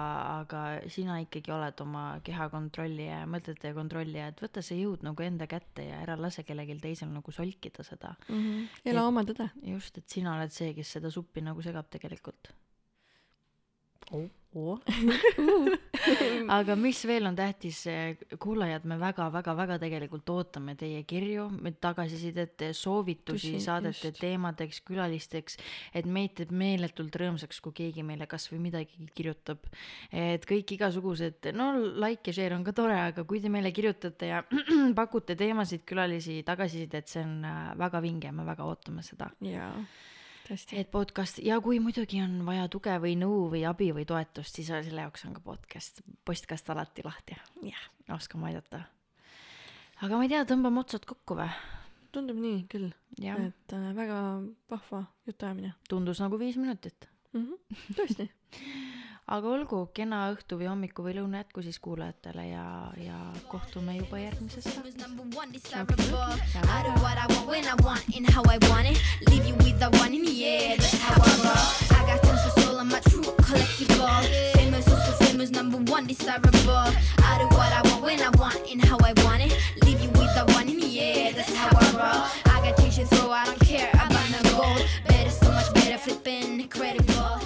aga 0.43 0.63
sina 0.93 1.19
ikkagi 1.23 1.53
oled 1.55 1.83
oma 1.85 2.05
keha 2.25 2.49
kontrollija 2.53 3.23
ja 3.23 3.29
mõtete 3.29 3.73
kontrollija, 3.75 4.29
et 4.31 4.43
võta 4.43 4.63
see 4.65 4.81
jõud 4.83 5.05
nagu 5.05 5.25
enda 5.25 5.47
kätte 5.49 5.87
ja 5.89 6.01
ära 6.05 6.17
lase 6.19 6.45
kellelgi 6.47 6.77
teisel 6.83 7.11
nagu 7.13 7.33
solkida 7.35 7.85
seda. 7.87 8.15
mm. 8.29 8.43
-hmm. 8.43 8.83
ela 8.93 9.07
oma 9.07 9.25
tõde. 9.27 9.49
just, 9.73 9.97
et 9.97 10.09
sina 10.09 10.37
oled 10.37 10.53
see, 10.53 10.73
kes 10.77 10.97
seda 10.97 11.11
suppi 11.11 11.41
nagu 11.41 11.61
segab 11.61 11.89
tegelikult. 11.89 12.53
aga 16.57 16.75
mis 16.77 16.99
veel 17.09 17.25
on 17.25 17.35
tähtis, 17.37 17.79
kuulajad, 18.41 18.85
me 18.89 18.99
väga-väga-väga 19.01 19.79
tegelikult 19.81 20.29
ootame 20.29 20.75
teie 20.77 20.99
kirju, 21.09 21.47
tagasisidet, 21.81 22.67
soovitusi 22.77 23.55
Tusi, 23.55 23.63
saadete 23.63 24.11
just. 24.11 24.19
teemadeks, 24.21 24.83
külalisteks, 24.85 25.57
et 25.95 26.05
meid 26.05 26.35
teeb 26.37 26.53
meeletult 26.53 27.17
rõõmsaks, 27.23 27.63
kui 27.65 27.75
keegi 27.81 28.05
meile 28.05 28.27
kasvõi 28.29 28.61
midagi 28.61 29.09
kirjutab. 29.15 29.65
et 30.11 30.45
kõik 30.49 30.75
igasugused, 30.77 31.49
no 31.57 31.71
like 32.03 32.29
ja 32.29 32.37
share 32.37 32.57
on 32.57 32.63
ka 32.67 32.75
tore, 32.77 32.99
aga 33.09 33.25
kui 33.25 33.41
te 33.41 33.49
meile 33.49 33.73
kirjutate 33.73 34.33
ja 34.35 34.43
pakute 35.01 35.37
teemasid, 35.39 35.85
külalisi, 35.89 36.43
tagasisidet, 36.45 37.09
see 37.09 37.25
on 37.25 37.39
äh, 37.47 37.61
väga 37.79 38.01
vinge, 38.05 38.31
me 38.31 38.45
väga 38.45 38.69
ootame 38.69 39.05
seda 39.05 39.31
jaa. 39.41 39.73
Et 40.51 40.89
podcast 40.91 41.39
ja 41.43 41.59
kui 41.63 41.79
muidugi 41.79 42.21
on 42.23 42.41
vaja 42.47 42.67
tuge 42.71 42.95
või 43.03 43.15
nõu 43.19 43.47
või 43.53 43.63
abi 43.67 43.91
või 43.95 44.05
toetust, 44.07 44.55
siis 44.57 44.71
selle 44.73 45.05
jaoks 45.05 45.25
on 45.27 45.37
ka 45.37 45.43
podcast, 45.45 46.01
postkast 46.25 46.69
alati 46.69 47.05
lahti. 47.05 47.37
jah, 47.63 47.85
oskame 48.15 48.51
aidata. 48.51 48.83
aga 50.01 50.17
ma 50.17 50.27
ei 50.27 50.33
tea, 50.33 50.43
tõmbame 50.49 50.83
otsad 50.83 51.05
kokku 51.05 51.37
või? 51.39 51.49
tundub 52.13 52.37
nii 52.37 52.65
küll, 52.69 52.91
et 53.21 53.73
äh, 53.73 53.89
väga 53.97 54.19
vahva 54.69 55.05
jutuajamine 55.27 55.73
tundus 55.89 56.21
nagu 56.21 56.39
viis 56.39 56.57
minutit. 56.57 57.09
mm. 57.33 57.47
-hmm. 57.47 57.95
tõesti. 57.97 58.29
aga 59.25 59.47
olgu, 59.47 59.87
kena 59.95 60.31
õhtu 60.33 60.57
või 60.59 60.67
hommiku 60.67 61.03
või 61.05 61.13
lõuna 61.17 61.37
jätku 61.43 61.61
siis 61.63 61.79
kuulajatele 61.79 62.47
ja, 62.49 62.91
ja 62.99 63.17
kohtume 63.47 63.95
juba 63.97 64.19
järgmises 64.19 64.63
saates. 64.63 64.93
Famous 64.93 64.97
number 64.99 65.25
one 65.33 65.51
desirable. 65.51 65.97
I 77.19 77.39
do 77.39 77.55
what 77.55 77.67
I 77.73 77.79
want 77.89 78.03
when 78.03 78.21
I 78.21 78.29
want 78.37 78.71
and 78.71 78.79
how 78.85 78.97
I 78.99 79.13
want 79.23 79.41
it. 79.41 79.51
Leave 79.83 80.01
you 80.01 80.09
with 80.11 80.35
the 80.35 80.43
one 80.53 80.69
in 80.69 80.77
the 80.79 80.99
air. 80.99 81.31
That's 81.33 81.53
how 81.55 81.69
I 81.69 81.91
roll. 81.91 82.23
I 82.53 82.69
got 82.69 82.77
changes, 82.77 83.09
so 83.09 83.31
I 83.31 83.45
don't 83.45 83.59
care 83.59 83.89
about 83.93 84.29
no 84.31 84.41
gold. 84.51 84.87
Better, 85.07 85.29
so 85.29 85.51
much 85.51 85.73
better, 85.73 85.97
flipping 85.97 86.61
incredible. 86.61 87.39